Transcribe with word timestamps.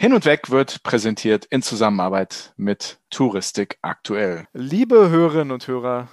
Hin 0.00 0.14
und 0.14 0.24
Weg 0.24 0.48
wird 0.48 0.82
präsentiert 0.82 1.44
in 1.44 1.60
Zusammenarbeit 1.60 2.54
mit 2.56 2.96
Touristik 3.10 3.76
aktuell. 3.82 4.46
Liebe 4.54 5.10
Hörerinnen 5.10 5.50
und 5.50 5.68
Hörer, 5.68 6.08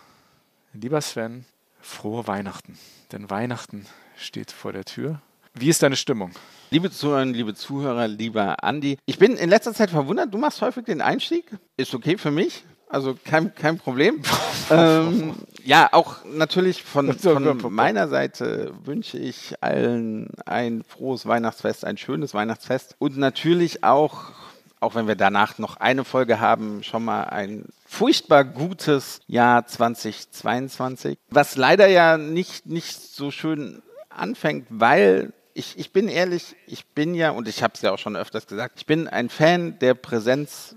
lieber 0.74 1.00
Sven, 1.00 1.46
frohe 1.80 2.28
Weihnachten. 2.28 2.78
Denn 3.14 3.30
Weihnachten 3.30 3.86
steht 4.18 4.52
vor 4.52 4.74
der 4.74 4.84
Tür. 4.84 5.22
Wie 5.54 5.70
ist 5.70 5.84
deine 5.84 5.96
Stimmung? 5.96 6.32
Liebe 6.70 6.92
Zuhörer, 6.92 7.24
liebe 7.24 7.56
Zuhörer, 7.56 8.10
lieber 8.10 8.62
Andi, 8.62 8.98
ich 9.06 9.20
bin 9.20 9.38
in 9.38 9.50
letzter 9.50 9.74
Zeit 9.74 9.90
verwundert, 9.90 10.34
du 10.34 10.38
machst 10.38 10.62
häufig 10.62 10.84
den 10.84 11.00
Einstieg. 11.00 11.46
Ist 11.78 11.96
okay 11.96 12.18
für 12.18 12.32
mich. 12.32 12.66
Also 12.90 13.18
kein, 13.26 13.54
kein 13.54 13.78
Problem. 13.78 14.22
ähm, 14.72 15.36
ja, 15.64 15.90
auch 15.92 16.24
natürlich 16.24 16.84
von, 16.84 17.14
von 17.14 17.74
meiner 17.74 18.08
Seite 18.08 18.74
wünsche 18.84 19.18
ich 19.18 19.56
allen 19.62 20.30
ein 20.46 20.84
frohes 20.88 21.26
Weihnachtsfest, 21.26 21.84
ein 21.84 21.98
schönes 21.98 22.34
Weihnachtsfest 22.34 22.96
und 23.00 23.18
natürlich 23.18 23.84
auch, 23.84 24.32
auch 24.80 24.96
wenn 24.96 25.08
wir 25.08 25.16
danach 25.16 25.58
noch 25.58 25.78
eine 25.78 26.06
Folge 26.06 26.40
haben, 26.40 26.82
schon 26.84 27.04
mal 27.04 27.24
ein 27.24 27.66
furchtbar 27.86 28.46
gutes 28.46 29.20
Jahr 29.28 29.68
2022, 29.68 31.18
was 31.30 31.58
leider 31.58 31.88
ja 31.88 32.18
nicht, 32.18 32.68
nicht 32.68 33.02
so 33.02 33.32
schön 33.32 33.82
anfängt, 34.10 34.68
weil 34.70 35.34
ich, 35.54 35.78
ich 35.78 35.92
bin 35.92 36.08
ehrlich, 36.08 36.56
ich 36.68 36.86
bin 36.86 37.16
ja, 37.16 37.32
und 37.32 37.48
ich 37.48 37.64
habe 37.64 37.74
es 37.76 37.82
ja 37.82 37.92
auch 37.92 37.98
schon 37.98 38.16
öfters 38.16 38.48
gesagt, 38.48 38.76
ich 38.78 38.86
bin 38.86 39.08
ein 39.08 39.28
Fan 39.28 39.80
der 39.80 39.96
Präsenz 39.96 40.76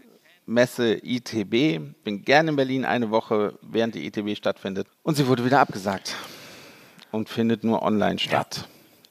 Messe 0.50 0.98
ITB. 1.02 1.80
Bin 2.02 2.24
gerne 2.24 2.50
in 2.50 2.56
Berlin 2.56 2.84
eine 2.84 3.10
Woche, 3.10 3.58
während 3.62 3.95
die 3.95 4.04
ITB 4.06 4.36
stattfindet. 4.36 4.88
Und 5.02 5.16
sie 5.16 5.27
wurde 5.28 5.45
wieder 5.45 5.60
abgesagt 5.60 6.16
und 7.12 7.28
findet 7.28 7.62
nur 7.64 7.82
online 7.82 8.18
statt. 8.18 8.68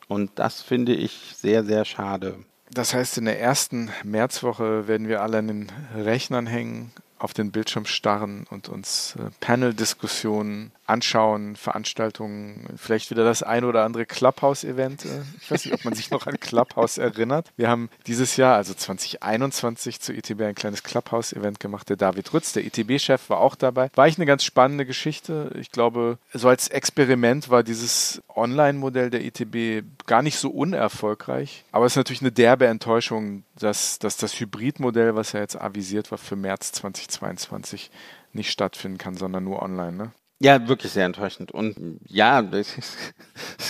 Und 0.08 0.32
das 0.36 0.62
finde 0.62 0.94
ich 0.94 1.34
sehr, 1.36 1.64
sehr 1.64 1.86
schade. 1.86 2.36
Das 2.72 2.94
heißt, 2.94 3.18
in 3.18 3.26
der 3.26 3.40
ersten 3.40 3.90
Märzwoche 4.04 4.88
werden 4.88 5.08
wir 5.08 5.22
alle 5.22 5.40
an 5.40 5.48
den 5.48 5.72
Rechnern 5.96 6.46
hängen, 6.46 6.92
auf 7.18 7.34
den 7.34 7.52
Bildschirm 7.52 7.86
starren 7.86 8.46
und 8.50 8.70
uns 8.70 9.16
äh, 9.16 9.30
Panel-Diskussionen 9.40 10.72
anschauen, 10.90 11.56
Veranstaltungen, 11.56 12.66
vielleicht 12.76 13.12
wieder 13.12 13.24
das 13.24 13.44
ein 13.44 13.64
oder 13.64 13.84
andere 13.86 14.06
Clubhouse-Event. 14.06 15.06
Äh, 15.06 15.22
ich 15.40 15.50
weiß 15.50 15.66
nicht, 15.66 15.74
ob 15.74 15.86
man 15.86 15.94
sich 15.94 16.12
noch 16.12 16.28
an 16.28 16.40
Clubhouse 16.40 16.98
erinnert. 16.98 17.52
Wir 17.56 17.70
haben 17.70 17.90
dieses 18.08 18.36
Jahr, 18.36 18.56
also 18.56 18.74
2021, 18.74 20.02
zu 20.02 20.14
ITB 20.14 20.42
ein 20.42 20.56
kleines 20.56 20.84
Clubhouse-Event 20.84 21.60
gemacht. 21.60 21.90
Der 21.90 21.96
David 21.96 22.34
Rütz, 22.34 22.54
der 22.54 22.66
ITB-Chef, 22.66 23.30
war 23.30 23.40
auch 23.40 23.56
dabei. 23.56 23.90
War 23.96 24.06
eigentlich 24.06 24.18
eine 24.18 24.26
ganz 24.26 24.44
spannende 24.44 24.86
Geschichte. 24.86 25.52
Ich 25.60 25.72
glaube, 25.72 26.18
so 26.34 26.50
als 26.50 26.68
Experiment 26.68 27.50
war 27.50 27.64
dieses 27.64 28.22
Online-Modell 28.36 29.10
der 29.10 29.24
ITB 29.24 29.86
gar 30.08 30.22
nicht 30.22 30.38
so 30.38 30.50
unerfolgreich. 30.50 31.66
Aber 31.72 31.86
es 31.86 31.94
ist 31.94 31.98
natürlich 31.98 32.22
eine 32.22 32.32
derbe 32.32 32.68
Enttäuschung, 32.68 33.44
dass, 33.58 34.00
dass 34.00 34.18
das 34.18 34.40
Hybrid-Modell, 34.40 35.16
was 35.16 35.34
ja 35.34 35.40
jetzt 35.40 35.60
avisiert 35.60 36.12
war 36.12 36.18
für 36.18 36.36
März 36.36 36.72
2022, 36.72 37.92
nicht 38.34 38.52
stattfinden 38.52 38.98
kann, 38.98 39.16
sondern 39.16 39.44
nur 39.44 39.62
online. 39.62 39.92
Ne? 39.92 40.12
Ja, 40.42 40.70
wirklich 40.70 40.94
sehr 40.94 41.06
enttäuschend. 41.06 41.52
Und 41.52 42.00
ja, 42.08 42.42
das 42.42 42.74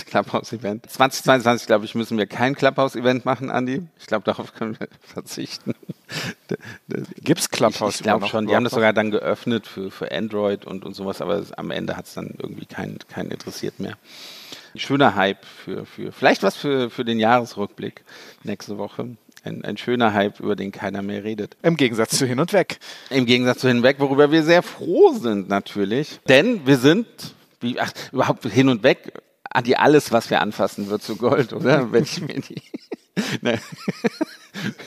Clubhouse-Event. 0.06 0.88
2022, 0.88 1.66
glaube 1.66 1.86
ich, 1.86 1.96
müssen 1.96 2.16
wir 2.18 2.28
kein 2.28 2.54
Clubhouse-Event 2.54 3.26
machen, 3.26 3.50
Andi. 3.50 3.88
Ich 3.98 4.06
glaube, 4.06 4.24
darauf 4.24 4.54
können 4.54 4.80
wir 4.80 4.88
verzichten. 5.02 5.74
Gibt 7.24 7.40
es 7.40 7.50
Clubhouse? 7.50 7.96
Ich, 7.96 8.02
ich 8.02 8.04
glaube 8.04 8.28
schon. 8.28 8.46
Die 8.46 8.56
haben 8.56 8.64
das 8.64 8.74
sogar 8.74 8.94
dann 8.94 9.10
geöffnet 9.10 9.66
für, 9.66 9.90
für 9.90 10.12
Android 10.12 10.66
und, 10.66 10.86
und 10.86 10.94
sowas, 10.94 11.22
aber 11.22 11.44
am 11.58 11.72
Ende 11.72 11.98
hat 11.98 12.06
es 12.06 12.14
dann 12.14 12.36
irgendwie 12.38 12.68
keinen 12.68 13.00
kein 13.10 13.32
interessiert 13.32 13.80
mehr. 13.80 13.98
Schöner 14.76 15.16
Hype 15.16 15.44
für, 15.46 15.88
für 15.88 16.12
vielleicht 16.12 16.44
was 16.44 16.56
für, 16.56 16.92
für 16.92 17.04
den 17.04 17.20
Jahresrückblick 17.20 18.04
nächste 18.44 18.78
Woche. 18.78 19.18
Ein, 19.44 19.64
ein, 19.64 19.78
schöner 19.78 20.14
Hype, 20.14 20.40
über 20.40 20.56
den 20.56 20.72
keiner 20.72 21.02
mehr 21.02 21.24
redet. 21.24 21.56
Im 21.62 21.78
Gegensatz 21.78 22.18
zu 22.18 22.26
Hin 22.26 22.40
und 22.40 22.52
Weg. 22.52 22.80
Im 23.10 23.26
Gegensatz 23.26 23.60
zu 23.60 23.68
Hin 23.68 23.78
und 23.78 23.84
Weg, 23.84 24.00
worüber 24.00 24.32
wir 24.32 24.44
sehr 24.44 24.62
froh 24.64 25.14
sind 25.14 25.48
natürlich. 25.48 26.20
Denn 26.28 26.66
wir 26.68 26.78
sind, 26.78 27.08
wie, 27.62 27.80
ach, 27.80 27.92
überhaupt 28.12 28.46
Hin 28.46 28.68
und 28.68 28.84
Weg, 28.84 29.14
Adi, 29.50 29.76
alles, 29.76 30.12
was 30.12 30.30
wir 30.30 30.42
anfassen, 30.42 30.90
wird 30.90 31.02
zu 31.02 31.16
Gold, 31.16 31.54
oder? 31.54 31.92
Wenn 31.92 32.04
ich 32.04 32.22
mir 32.22 32.40
die... 32.42 32.62
ne. 33.42 33.60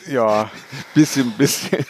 Ja. 0.09 0.51
Bisschen, 0.95 1.33
bisschen, 1.33 1.85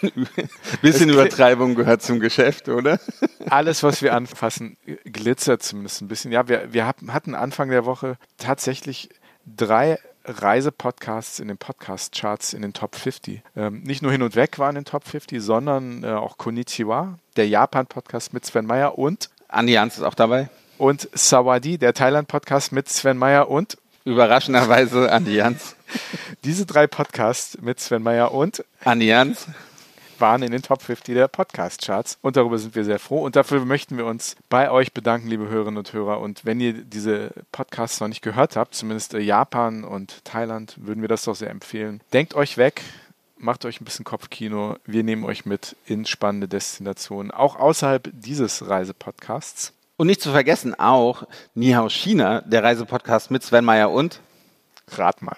bisschen 0.81 1.11
Übertreibung 1.11 1.75
gehört 1.75 2.03
zum 2.03 2.21
Geschäft, 2.21 2.69
oder? 2.69 2.99
Alles, 3.51 3.83
was 3.83 4.03
wir 4.03 4.15
anfassen, 4.15 4.77
glitzert 5.05 5.63
zumindest 5.63 6.01
ein 6.03 6.09
bisschen. 6.09 6.33
Ja, 6.33 6.49
wir, 6.49 6.73
wir 6.73 6.87
hatten 6.87 7.35
Anfang 7.35 7.71
der 7.71 7.85
Woche 7.85 8.17
tatsächlich 8.39 9.09
drei 9.45 9.99
Reisepodcasts 10.25 11.41
in 11.41 11.49
den 11.49 11.59
Podcast-Charts 11.59 12.53
in 12.53 12.63
den 12.63 12.73
Top 12.73 12.97
50. 12.97 13.43
Ähm, 13.57 13.83
nicht 13.83 14.03
nur 14.03 14.13
hin 14.13 14.23
und 14.23 14.37
weg 14.37 14.59
waren 14.59 14.77
in 14.77 14.83
den 14.83 14.91
Top 14.91 15.07
50, 15.07 15.41
sondern 15.43 16.05
äh, 16.05 16.09
auch 16.09 16.39
Konnichiwa, 16.39 17.19
der 17.37 17.49
Japan-Podcast 17.49 18.33
mit 18.33 18.45
Sven 18.45 18.67
Meyer 18.67 18.99
und 18.99 19.31
Andi 19.49 19.75
Jans 19.75 19.99
ist 19.99 20.03
auch 20.03 20.15
dabei. 20.15 20.49
Und 20.79 21.09
Sawadi, 21.13 21.79
der 21.79 21.95
Thailand-Podcast 21.95 22.73
mit 22.73 22.89
Sven 22.89 23.19
Meyer 23.19 23.49
und 23.51 23.77
überraschenderweise 24.05 25.13
Andi 25.13 25.37
Jans. 25.37 25.77
Diese 26.45 26.67
drei 26.67 26.87
Podcasts 26.87 27.59
mit 27.61 27.79
Sven 27.79 28.03
Meyer 28.03 28.33
und 28.33 28.65
Andi 28.85 29.07
Jans 29.07 29.47
waren 30.23 30.43
in 30.43 30.53
den 30.53 30.63
Top 30.63 30.81
50 30.81 31.15
der 31.15 31.29
Podcast-Charts. 31.29 32.17
Und 32.23 32.39
darüber 32.39 32.57
sind 32.57 32.75
wir 32.75 32.85
sehr 32.85 32.99
froh. 32.99 33.23
Und 33.23 33.37
dafür 33.37 33.63
möchten 33.67 33.99
wir 33.99 34.07
uns 34.07 34.37
bei 34.49 34.71
euch 34.71 34.95
bedanken, 34.95 35.29
liebe 35.29 35.51
Hörerinnen 35.51 35.77
und 35.77 35.93
Hörer. 35.93 36.21
Und 36.21 36.47
wenn 36.47 36.61
ihr 36.61 36.73
diese 36.73 37.33
Podcasts 37.53 38.01
noch 38.01 38.09
nicht 38.09 38.23
gehört 38.23 38.57
habt, 38.57 38.75
zumindest 38.75 39.13
Japan 39.13 39.85
und 39.85 40.25
Thailand, 40.25 40.77
würden 40.81 41.03
wir 41.03 41.09
das 41.09 41.25
doch 41.25 41.35
sehr 41.35 41.51
empfehlen. 41.51 42.01
Denkt 42.15 42.35
euch 42.35 42.57
weg, 42.57 42.83
macht 43.37 43.65
euch 43.67 43.81
ein 43.81 43.85
bisschen 43.85 44.05
Kopfkino. 44.05 44.77
Wir 44.87 45.03
nehmen 45.03 45.25
euch 45.25 45.45
mit 45.45 45.77
in 45.85 46.07
spannende 46.07 46.49
Destinationen, 46.49 47.31
auch 47.31 47.57
außerhalb 47.57 48.09
dieses 48.15 48.67
Reisepodcasts. 48.67 49.75
Und 49.97 50.07
nicht 50.07 50.23
zu 50.23 50.31
vergessen 50.31 50.75
auch 50.79 51.25
Nihao 51.55 51.91
China, 51.91 52.41
der 52.43 52.63
Reisepodcast 52.63 53.31
mit 53.31 53.43
Sven 53.43 53.65
Meyer 53.65 53.91
und 53.91 54.21
Rat 54.89 55.21
mal. 55.21 55.37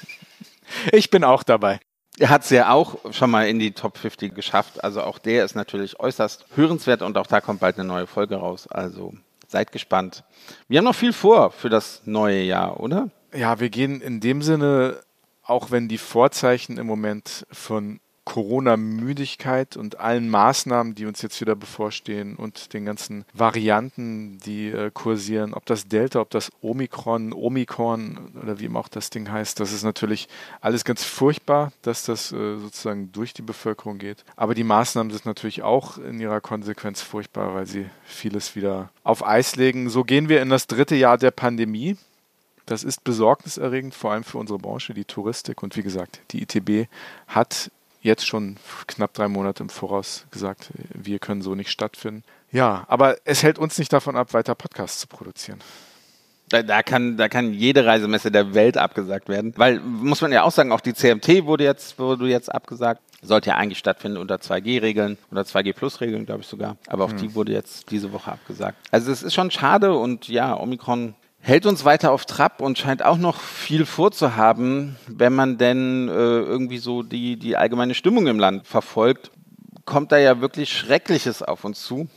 ich 0.92 1.10
bin 1.10 1.24
auch 1.24 1.42
dabei. 1.42 1.80
Er 2.18 2.30
hat 2.30 2.44
es 2.44 2.50
ja 2.50 2.70
auch 2.70 3.12
schon 3.12 3.30
mal 3.30 3.46
in 3.46 3.58
die 3.58 3.72
Top 3.72 3.98
50 3.98 4.34
geschafft. 4.34 4.82
Also 4.82 5.02
auch 5.02 5.18
der 5.18 5.44
ist 5.44 5.54
natürlich 5.54 6.00
äußerst 6.00 6.46
hörenswert 6.54 7.02
und 7.02 7.18
auch 7.18 7.26
da 7.26 7.40
kommt 7.40 7.60
bald 7.60 7.78
eine 7.78 7.86
neue 7.86 8.06
Folge 8.06 8.36
raus. 8.36 8.66
Also 8.68 9.12
seid 9.48 9.70
gespannt. 9.72 10.24
Wir 10.68 10.78
haben 10.78 10.86
noch 10.86 10.94
viel 10.94 11.12
vor 11.12 11.50
für 11.50 11.68
das 11.68 12.02
neue 12.04 12.42
Jahr, 12.42 12.80
oder? 12.80 13.10
Ja, 13.34 13.60
wir 13.60 13.68
gehen 13.68 14.00
in 14.00 14.20
dem 14.20 14.40
Sinne, 14.40 15.00
auch 15.42 15.70
wenn 15.70 15.88
die 15.88 15.98
Vorzeichen 15.98 16.78
im 16.78 16.86
Moment 16.86 17.46
von 17.52 18.00
Corona-Müdigkeit 18.26 19.76
und 19.76 20.00
allen 20.00 20.28
Maßnahmen, 20.28 20.96
die 20.96 21.06
uns 21.06 21.22
jetzt 21.22 21.40
wieder 21.40 21.54
bevorstehen 21.54 22.34
und 22.34 22.74
den 22.74 22.84
ganzen 22.84 23.24
Varianten, 23.32 24.38
die 24.44 24.68
äh, 24.68 24.90
kursieren, 24.92 25.54
ob 25.54 25.64
das 25.64 25.86
Delta, 25.86 26.20
ob 26.20 26.30
das 26.30 26.50
Omikron, 26.60 27.32
Omikron 27.32 28.18
oder 28.42 28.58
wie 28.58 28.64
immer 28.64 28.80
auch 28.80 28.88
das 28.88 29.10
Ding 29.10 29.30
heißt, 29.30 29.60
das 29.60 29.72
ist 29.72 29.84
natürlich 29.84 30.28
alles 30.60 30.84
ganz 30.84 31.04
furchtbar, 31.04 31.72
dass 31.82 32.04
das 32.04 32.32
äh, 32.32 32.58
sozusagen 32.58 33.12
durch 33.12 33.32
die 33.32 33.42
Bevölkerung 33.42 33.98
geht. 33.98 34.24
Aber 34.34 34.54
die 34.54 34.64
Maßnahmen 34.64 35.12
sind 35.12 35.24
natürlich 35.24 35.62
auch 35.62 35.96
in 35.96 36.18
ihrer 36.20 36.40
Konsequenz 36.40 37.00
furchtbar, 37.02 37.54
weil 37.54 37.66
sie 37.66 37.86
vieles 38.04 38.56
wieder 38.56 38.90
auf 39.04 39.24
Eis 39.24 39.54
legen. 39.54 39.88
So 39.88 40.02
gehen 40.02 40.28
wir 40.28 40.42
in 40.42 40.50
das 40.50 40.66
dritte 40.66 40.96
Jahr 40.96 41.16
der 41.16 41.30
Pandemie. 41.30 41.96
Das 42.66 42.82
ist 42.82 43.04
besorgniserregend, 43.04 43.94
vor 43.94 44.10
allem 44.10 44.24
für 44.24 44.38
unsere 44.38 44.58
Branche, 44.58 44.92
die 44.92 45.04
Touristik. 45.04 45.62
Und 45.62 45.76
wie 45.76 45.82
gesagt, 45.82 46.20
die 46.32 46.42
ITB 46.42 46.90
hat 47.28 47.70
jetzt 48.06 48.26
schon 48.26 48.56
knapp 48.86 49.12
drei 49.12 49.28
Monate 49.28 49.62
im 49.62 49.68
Voraus 49.68 50.26
gesagt, 50.30 50.70
wir 50.94 51.18
können 51.18 51.42
so 51.42 51.54
nicht 51.54 51.70
stattfinden. 51.70 52.24
Ja, 52.50 52.84
aber 52.88 53.16
es 53.24 53.42
hält 53.42 53.58
uns 53.58 53.78
nicht 53.78 53.92
davon 53.92 54.16
ab, 54.16 54.32
weiter 54.32 54.54
Podcasts 54.54 55.00
zu 55.00 55.08
produzieren. 55.08 55.60
Da, 56.48 56.62
da, 56.62 56.82
kann, 56.84 57.16
da 57.16 57.28
kann 57.28 57.52
jede 57.52 57.84
Reisemesse 57.84 58.30
der 58.30 58.54
Welt 58.54 58.78
abgesagt 58.78 59.28
werden. 59.28 59.52
Weil, 59.56 59.80
muss 59.80 60.20
man 60.20 60.30
ja 60.30 60.44
auch 60.44 60.52
sagen, 60.52 60.70
auch 60.70 60.80
die 60.80 60.94
CMT 60.94 61.44
wurde 61.44 61.64
jetzt, 61.64 61.98
wurde 61.98 62.28
jetzt 62.28 62.54
abgesagt. 62.54 63.02
Sollte 63.20 63.50
ja 63.50 63.56
eigentlich 63.56 63.78
stattfinden 63.78 64.18
unter 64.18 64.36
2G-Regeln 64.36 65.18
oder 65.32 65.42
2G-Plus-Regeln, 65.42 66.24
glaube 66.24 66.42
ich 66.42 66.46
sogar. 66.46 66.76
Aber 66.86 67.04
auch 67.04 67.10
hm. 67.10 67.16
die 67.16 67.34
wurde 67.34 67.52
jetzt 67.52 67.90
diese 67.90 68.12
Woche 68.12 68.30
abgesagt. 68.30 68.78
Also 68.92 69.10
es 69.10 69.24
ist 69.24 69.34
schon 69.34 69.50
schade 69.50 69.94
und 69.94 70.28
ja, 70.28 70.56
Omikron 70.56 71.14
hält 71.46 71.64
uns 71.64 71.84
weiter 71.84 72.10
auf 72.10 72.24
Trab 72.24 72.60
und 72.60 72.76
scheint 72.76 73.04
auch 73.04 73.18
noch 73.18 73.40
viel 73.40 73.86
vorzuhaben, 73.86 74.96
wenn 75.06 75.32
man 75.32 75.58
denn 75.58 76.08
äh, 76.08 76.12
irgendwie 76.12 76.78
so 76.78 77.04
die, 77.04 77.38
die 77.38 77.56
allgemeine 77.56 77.94
Stimmung 77.94 78.26
im 78.26 78.40
Land 78.40 78.66
verfolgt, 78.66 79.30
kommt 79.84 80.10
da 80.10 80.18
ja 80.18 80.40
wirklich 80.40 80.72
Schreckliches 80.72 81.44
auf 81.44 81.64
uns 81.64 81.84
zu. 81.84 82.08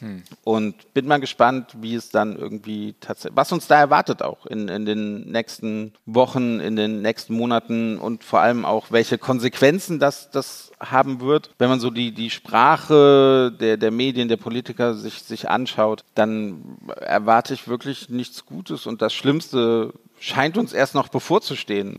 Hm. 0.00 0.22
Und 0.44 0.94
bin 0.94 1.06
mal 1.06 1.18
gespannt, 1.18 1.76
wie 1.80 1.94
es 1.94 2.10
dann 2.10 2.36
irgendwie 2.36 2.94
tatsächlich, 3.00 3.36
was 3.36 3.52
uns 3.52 3.66
da 3.66 3.78
erwartet 3.78 4.22
auch 4.22 4.46
in, 4.46 4.68
in 4.68 4.84
den 4.86 5.30
nächsten 5.30 5.92
Wochen, 6.06 6.60
in 6.60 6.76
den 6.76 7.02
nächsten 7.02 7.34
Monaten 7.34 7.98
und 7.98 8.24
vor 8.24 8.40
allem 8.40 8.64
auch, 8.64 8.90
welche 8.90 9.18
Konsequenzen 9.18 9.98
das, 9.98 10.30
das 10.30 10.72
haben 10.80 11.20
wird. 11.20 11.50
Wenn 11.58 11.68
man 11.68 11.80
so 11.80 11.90
die, 11.90 12.12
die 12.12 12.30
Sprache 12.30 13.52
der, 13.58 13.76
der 13.76 13.90
Medien, 13.90 14.28
der 14.28 14.36
Politiker 14.36 14.94
sich, 14.94 15.22
sich 15.22 15.48
anschaut, 15.48 16.04
dann 16.14 16.78
erwarte 17.00 17.54
ich 17.54 17.68
wirklich 17.68 18.08
nichts 18.08 18.46
Gutes 18.46 18.86
und 18.86 19.02
das 19.02 19.12
Schlimmste 19.12 19.92
scheint 20.20 20.58
uns 20.58 20.72
erst 20.72 20.94
noch 20.94 21.08
bevorzustehen 21.08 21.98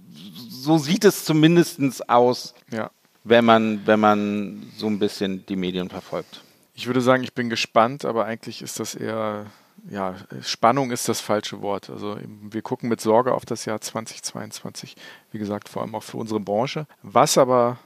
so 0.60 0.78
sieht 0.78 1.06
es 1.06 1.26
zumindest 1.26 2.10
aus, 2.10 2.54
ja. 2.72 2.92
wenn, 3.24 3.46
man, 3.46 3.82
wenn 3.86 4.00
man 4.00 4.72
so 4.78 4.88
ein 4.88 5.00
bisschen 5.00 5.46
die 5.46 5.56
Medien 5.56 5.90
verfolgt. 5.90 6.42
Ich 6.80 6.88
würde 6.88 7.02
sagen, 7.02 7.24
ich 7.26 7.34
bin 7.34 7.50
gespannt, 7.50 8.06
aber 8.06 8.24
eigentlich 8.24 8.62
ist 8.62 8.80
das 8.80 8.96
eher, 8.96 9.48
ja, 9.90 10.16
Spannung 10.42 10.92
ist 10.92 11.10
das 11.10 11.20
falsche 11.20 11.62
Wort. 11.62 11.90
Also 11.90 12.18
wir 12.24 12.62
gucken 12.62 12.88
mit 12.88 13.02
Sorge 13.02 13.34
auf 13.34 13.44
das 13.44 13.66
Jahr 13.66 13.82
2022, 13.82 14.96
wie 15.34 15.40
gesagt, 15.40 15.68
vor 15.68 15.82
allem 15.82 15.94
auch 15.94 16.04
für 16.04 16.16
unsere 16.16 16.40
Branche. 16.40 16.88
Was 17.04 17.38
aber 17.38 17.80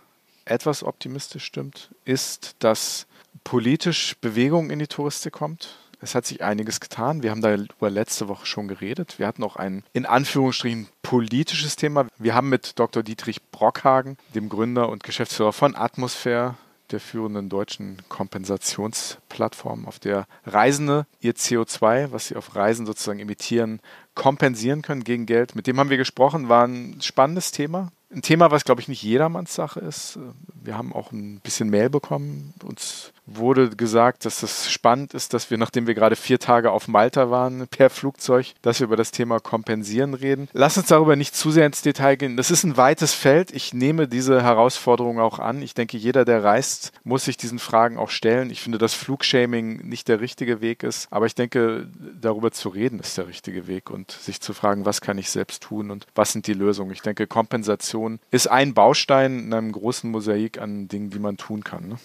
etwas 0.46 0.84
optimistisch 0.84 1.44
stimmt, 1.44 1.90
ist, 2.06 2.56
dass 2.60 3.08
politisch 3.44 4.16
Bewegung 4.22 4.70
in 4.70 4.78
die 4.78 4.86
Touristik 4.86 5.34
kommt. 5.34 5.76
Es 6.00 6.14
hat 6.14 6.28
sich 6.28 6.44
einiges 6.44 6.80
getan. 6.80 7.24
Wir 7.24 7.32
haben 7.32 7.42
darüber 7.42 7.90
letzte 7.90 8.28
Woche 8.28 8.46
schon 8.46 8.68
geredet. 8.68 9.18
Wir 9.18 9.26
hatten 9.26 9.44
auch 9.44 9.56
ein 9.56 9.84
in 9.94 10.06
Anführungsstrichen 10.06 10.88
politisches 11.02 11.78
Thema. 11.78 12.06
Wir 12.20 12.36
haben 12.36 12.50
mit 12.50 12.78
Dr. 12.78 13.02
Dietrich 13.02 13.42
Brockhagen, 13.42 14.18
dem 14.36 14.50
Gründer 14.50 14.90
und 14.90 15.04
Geschäftsführer 15.04 15.52
von 15.52 15.76
Atmosphäre, 15.76 16.54
der 16.94 17.02
führenden 17.02 17.50
deutschen 17.50 17.98
Kompensationsplattform, 18.08 19.86
auf 19.86 20.00
der 20.00 20.26
Reisende 20.46 21.06
ihr 21.20 21.34
CO2, 21.34 22.12
was 22.12 22.28
sie 22.28 22.36
auf 22.36 22.56
Reisen 22.56 22.86
sozusagen 22.86 23.20
emittieren, 23.20 23.82
kompensieren 24.16 24.82
können 24.82 25.04
gegen 25.04 25.26
Geld. 25.26 25.56
Mit 25.56 25.68
dem 25.68 25.80
haben 25.80 25.90
wir 25.90 25.98
gesprochen, 25.98 26.48
war 26.48 26.66
ein 26.66 27.02
spannendes 27.02 27.52
Thema. 27.52 27.92
Ein 28.12 28.22
Thema, 28.22 28.52
was, 28.52 28.64
glaube 28.64 28.80
ich, 28.80 28.88
nicht 28.88 29.02
jedermanns 29.02 29.56
Sache 29.56 29.80
ist. 29.80 30.20
Wir 30.54 30.78
haben 30.78 30.94
auch 30.94 31.12
ein 31.12 31.40
bisschen 31.40 31.70
Mail 31.70 31.90
bekommen. 31.90 32.54
Uns 32.64 33.12
wurde 33.26 33.70
gesagt, 33.70 34.26
dass 34.26 34.44
es 34.44 34.72
spannend 34.72 35.14
ist, 35.14 35.34
dass 35.34 35.50
wir, 35.50 35.58
nachdem 35.58 35.88
wir 35.88 35.94
gerade 35.94 36.16
vier 36.16 36.40
Tage 36.40 36.72
auf 36.72 36.88
Malta 36.88 37.30
waren, 37.30 37.68
per 37.68 37.90
Flugzeug, 37.90 38.54
dass 38.62 38.80
wir 38.80 38.86
über 38.86 38.98
das 38.98 39.12
Thema 39.12 39.40
Kompensieren 39.40 40.14
reden. 40.14 40.50
Lass 40.54 40.78
uns 40.78 40.88
darüber 40.88 41.16
nicht 41.16 41.36
zu 41.36 41.52
sehr 41.52 41.66
ins 41.66 41.82
Detail 41.82 42.16
gehen. 42.16 42.38
Das 42.38 42.52
ist 42.52 42.64
ein 42.64 42.78
weites 42.78 43.14
Feld. 43.14 43.52
Ich 43.52 43.74
nehme 43.74 44.08
diese 44.08 44.44
Herausforderung 44.44 45.20
auch 45.20 45.40
an. 45.40 45.62
Ich 45.62 45.74
denke, 45.74 45.98
jeder, 45.98 46.26
der 46.26 46.44
reist, 46.44 46.92
muss 47.04 47.26
sich 47.26 47.38
diesen 47.38 47.60
Fragen 47.60 47.98
auch 47.98 48.10
stellen. 48.10 48.50
Ich 48.50 48.62
finde, 48.62 48.78
dass 48.78 48.94
Flugshaming 48.94 49.88
nicht 49.88 50.08
der 50.08 50.20
richtige 50.20 50.62
Weg 50.62 50.84
ist. 50.84 51.08
Aber 51.10 51.26
ich 51.26 51.36
denke, 51.36 51.88
darüber 52.20 52.52
zu 52.52 52.70
reden 52.70 53.00
ist 53.00 53.18
der 53.18 53.28
richtige 53.28 53.68
Weg 53.68 53.90
und 53.90 54.12
sich 54.12 54.42
zu 54.42 54.54
fragen, 54.54 54.86
was 54.86 55.02
kann 55.02 55.18
ich 55.18 55.30
selbst 55.30 55.64
tun 55.64 55.92
und 55.92 56.08
was 56.16 56.34
sind 56.34 56.48
die 56.48 56.54
Lösungen. 56.54 56.92
Ich 56.92 57.02
denke, 57.02 57.28
Kompensation 57.28 58.20
ist 58.32 58.48
ein 58.48 58.74
Baustein 58.74 59.40
in 59.40 59.54
einem 59.54 59.72
großen 59.72 60.10
Mosaik 60.10 60.60
an 60.60 60.88
Dingen, 60.88 61.10
die 61.10 61.20
man 61.20 61.38
tun 61.38 61.64
kann. 61.64 61.88
Ne? 61.88 61.98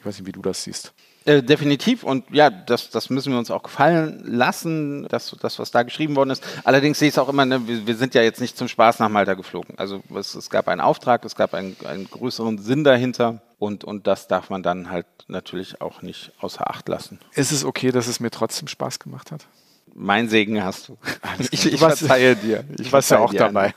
Ich 0.00 0.06
weiß 0.06 0.18
nicht, 0.18 0.26
wie 0.26 0.32
du 0.32 0.40
das 0.40 0.64
siehst. 0.64 0.92
Äh, 1.26 1.42
definitiv 1.42 2.02
und 2.02 2.24
ja, 2.30 2.48
das, 2.48 2.88
das 2.88 3.10
müssen 3.10 3.32
wir 3.32 3.38
uns 3.38 3.50
auch 3.50 3.62
gefallen 3.62 4.22
lassen, 4.24 5.06
das, 5.10 5.36
das 5.38 5.58
was 5.58 5.70
da 5.70 5.82
geschrieben 5.82 6.16
worden 6.16 6.30
ist. 6.30 6.42
Allerdings 6.64 6.98
sehe 6.98 7.08
ich 7.08 7.14
es 7.14 7.18
auch 7.18 7.28
immer, 7.28 7.44
ne, 7.44 7.68
wir, 7.68 7.86
wir, 7.86 7.94
sind 7.96 8.14
ja 8.14 8.22
jetzt 8.22 8.40
nicht 8.40 8.56
zum 8.56 8.68
Spaß 8.68 9.00
nach 9.00 9.10
Malta 9.10 9.34
geflogen. 9.34 9.74
Also 9.76 10.02
es, 10.16 10.34
es 10.34 10.48
gab 10.48 10.68
einen 10.68 10.80
Auftrag, 10.80 11.26
es 11.26 11.34
gab 11.36 11.52
einen, 11.52 11.76
einen 11.84 12.08
größeren 12.08 12.56
Sinn 12.56 12.84
dahinter 12.84 13.42
und, 13.58 13.84
und 13.84 14.06
das 14.06 14.28
darf 14.28 14.48
man 14.48 14.62
dann 14.62 14.90
halt 14.90 15.04
natürlich 15.28 15.82
auch 15.82 16.00
nicht 16.00 16.32
außer 16.40 16.70
Acht 16.70 16.88
lassen. 16.88 17.18
Ist 17.34 17.52
es 17.52 17.66
okay, 17.66 17.92
dass 17.92 18.06
es 18.06 18.18
mir 18.18 18.30
trotzdem 18.30 18.66
Spaß 18.66 18.98
gemacht 18.98 19.30
hat? 19.30 19.46
Mein 19.94 20.30
Segen 20.30 20.64
hast 20.64 20.88
du. 20.88 20.96
Ich, 21.50 21.70
ich 21.70 21.78
verzeihe 21.78 22.34
dir. 22.34 22.64
Ich 22.78 22.90
war 22.90 23.02
ja 23.02 23.18
auch 23.18 23.34
dabei. 23.34 23.74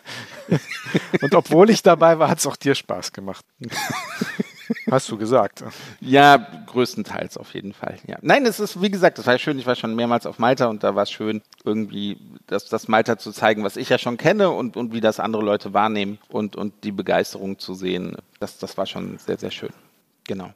Und 1.22 1.36
obwohl 1.36 1.70
ich 1.70 1.84
dabei 1.84 2.20
war, 2.20 2.30
hat 2.30 2.40
es 2.40 2.48
auch 2.48 2.56
dir 2.56 2.74
Spaß 2.76 3.12
gemacht. 3.12 3.44
Hast 4.90 5.10
du 5.10 5.18
gesagt. 5.18 5.64
Ja, 6.00 6.38
größtenteils 6.68 7.38
auf 7.38 7.54
jeden 7.54 7.74
Fall. 7.74 7.98
Ja. 8.08 8.18
Nein, 8.22 8.46
es 8.46 8.60
ist, 8.60 8.82
wie 8.82 8.90
gesagt, 8.90 9.18
das 9.18 9.28
war 9.28 9.38
schön. 9.38 9.60
Ich 9.60 9.66
war 9.66 9.76
schon 9.76 9.96
mehrmals 9.96 10.26
auf 10.26 10.40
Malta 10.40 10.68
und 10.68 10.84
da 10.84 10.96
war 10.96 11.04
es 11.04 11.12
schön, 11.12 11.42
irgendwie 11.64 12.18
das, 12.48 12.66
das 12.68 12.88
Malta 12.88 13.18
zu 13.18 13.32
zeigen, 13.32 13.64
was 13.64 13.78
ich 13.78 13.90
ja 13.90 13.98
schon 13.98 14.18
kenne 14.18 14.50
und, 14.50 14.78
und 14.78 14.94
wie 14.94 15.02
das 15.02 15.20
andere 15.20 15.44
Leute 15.44 15.74
wahrnehmen 15.74 16.20
und, 16.30 16.56
und 16.56 16.84
die 16.84 16.92
Begeisterung 16.92 17.60
zu 17.60 17.74
sehen. 17.74 18.16
Das, 18.40 18.58
das 18.58 18.78
war 18.78 18.86
schon 18.86 19.18
sehr, 19.18 19.38
sehr 19.38 19.52
schön. 19.52 19.72
Genau. 20.26 20.54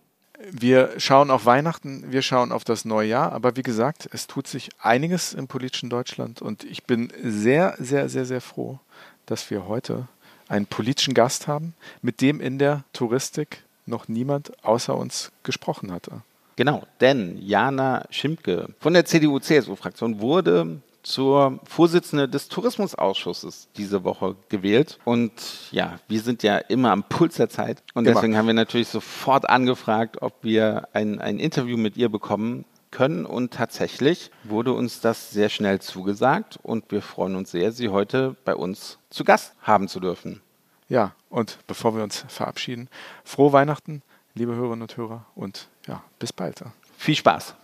Wir 0.52 0.92
schauen 0.98 1.32
auf 1.32 1.46
Weihnachten, 1.46 2.12
wir 2.12 2.22
schauen 2.22 2.52
auf 2.52 2.64
das 2.64 2.86
neue 2.86 3.10
Jahr, 3.10 3.32
aber 3.32 3.56
wie 3.56 3.64
gesagt, 3.64 4.08
es 4.12 4.28
tut 4.28 4.48
sich 4.48 4.70
einiges 4.80 5.34
im 5.34 5.48
politischen 5.48 5.90
Deutschland 5.90 6.44
und 6.44 6.64
ich 6.64 6.84
bin 6.84 7.12
sehr, 7.24 7.76
sehr, 7.80 8.08
sehr, 8.08 8.26
sehr 8.26 8.42
froh, 8.42 8.80
dass 9.26 9.50
wir 9.50 9.68
heute 9.68 10.08
einen 10.48 10.68
politischen 10.68 11.16
Gast 11.16 11.48
haben, 11.48 11.74
mit 12.02 12.22
dem 12.22 12.40
in 12.40 12.60
der 12.60 12.84
Touristik 12.94 13.64
noch 13.88 14.08
niemand 14.08 14.52
außer 14.64 14.96
uns 14.96 15.32
gesprochen 15.44 15.92
hatte. 15.92 16.22
Genau, 16.56 16.84
denn 17.02 17.38
Jana 17.40 18.06
Schimpke 18.10 18.70
von 18.80 18.94
der 18.94 19.06
CDU-CSU-Fraktion 19.06 20.20
wurde 20.20 20.82
zur 21.08 21.60
Vorsitzende 21.64 22.28
des 22.28 22.50
Tourismusausschusses 22.50 23.70
diese 23.78 24.04
Woche 24.04 24.36
gewählt. 24.50 25.00
Und 25.06 25.32
ja, 25.72 26.00
wir 26.10 26.20
sind 26.20 26.44
ja 26.44 26.58
immer 26.58 26.92
am 26.92 27.04
Puls 27.04 27.36
der 27.36 27.48
Zeit. 27.48 27.82
Und 27.94 28.06
immer. 28.06 28.16
deswegen 28.16 28.36
haben 28.36 28.48
wir 28.48 28.54
natürlich 28.54 28.90
sofort 28.90 29.50
angefragt, 29.50 30.22
ob 30.22 30.44
wir 30.44 30.90
ein, 30.92 31.22
ein 31.22 31.40
Interview 31.40 31.78
mit 31.78 31.96
ihr 31.96 32.10
bekommen 32.10 32.66
können. 32.92 33.26
Und 33.26 33.54
tatsächlich 33.54 34.32
wurde 34.44 34.74
uns 34.74 35.00
das 35.00 35.32
sehr 35.32 35.48
schnell 35.48 35.80
zugesagt. 35.80 36.60
Und 36.62 36.92
wir 36.92 37.02
freuen 37.02 37.36
uns 37.36 37.52
sehr, 37.52 37.72
Sie 37.72 37.88
heute 37.88 38.36
bei 38.44 38.56
uns 38.56 38.98
zu 39.10 39.24
Gast 39.24 39.54
haben 39.62 39.88
zu 39.88 40.02
dürfen. 40.02 40.42
Ja, 40.90 41.14
und 41.30 41.60
bevor 41.68 41.96
wir 41.96 42.04
uns 42.04 42.26
verabschieden, 42.28 42.90
frohe 43.24 43.54
Weihnachten, 43.54 44.02
liebe 44.34 44.56
Hörerinnen 44.56 44.84
und 44.84 44.98
Hörer, 44.98 45.26
und 45.36 45.68
ja, 45.88 46.04
bis 46.20 46.34
bald. 46.34 46.64
Viel 46.98 47.16
Spaß. 47.16 47.56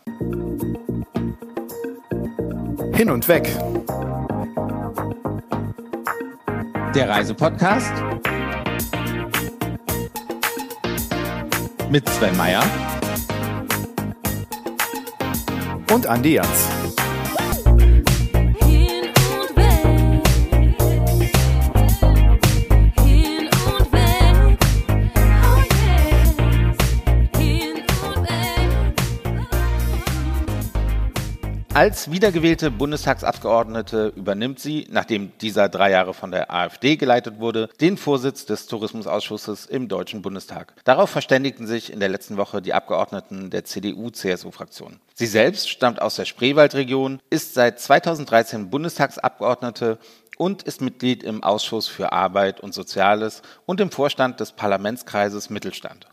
Hin 2.94 3.10
und 3.10 3.28
weg. 3.28 3.44
Der 6.94 7.10
Reisepodcast 7.10 7.92
mit 11.90 12.08
Sven 12.10 12.38
Meyer 12.38 12.64
und 15.92 16.08
Andi 16.08 16.34
Jans. 16.34 16.83
Als 31.76 32.12
wiedergewählte 32.12 32.70
Bundestagsabgeordnete 32.70 34.14
übernimmt 34.16 34.60
sie, 34.60 34.86
nachdem 34.92 35.36
dieser 35.40 35.70
drei 35.70 35.90
Jahre 35.90 36.14
von 36.14 36.30
der 36.30 36.54
AfD 36.54 36.98
geleitet 36.98 37.40
wurde, 37.40 37.68
den 37.82 37.98
Vorsitz 37.98 38.46
des 38.46 38.68
Tourismusausschusses 38.68 39.66
im 39.66 39.88
Deutschen 39.88 40.22
Bundestag. 40.22 40.76
Darauf 40.84 41.10
verständigten 41.10 41.66
sich 41.66 41.92
in 41.92 42.00
der 42.00 42.10
letzten 42.10 42.38
Woche 42.38 42.62
die 42.62 42.76
Abgeordneten 42.76 43.50
der 43.50 43.66
CDU-CSU-Fraktion. 43.66 45.00
Sie 45.16 45.26
selbst 45.26 45.68
stammt 45.68 46.00
aus 46.00 46.16
der 46.16 46.26
Spreewaldregion, 46.26 47.20
ist 47.32 47.56
seit 47.56 47.80
2013 47.80 48.70
Bundestagsabgeordnete 48.70 49.98
und 50.38 50.62
ist 50.62 50.80
Mitglied 50.80 51.24
im 51.24 51.42
Ausschuss 51.42 51.88
für 51.88 52.12
Arbeit 52.12 52.60
und 52.60 52.76
Soziales 52.76 53.42
und 53.66 53.82
im 53.82 53.90
Vorstand 53.90 54.40
des 54.40 54.52
Parlamentskreises 54.52 55.50
Mittelstand. 55.50 56.06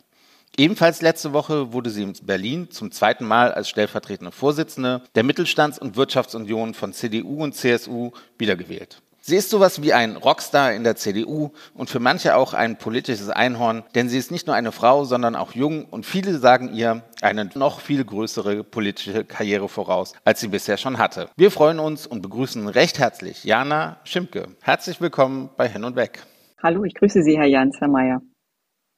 Ebenfalls 0.60 1.00
letzte 1.00 1.32
Woche 1.32 1.72
wurde 1.72 1.88
sie 1.88 2.02
in 2.02 2.12
Berlin 2.22 2.70
zum 2.70 2.92
zweiten 2.92 3.24
Mal 3.24 3.50
als 3.50 3.70
stellvertretende 3.70 4.30
Vorsitzende 4.30 5.00
der 5.14 5.24
Mittelstands- 5.24 5.78
und 5.78 5.96
Wirtschaftsunion 5.96 6.74
von 6.74 6.92
CDU 6.92 7.42
und 7.42 7.54
CSU 7.54 8.10
wiedergewählt. 8.36 9.00
Sie 9.22 9.36
ist 9.36 9.48
sowas 9.48 9.80
wie 9.80 9.94
ein 9.94 10.16
Rockstar 10.16 10.74
in 10.74 10.84
der 10.84 10.96
CDU 10.96 11.52
und 11.72 11.88
für 11.88 11.98
manche 11.98 12.36
auch 12.36 12.52
ein 12.52 12.76
politisches 12.76 13.30
Einhorn, 13.30 13.84
denn 13.94 14.10
sie 14.10 14.18
ist 14.18 14.30
nicht 14.30 14.46
nur 14.46 14.54
eine 14.54 14.70
Frau, 14.70 15.04
sondern 15.04 15.34
auch 15.34 15.52
jung 15.52 15.86
und 15.86 16.04
viele 16.04 16.36
sagen 16.36 16.74
ihr 16.74 17.04
eine 17.22 17.48
noch 17.54 17.80
viel 17.80 18.04
größere 18.04 18.62
politische 18.62 19.24
Karriere 19.24 19.70
voraus, 19.70 20.12
als 20.26 20.40
sie 20.40 20.48
bisher 20.48 20.76
schon 20.76 20.98
hatte. 20.98 21.30
Wir 21.38 21.50
freuen 21.50 21.78
uns 21.78 22.06
und 22.06 22.20
begrüßen 22.20 22.68
recht 22.68 22.98
herzlich 22.98 23.44
Jana 23.44 23.96
Schimpke. 24.04 24.48
Herzlich 24.60 25.00
willkommen 25.00 25.48
bei 25.56 25.66
Hin 25.66 25.84
und 25.84 25.96
Weg. 25.96 26.18
Hallo, 26.62 26.84
ich 26.84 26.92
grüße 26.92 27.22
Sie, 27.22 27.38
Herr 27.38 27.46
Jans, 27.46 27.78
Herr 27.80 27.88
Mayer. 27.88 28.20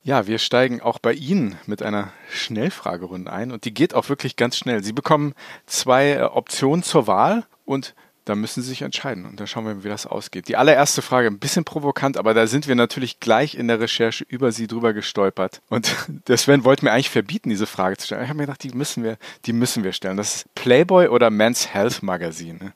Ja, 0.04 0.26
wir 0.26 0.38
steigen 0.38 0.80
auch 0.80 0.98
bei 0.98 1.12
Ihnen 1.12 1.56
mit 1.66 1.80
einer 1.80 2.12
Schnellfragerunde 2.28 3.32
ein 3.32 3.52
und 3.52 3.64
die 3.64 3.72
geht 3.72 3.94
auch 3.94 4.08
wirklich 4.08 4.34
ganz 4.34 4.56
schnell. 4.56 4.82
Sie 4.82 4.92
bekommen 4.92 5.34
zwei 5.66 6.14
äh, 6.14 6.22
Optionen 6.22 6.82
zur 6.82 7.06
Wahl 7.06 7.44
und 7.64 7.94
da 8.24 8.34
müssen 8.34 8.62
Sie 8.62 8.68
sich 8.68 8.82
entscheiden 8.82 9.24
und 9.26 9.38
dann 9.38 9.46
schauen 9.46 9.64
wir, 9.64 9.84
wie 9.84 9.88
das 9.88 10.06
ausgeht. 10.06 10.48
Die 10.48 10.56
allererste 10.56 11.02
Frage, 11.02 11.28
ein 11.28 11.38
bisschen 11.38 11.64
provokant, 11.64 12.16
aber 12.16 12.34
da 12.34 12.48
sind 12.48 12.66
wir 12.66 12.74
natürlich 12.74 13.20
gleich 13.20 13.54
in 13.54 13.68
der 13.68 13.78
Recherche 13.78 14.24
über 14.28 14.50
Sie 14.50 14.66
drüber 14.66 14.92
gestolpert. 14.92 15.60
Und 15.68 15.94
der 16.28 16.36
Sven 16.36 16.64
wollte 16.64 16.84
mir 16.84 16.92
eigentlich 16.92 17.10
verbieten, 17.10 17.50
diese 17.50 17.66
Frage 17.66 17.96
zu 17.96 18.06
stellen. 18.06 18.22
Ich 18.22 18.28
habe 18.28 18.38
mir 18.38 18.46
gedacht, 18.46 18.64
die 18.64 18.70
müssen 18.70 19.04
wir, 19.04 19.18
die 19.46 19.52
müssen 19.52 19.84
wir 19.84 19.92
stellen. 19.92 20.16
Das 20.16 20.34
ist 20.34 20.54
Playboy 20.56 21.08
oder 21.08 21.30
Men's 21.30 21.72
Health 21.72 22.02
Magazine. 22.02 22.72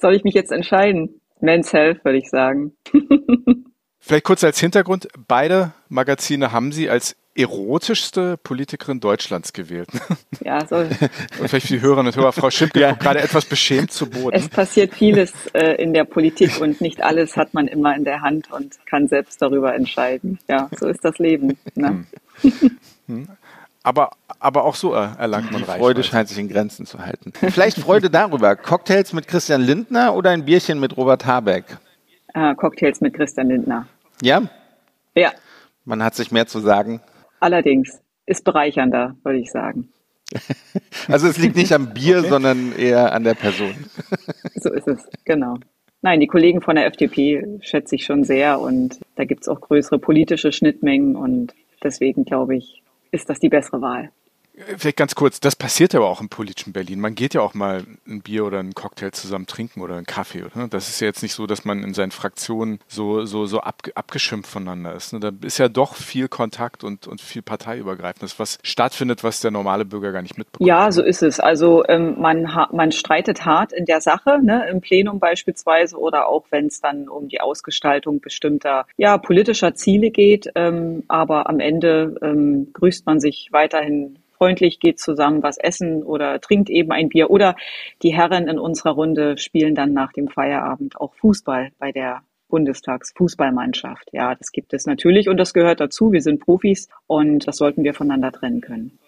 Soll 0.00 0.14
ich 0.14 0.22
mich 0.22 0.34
jetzt 0.34 0.52
entscheiden? 0.52 1.20
Men's 1.40 1.72
Health, 1.72 2.04
würde 2.04 2.18
ich 2.18 2.30
sagen. 2.30 2.76
Vielleicht 4.00 4.24
kurz 4.24 4.42
als 4.42 4.58
Hintergrund, 4.58 5.08
beide 5.28 5.72
Magazine 5.88 6.52
haben 6.52 6.72
Sie 6.72 6.88
als 6.88 7.16
erotischste 7.34 8.36
Politikerin 8.38 9.00
Deutschlands 9.00 9.52
gewählt. 9.52 9.88
Ja, 10.42 10.66
so. 10.66 10.76
Und 10.76 11.48
vielleicht 11.48 11.66
für 11.66 11.74
die 11.74 11.80
Hörerinnen 11.82 12.06
und 12.06 12.16
Hörer, 12.16 12.32
Frau 12.32 12.50
Schimpke 12.50 12.80
ja. 12.80 12.92
gerade 12.92 13.20
etwas 13.20 13.44
beschämt 13.44 13.92
zu 13.92 14.08
Boden. 14.08 14.34
Es 14.34 14.48
passiert 14.48 14.94
vieles 14.94 15.32
äh, 15.52 15.74
in 15.74 15.92
der 15.92 16.04
Politik 16.04 16.60
und 16.60 16.80
nicht 16.80 17.02
alles 17.02 17.36
hat 17.36 17.52
man 17.52 17.68
immer 17.68 17.94
in 17.94 18.04
der 18.04 18.22
Hand 18.22 18.50
und 18.50 18.78
kann 18.86 19.06
selbst 19.06 19.42
darüber 19.42 19.74
entscheiden. 19.74 20.38
Ja, 20.48 20.70
so 20.80 20.88
ist 20.88 21.04
das 21.04 21.18
Leben. 21.18 21.58
Ne? 21.74 22.04
Hm. 22.40 22.52
hm. 23.06 23.28
Aber, 23.82 24.12
aber 24.38 24.64
auch 24.64 24.74
so 24.74 24.92
erlangt 24.92 25.52
man 25.52 25.60
Reichweite. 25.60 25.78
Freude 25.78 26.04
scheint 26.04 26.28
sich 26.28 26.38
in 26.38 26.48
Grenzen 26.48 26.86
zu 26.86 27.00
halten. 27.00 27.32
Vielleicht 27.34 27.78
Freude 27.78 28.08
darüber. 28.08 28.56
Cocktails 28.56 29.12
mit 29.12 29.28
Christian 29.28 29.60
Lindner 29.60 30.14
oder 30.14 30.30
ein 30.30 30.46
Bierchen 30.46 30.80
mit 30.80 30.96
Robert 30.96 31.26
Habeck? 31.26 31.64
Äh, 32.34 32.54
Cocktails 32.54 33.00
mit 33.00 33.14
Christian 33.14 33.48
Lindner. 33.48 33.86
Ja? 34.22 34.42
Ja. 35.14 35.32
Man 35.84 36.02
hat 36.02 36.14
sich 36.14 36.30
mehr 36.30 36.46
zu 36.46 36.60
sagen. 36.60 37.00
Allerdings. 37.40 38.00
Ist 38.26 38.44
bereichernder, 38.44 39.16
würde 39.24 39.38
ich 39.38 39.50
sagen. 39.50 39.88
also 41.08 41.26
es 41.26 41.38
liegt 41.38 41.56
nicht 41.56 41.72
am 41.72 41.92
Bier, 41.92 42.20
okay. 42.20 42.28
sondern 42.28 42.72
eher 42.76 43.12
an 43.12 43.24
der 43.24 43.34
Person. 43.34 43.74
so 44.54 44.72
ist 44.72 44.86
es, 44.86 45.08
genau. 45.24 45.56
Nein, 46.02 46.20
die 46.20 46.28
Kollegen 46.28 46.60
von 46.60 46.76
der 46.76 46.86
FDP 46.86 47.58
schätze 47.60 47.96
ich 47.96 48.04
schon 48.04 48.24
sehr 48.24 48.60
und 48.60 49.00
da 49.16 49.24
gibt 49.24 49.42
es 49.42 49.48
auch 49.48 49.60
größere 49.60 49.98
politische 49.98 50.52
Schnittmengen 50.52 51.16
und 51.16 51.54
deswegen 51.82 52.24
glaube 52.24 52.56
ich, 52.56 52.82
ist 53.10 53.28
das 53.28 53.40
die 53.40 53.48
bessere 53.48 53.82
Wahl. 53.82 54.10
Vielleicht 54.76 54.96
ganz 54.96 55.14
kurz, 55.14 55.40
das 55.40 55.56
passiert 55.56 55.94
aber 55.94 56.08
auch 56.08 56.20
im 56.20 56.28
politischen 56.28 56.72
Berlin. 56.72 57.00
Man 57.00 57.14
geht 57.14 57.34
ja 57.34 57.40
auch 57.40 57.54
mal 57.54 57.84
ein 58.06 58.20
Bier 58.20 58.44
oder 58.44 58.58
einen 58.58 58.74
Cocktail 58.74 59.10
zusammen 59.10 59.46
trinken 59.46 59.80
oder 59.80 59.96
einen 59.96 60.06
Kaffee. 60.06 60.44
Oder? 60.44 60.68
Das 60.68 60.88
ist 60.88 61.00
ja 61.00 61.06
jetzt 61.06 61.22
nicht 61.22 61.34
so, 61.34 61.46
dass 61.46 61.64
man 61.64 61.82
in 61.82 61.94
seinen 61.94 62.10
Fraktionen 62.10 62.80
so, 62.86 63.24
so, 63.24 63.46
so 63.46 63.60
ab, 63.60 63.82
abgeschimpft 63.94 64.50
voneinander 64.50 64.94
ist. 64.94 65.12
Ne? 65.12 65.20
Da 65.20 65.30
ist 65.42 65.58
ja 65.58 65.68
doch 65.68 65.94
viel 65.94 66.28
Kontakt 66.28 66.84
und, 66.84 67.06
und 67.06 67.20
viel 67.20 67.42
Parteiübergreifendes, 67.42 68.38
was 68.38 68.58
stattfindet, 68.62 69.24
was 69.24 69.40
der 69.40 69.50
normale 69.50 69.84
Bürger 69.84 70.12
gar 70.12 70.22
nicht 70.22 70.38
mitbekommt. 70.38 70.66
Ja, 70.66 70.92
so 70.92 71.02
ist 71.02 71.22
es. 71.22 71.40
Also 71.40 71.84
ähm, 71.88 72.20
man, 72.20 72.42
man 72.72 72.92
streitet 72.92 73.44
hart 73.44 73.72
in 73.72 73.86
der 73.86 74.00
Sache, 74.00 74.38
ne? 74.42 74.66
im 74.70 74.80
Plenum 74.80 75.18
beispielsweise 75.18 75.96
oder 75.96 76.26
auch 76.26 76.46
wenn 76.50 76.66
es 76.66 76.80
dann 76.80 77.08
um 77.08 77.28
die 77.28 77.40
Ausgestaltung 77.40 78.20
bestimmter 78.20 78.86
ja, 78.96 79.18
politischer 79.18 79.74
Ziele 79.74 80.10
geht. 80.10 80.50
Ähm, 80.54 81.04
aber 81.08 81.48
am 81.48 81.60
Ende 81.60 82.16
ähm, 82.22 82.68
grüßt 82.72 83.06
man 83.06 83.20
sich 83.20 83.48
weiterhin 83.52 84.18
freundlich, 84.40 84.80
geht 84.80 84.98
zusammen 84.98 85.42
was 85.42 85.58
essen 85.58 86.02
oder 86.02 86.40
trinkt 86.40 86.70
eben 86.70 86.92
ein 86.92 87.10
Bier. 87.10 87.30
Oder 87.30 87.56
die 88.02 88.14
Herren 88.14 88.48
in 88.48 88.58
unserer 88.58 88.92
Runde 88.92 89.36
spielen 89.36 89.74
dann 89.74 89.92
nach 89.92 90.12
dem 90.12 90.28
Feierabend 90.28 90.98
auch 90.98 91.12
Fußball 91.16 91.72
bei 91.78 91.92
der 91.92 92.22
Bundestagsfußballmannschaft. 92.48 94.08
Ja, 94.12 94.34
das 94.34 94.50
gibt 94.50 94.72
es 94.72 94.86
natürlich 94.86 95.28
und 95.28 95.36
das 95.36 95.52
gehört 95.52 95.80
dazu. 95.80 96.10
Wir 96.12 96.22
sind 96.22 96.40
Profis 96.40 96.88
und 97.06 97.46
das 97.46 97.58
sollten 97.58 97.84
wir 97.84 97.92
voneinander 97.92 98.32
trennen 98.32 98.62
können. 98.62 98.98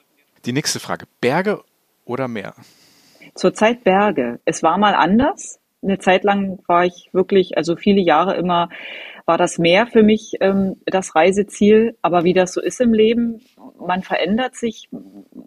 Die 0.44 0.52
nächste 0.52 0.80
Frage. 0.80 1.06
Berge 1.20 1.62
oder 2.04 2.28
Meer? 2.28 2.54
Zurzeit 3.34 3.84
Berge. 3.84 4.38
Es 4.44 4.62
war 4.62 4.76
mal 4.76 4.94
anders. 4.94 5.61
Eine 5.82 5.98
Zeit 5.98 6.24
lang 6.24 6.60
war 6.66 6.84
ich 6.84 7.10
wirklich, 7.12 7.56
also 7.56 7.76
viele 7.76 8.00
Jahre 8.00 8.36
immer 8.36 8.68
war 9.26 9.38
das 9.38 9.58
Meer 9.58 9.86
für 9.86 10.02
mich 10.02 10.34
ähm, 10.40 10.76
das 10.86 11.14
Reiseziel. 11.14 11.96
Aber 12.02 12.24
wie 12.24 12.32
das 12.32 12.52
so 12.52 12.60
ist 12.60 12.80
im 12.80 12.92
Leben, 12.92 13.40
man 13.78 14.02
verändert 14.02 14.56
sich, 14.56 14.88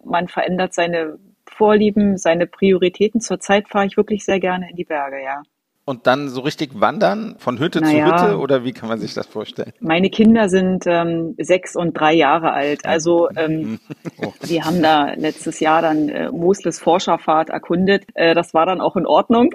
man 0.04 0.28
verändert 0.28 0.74
seine 0.74 1.18
Vorlieben, 1.46 2.18
seine 2.18 2.48
Prioritäten. 2.48 3.22
Zurzeit 3.22 3.70
fahre 3.70 3.86
ich 3.86 3.98
wirklich 3.98 4.26
sehr 4.26 4.40
gerne 4.40 4.70
in 4.70 4.76
die 4.76 4.86
Berge, 4.86 5.24
ja. 5.24 5.44
Und 5.88 6.08
dann 6.08 6.30
so 6.30 6.42
richtig 6.42 6.82
wandern 6.82 7.36
von 7.38 7.60
Hütte 7.60 7.80
naja, 7.80 8.18
zu 8.18 8.26
Hütte 8.26 8.40
oder 8.40 8.64
wie 8.64 8.72
kann 8.72 8.90
man 8.90 8.98
sich 8.98 9.14
das 9.14 9.28
vorstellen? 9.28 9.72
Meine 9.80 10.10
Kinder 10.10 10.50
sind 10.50 10.86
ähm, 10.88 11.36
sechs 11.38 11.76
und 11.76 11.94
drei 11.94 12.14
Jahre 12.14 12.54
alt. 12.54 12.88
Also 12.88 13.30
ähm, 13.36 13.80
oh. 14.18 14.34
wir 14.42 14.66
haben 14.66 14.82
da 14.82 15.14
letztes 15.14 15.60
Jahr 15.60 15.84
dann 15.84 16.10
äh, 16.10 16.32
Mosles 16.32 16.80
Forscherfahrt 16.80 17.52
erkundet. 17.52 18.06
Äh, 18.16 18.34
das 18.34 18.56
war 18.56 18.66
dann 18.66 18.82
auch 18.82 18.96
in 18.96 19.06
Ordnung. 19.06 19.52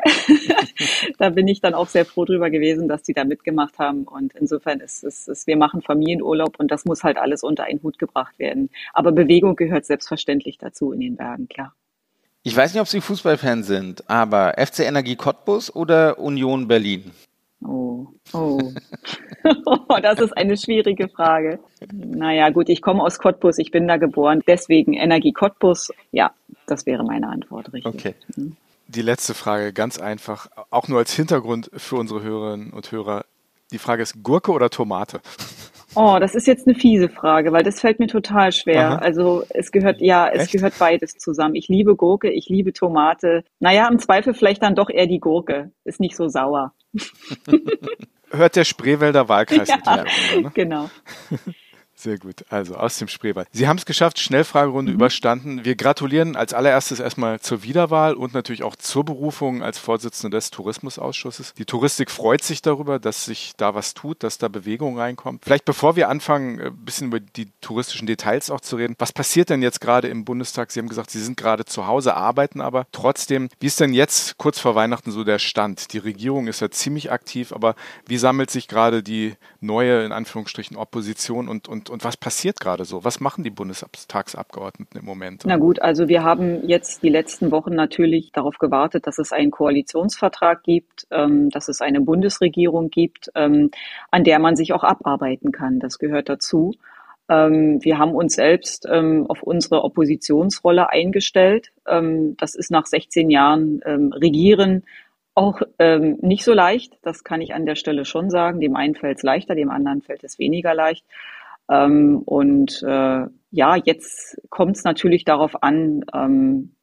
da 1.18 1.30
bin 1.30 1.48
ich 1.48 1.60
dann 1.60 1.74
auch 1.74 1.88
sehr 1.88 2.04
froh 2.04 2.24
drüber 2.24 2.48
gewesen, 2.48 2.86
dass 2.86 3.02
die 3.02 3.12
da 3.12 3.24
mitgemacht 3.24 3.80
haben. 3.80 4.04
Und 4.04 4.32
insofern 4.34 4.78
ist 4.78 5.02
es, 5.02 5.26
ist, 5.26 5.48
wir 5.48 5.56
machen 5.56 5.82
Familienurlaub 5.82 6.60
und 6.60 6.70
das 6.70 6.84
muss 6.84 7.02
halt 7.02 7.16
alles 7.16 7.42
unter 7.42 7.64
einen 7.64 7.82
Hut 7.82 7.98
gebracht 7.98 8.38
werden. 8.38 8.70
Aber 8.92 9.10
Bewegung 9.10 9.56
gehört 9.56 9.84
selbstverständlich 9.84 10.58
dazu 10.58 10.92
in 10.92 11.00
den 11.00 11.16
Bergen, 11.16 11.48
klar. 11.48 11.74
Ich 12.42 12.56
weiß 12.56 12.72
nicht, 12.72 12.80
ob 12.80 12.88
Sie 12.88 13.02
Fußballfan 13.02 13.64
sind, 13.64 14.08
aber 14.08 14.54
FC 14.56 14.80
Energie 14.80 15.16
Cottbus 15.16 15.74
oder 15.74 16.18
Union 16.18 16.68
Berlin? 16.68 17.10
Oh, 17.62 18.06
oh. 18.32 18.72
das 20.02 20.20
ist 20.20 20.34
eine 20.34 20.56
schwierige 20.56 21.08
Frage. 21.10 21.58
Naja, 21.92 22.48
gut, 22.48 22.70
ich 22.70 22.80
komme 22.80 23.02
aus 23.02 23.18
Cottbus, 23.18 23.58
ich 23.58 23.70
bin 23.70 23.86
da 23.86 23.98
geboren, 23.98 24.40
deswegen 24.46 24.94
Energie 24.94 25.32
Cottbus. 25.32 25.90
Ja, 26.12 26.32
das 26.66 26.86
wäre 26.86 27.04
meine 27.04 27.28
Antwort, 27.28 27.74
richtig. 27.74 27.94
Okay. 27.94 28.14
Mhm. 28.36 28.56
Die 28.88 29.02
letzte 29.02 29.34
Frage, 29.34 29.74
ganz 29.74 29.98
einfach, 29.98 30.48
auch 30.70 30.88
nur 30.88 30.98
als 30.98 31.12
Hintergrund 31.12 31.70
für 31.74 31.96
unsere 31.96 32.22
Hörerinnen 32.22 32.72
und 32.72 32.90
Hörer. 32.90 33.26
Die 33.70 33.78
Frage 33.78 34.02
ist 34.02 34.22
Gurke 34.22 34.50
oder 34.50 34.70
Tomate? 34.70 35.20
Oh, 35.94 36.18
das 36.20 36.34
ist 36.34 36.46
jetzt 36.46 36.66
eine 36.66 36.76
fiese 36.76 37.08
Frage, 37.08 37.52
weil 37.52 37.64
das 37.64 37.80
fällt 37.80 37.98
mir 37.98 38.06
total 38.06 38.52
schwer. 38.52 38.90
Aha. 38.90 38.96
Also 38.96 39.44
es 39.48 39.72
gehört, 39.72 40.00
ja, 40.00 40.28
es 40.28 40.44
Echt? 40.44 40.52
gehört 40.52 40.78
beides 40.78 41.18
zusammen. 41.18 41.54
Ich 41.56 41.68
liebe 41.68 41.96
Gurke, 41.96 42.30
ich 42.30 42.48
liebe 42.48 42.72
Tomate. 42.72 43.44
Naja, 43.58 43.88
im 43.88 43.98
Zweifel 43.98 44.34
vielleicht 44.34 44.62
dann 44.62 44.74
doch 44.74 44.90
eher 44.90 45.06
die 45.06 45.20
Gurke. 45.20 45.72
Ist 45.84 46.00
nicht 46.00 46.16
so 46.16 46.28
sauer. 46.28 46.72
Hört 48.30 48.54
der 48.54 48.64
Spreewälder 48.64 49.28
Wahlkreis. 49.28 49.68
Ja, 49.84 50.04
ne? 50.04 50.50
Genau. 50.54 50.90
Sehr 52.00 52.18
gut. 52.18 52.46
Also 52.48 52.76
aus 52.76 52.96
dem 52.96 53.08
Spreewald. 53.08 53.46
Sie 53.52 53.68
haben 53.68 53.76
es 53.76 53.84
geschafft, 53.84 54.18
Schnellfragerunde 54.18 54.92
mhm. 54.92 54.96
überstanden. 54.96 55.64
Wir 55.66 55.76
gratulieren 55.76 56.34
als 56.34 56.54
allererstes 56.54 56.98
erstmal 56.98 57.40
zur 57.40 57.62
Wiederwahl 57.62 58.14
und 58.14 58.32
natürlich 58.32 58.62
auch 58.62 58.74
zur 58.74 59.04
Berufung 59.04 59.62
als 59.62 59.78
Vorsitzende 59.78 60.34
des 60.34 60.50
Tourismusausschusses. 60.50 61.52
Die 61.58 61.66
Touristik 61.66 62.10
freut 62.10 62.42
sich 62.42 62.62
darüber, 62.62 62.98
dass 62.98 63.26
sich 63.26 63.52
da 63.58 63.74
was 63.74 63.92
tut, 63.92 64.22
dass 64.22 64.38
da 64.38 64.48
Bewegung 64.48 64.98
reinkommt. 64.98 65.44
Vielleicht 65.44 65.66
bevor 65.66 65.94
wir 65.94 66.08
anfangen, 66.08 66.58
ein 66.58 66.76
bisschen 66.86 67.08
über 67.08 67.20
die 67.20 67.48
touristischen 67.60 68.06
Details 68.06 68.50
auch 68.50 68.62
zu 68.62 68.76
reden. 68.76 68.94
Was 68.98 69.12
passiert 69.12 69.50
denn 69.50 69.60
jetzt 69.60 69.82
gerade 69.82 70.08
im 70.08 70.24
Bundestag? 70.24 70.70
Sie 70.70 70.80
haben 70.80 70.88
gesagt, 70.88 71.10
Sie 71.10 71.20
sind 71.20 71.36
gerade 71.36 71.66
zu 71.66 71.86
Hause, 71.86 72.14
arbeiten 72.14 72.62
aber 72.62 72.86
trotzdem. 72.92 73.50
Wie 73.60 73.66
ist 73.66 73.78
denn 73.78 73.92
jetzt 73.92 74.38
kurz 74.38 74.58
vor 74.58 74.74
Weihnachten 74.74 75.10
so 75.10 75.22
der 75.22 75.38
Stand? 75.38 75.92
Die 75.92 75.98
Regierung 75.98 76.46
ist 76.46 76.60
ja 76.60 76.70
ziemlich 76.70 77.12
aktiv, 77.12 77.52
aber 77.52 77.74
wie 78.06 78.16
sammelt 78.16 78.50
sich 78.50 78.68
gerade 78.68 79.02
die 79.02 79.34
neue, 79.60 80.06
in 80.06 80.12
Anführungsstrichen, 80.12 80.78
Opposition 80.78 81.46
und, 81.46 81.68
und 81.68 81.89
und, 81.90 82.04
was 82.04 82.16
passiert 82.16 82.60
gerade 82.60 82.84
so? 82.84 83.04
Was 83.04 83.20
machen 83.20 83.44
die 83.44 83.50
Bundestagsabgeordneten 83.50 85.00
im 85.00 85.06
Moment? 85.06 85.42
Na 85.44 85.56
gut, 85.56 85.82
also 85.82 86.08
wir 86.08 86.22
haben 86.22 86.66
jetzt 86.66 87.02
die 87.02 87.08
letzten 87.08 87.50
Wochen 87.50 87.74
natürlich 87.74 88.32
darauf 88.32 88.58
gewartet, 88.58 89.06
dass 89.06 89.18
es 89.18 89.32
einen 89.32 89.50
Koalitionsvertrag 89.50 90.62
gibt, 90.62 91.06
ähm, 91.10 91.50
dass 91.50 91.68
es 91.68 91.80
eine 91.80 92.00
Bundesregierung 92.00 92.90
gibt, 92.90 93.30
ähm, 93.34 93.70
an 94.10 94.24
der 94.24 94.38
man 94.38 94.56
sich 94.56 94.72
auch 94.72 94.84
abarbeiten 94.84 95.52
kann. 95.52 95.80
Das 95.80 95.98
gehört 95.98 96.28
dazu. 96.28 96.74
Ähm, 97.28 97.78
wir 97.82 97.98
haben 97.98 98.14
uns 98.14 98.34
selbst 98.34 98.86
ähm, 98.90 99.26
auf 99.28 99.42
unsere 99.42 99.84
Oppositionsrolle 99.84 100.90
eingestellt. 100.90 101.70
Ähm, 101.86 102.36
das 102.36 102.54
ist 102.54 102.70
nach 102.70 102.86
16 102.86 103.30
Jahren 103.30 103.80
ähm, 103.84 104.12
Regieren 104.12 104.84
auch 105.34 105.62
ähm, 105.78 106.18
nicht 106.20 106.44
so 106.44 106.52
leicht. 106.52 106.98
Das 107.02 107.24
kann 107.24 107.40
ich 107.40 107.54
an 107.54 107.66
der 107.66 107.76
Stelle 107.76 108.04
schon 108.04 108.30
sagen. 108.30 108.60
Dem 108.60 108.76
einen 108.76 108.96
fällt 108.96 109.18
es 109.18 109.22
leichter, 109.22 109.54
dem 109.54 109.70
anderen 109.70 110.02
fällt 110.02 110.24
es 110.24 110.38
weniger 110.38 110.74
leicht. 110.74 111.04
Ähm, 111.70 112.22
und 112.24 112.82
äh, 112.82 113.26
ja, 113.50 113.76
jetzt 113.76 114.40
kommt 114.50 114.76
es 114.76 114.84
natürlich 114.84 115.24
darauf 115.24 115.62
an, 115.62 116.04
ähm, 116.14 116.74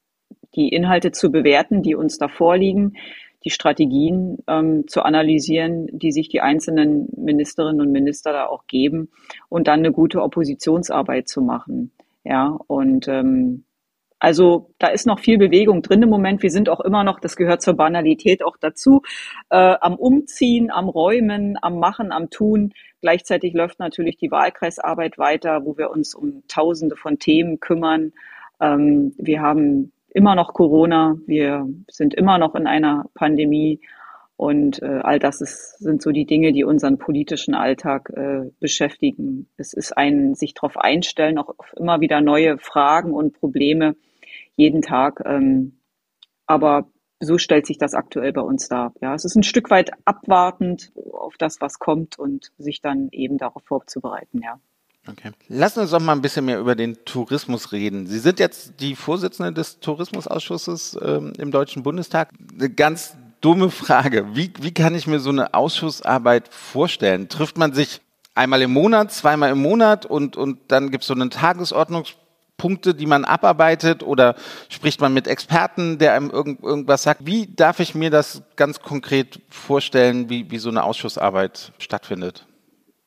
die 0.55 0.69
Inhalte 0.69 1.11
zu 1.11 1.31
bewerten, 1.31 1.83
die 1.83 1.95
uns 1.95 2.17
da 2.17 2.27
vorliegen, 2.27 2.93
die 3.43 3.49
Strategien 3.51 4.39
ähm, 4.47 4.87
zu 4.87 5.03
analysieren, 5.03 5.87
die 5.91 6.11
sich 6.11 6.29
die 6.29 6.41
einzelnen 6.41 7.07
Ministerinnen 7.15 7.81
und 7.81 7.91
Minister 7.91 8.33
da 8.33 8.47
auch 8.47 8.65
geben 8.67 9.09
und 9.49 9.67
dann 9.67 9.79
eine 9.79 9.91
gute 9.91 10.21
Oppositionsarbeit 10.21 11.27
zu 11.27 11.41
machen. 11.41 11.91
Ja, 12.23 12.57
und 12.67 13.07
ähm, 13.07 13.63
also 14.19 14.73
da 14.79 14.87
ist 14.87 15.05
noch 15.05 15.19
viel 15.19 15.37
Bewegung 15.37 15.81
drin 15.81 16.01
im 16.01 16.09
Moment. 16.09 16.41
Wir 16.41 16.49
sind 16.49 16.69
auch 16.69 16.79
immer 16.79 17.03
noch, 17.03 17.19
das 17.19 17.35
gehört 17.35 17.61
zur 17.61 17.75
Banalität 17.75 18.43
auch 18.43 18.57
dazu, 18.57 19.01
äh, 19.49 19.75
am 19.79 19.95
Umziehen, 19.95 20.71
am 20.71 20.89
Räumen, 20.89 21.57
am 21.61 21.79
Machen, 21.79 22.11
am 22.11 22.29
Tun. 22.29 22.73
Gleichzeitig 23.01 23.53
läuft 23.53 23.79
natürlich 23.79 24.17
die 24.17 24.31
Wahlkreisarbeit 24.31 25.17
weiter, 25.17 25.65
wo 25.65 25.77
wir 25.77 25.91
uns 25.91 26.15
um 26.15 26.43
Tausende 26.47 26.95
von 26.95 27.19
Themen 27.19 27.59
kümmern. 27.59 28.11
Ähm, 28.59 29.13
wir 29.17 29.41
haben 29.41 29.91
immer 30.09 30.33
noch 30.33 30.53
Corona, 30.53 31.17
wir 31.27 31.67
sind 31.87 32.15
immer 32.15 32.39
noch 32.39 32.55
in 32.55 32.65
einer 32.65 33.05
Pandemie 33.13 33.79
und 34.37 34.83
äh, 34.83 34.99
all 35.03 35.17
das 35.17 35.41
ist, 35.41 35.79
sind 35.79 36.01
so 36.01 36.11
die 36.11 36.25
Dinge, 36.25 36.53
die 36.53 36.63
unseren 36.63 36.99
politischen 36.99 37.55
Alltag 37.55 38.11
äh, 38.15 38.51
beschäftigen. 38.59 39.49
Es 39.57 39.73
ist 39.73 39.97
ein 39.97 40.35
sich 40.35 40.53
darauf 40.53 40.77
einstellen, 40.77 41.39
auch 41.39 41.55
immer 41.75 42.01
wieder 42.01 42.21
neue 42.21 42.59
Fragen 42.59 43.13
und 43.13 43.33
Probleme 43.33 43.95
jeden 44.55 44.83
Tag. 44.83 45.23
Ähm, 45.25 45.79
aber 46.45 46.87
so 47.19 47.39
stellt 47.39 47.65
sich 47.65 47.79
das 47.79 47.95
aktuell 47.95 48.31
bei 48.31 48.41
uns 48.41 48.67
dar. 48.67 48.93
Ja, 49.01 49.15
es 49.15 49.25
ist 49.25 49.35
ein 49.35 49.41
Stück 49.41 49.71
weit 49.71 49.89
abwartend 50.05 50.91
auf 51.11 51.35
das, 51.37 51.59
was 51.59 51.79
kommt 51.79 52.19
und 52.19 52.51
sich 52.59 52.79
dann 52.79 53.09
eben 53.11 53.39
darauf 53.39 53.63
vorzubereiten, 53.65 54.41
ja. 54.43 54.59
Okay. 55.09 55.31
Lassen 55.47 55.79
uns 55.79 55.91
doch 55.91 56.01
mal 56.01 56.11
ein 56.11 56.21
bisschen 56.21 56.45
mehr 56.45 56.59
über 56.59 56.75
den 56.75 56.97
Tourismus 57.05 57.71
reden. 57.71 58.07
Sie 58.07 58.19
sind 58.19 58.39
jetzt 58.39 58.81
die 58.81 58.93
Vorsitzende 58.93 59.53
des 59.53 59.79
Tourismusausschusses 59.79 60.99
ähm, 61.01 61.33
im 61.39 61.49
Deutschen 61.49 61.81
Bundestag. 61.81 62.33
Eine 62.53 62.69
ganz 62.69 63.15
dumme 63.41 63.69
Frage. 63.69 64.35
Wie, 64.35 64.51
wie 64.59 64.73
kann 64.73 64.95
ich 64.95 65.07
mir 65.07 65.19
so 65.19 65.29
eine 65.29 65.53
Ausschussarbeit 65.53 66.49
vorstellen? 66.49 67.29
Trifft 67.29 67.57
man 67.57 67.73
sich 67.73 68.01
einmal 68.35 68.61
im 68.61 68.71
Monat, 68.71 69.11
zweimal 69.11 69.51
im 69.51 69.61
Monat 69.61 70.05
und, 70.05 70.37
und 70.37 70.59
dann 70.69 70.91
gibt 70.91 71.03
es 71.03 71.07
so 71.07 71.13
eine 71.13 71.29
Tagesordnungspunkte, 71.29 72.95
die 72.95 73.05
man 73.05 73.25
abarbeitet 73.25 74.03
oder 74.03 74.35
spricht 74.69 75.01
man 75.01 75.13
mit 75.13 75.27
Experten, 75.27 75.97
der 75.97 76.13
einem 76.13 76.29
irgend, 76.31 76.63
irgendwas 76.63 77.03
sagt? 77.03 77.25
Wie 77.25 77.47
darf 77.47 77.79
ich 77.79 77.95
mir 77.95 78.09
das 78.09 78.41
ganz 78.55 78.79
konkret 78.79 79.41
vorstellen, 79.49 80.29
wie, 80.29 80.49
wie 80.49 80.57
so 80.57 80.69
eine 80.69 80.83
Ausschussarbeit 80.83 81.71
stattfindet? 81.77 82.46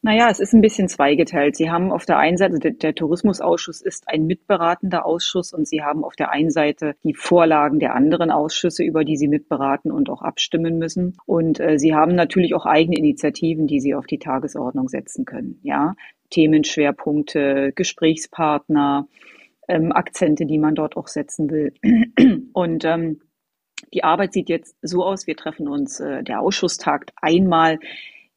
Naja, 0.02 0.30
es 0.30 0.40
ist 0.40 0.54
ein 0.54 0.62
bisschen 0.62 0.88
zweigeteilt. 0.88 1.57
Sie 1.57 1.71
haben 1.71 1.92
auf 1.92 2.07
der 2.07 2.16
einen 2.16 2.38
Seite, 2.38 2.59
der, 2.59 2.71
der, 2.71 2.95
Tourismusausschuss 2.95 3.83
ist 3.83 4.09
ein 4.09 4.26
mitberatender 4.26 5.04
Ausschuss 5.04 5.52
und 5.52 5.69
Sie 5.69 5.83
haben 5.83 6.04
auf 6.04 6.16
der 6.16 6.30
einen 6.30 6.50
Seite 6.50 6.95
die 7.04 7.12
Vorlagen 7.12 7.80
der 7.80 7.95
anderen 7.95 8.30
Ausschüsse, 8.30 8.83
über 8.83 9.04
die 9.04 9.19
Sie 9.19 9.28
mitberaten 9.28 9.92
und 9.92 10.09
auch 10.09 10.23
abstimmen 10.23 10.78
müssen. 10.78 11.19
Und 11.26 11.61
äh, 11.61 11.78
Sie 11.78 11.95
haben 11.95 12.14
natürlich 12.14 12.54
auch 12.54 12.64
eigene 12.64 12.97
Initiativen, 12.97 13.66
die 13.66 13.80
Sie 13.80 13.95
auf 13.95 14.07
die 14.07 14.19
Tagesordnung 14.19 14.88
setzen 14.88 15.26
können. 15.26 15.61
Ja, 15.62 15.95
Themenschwerpunkte, 16.30 17.73
Gesprächspartner, 17.75 19.07
ähm, 19.69 19.92
Akzente, 19.92 20.47
die 20.47 20.59
man 20.59 20.75
dort 20.75 20.97
auch 20.97 21.09
setzen 21.09 21.50
will. 21.50 21.75
Und 22.54 22.87
ähm, 22.87 23.21
die 23.92 24.02
Arbeit 24.02 24.33
sieht 24.33 24.49
jetzt 24.49 24.76
so 24.80 25.04
aus, 25.04 25.26
wir 25.26 25.37
treffen 25.37 25.69
uns, 25.69 26.00
äh, 26.00 26.23
der 26.23 26.40
Ausschuss 26.40 26.78
tagt 26.78 27.12
einmal 27.21 27.78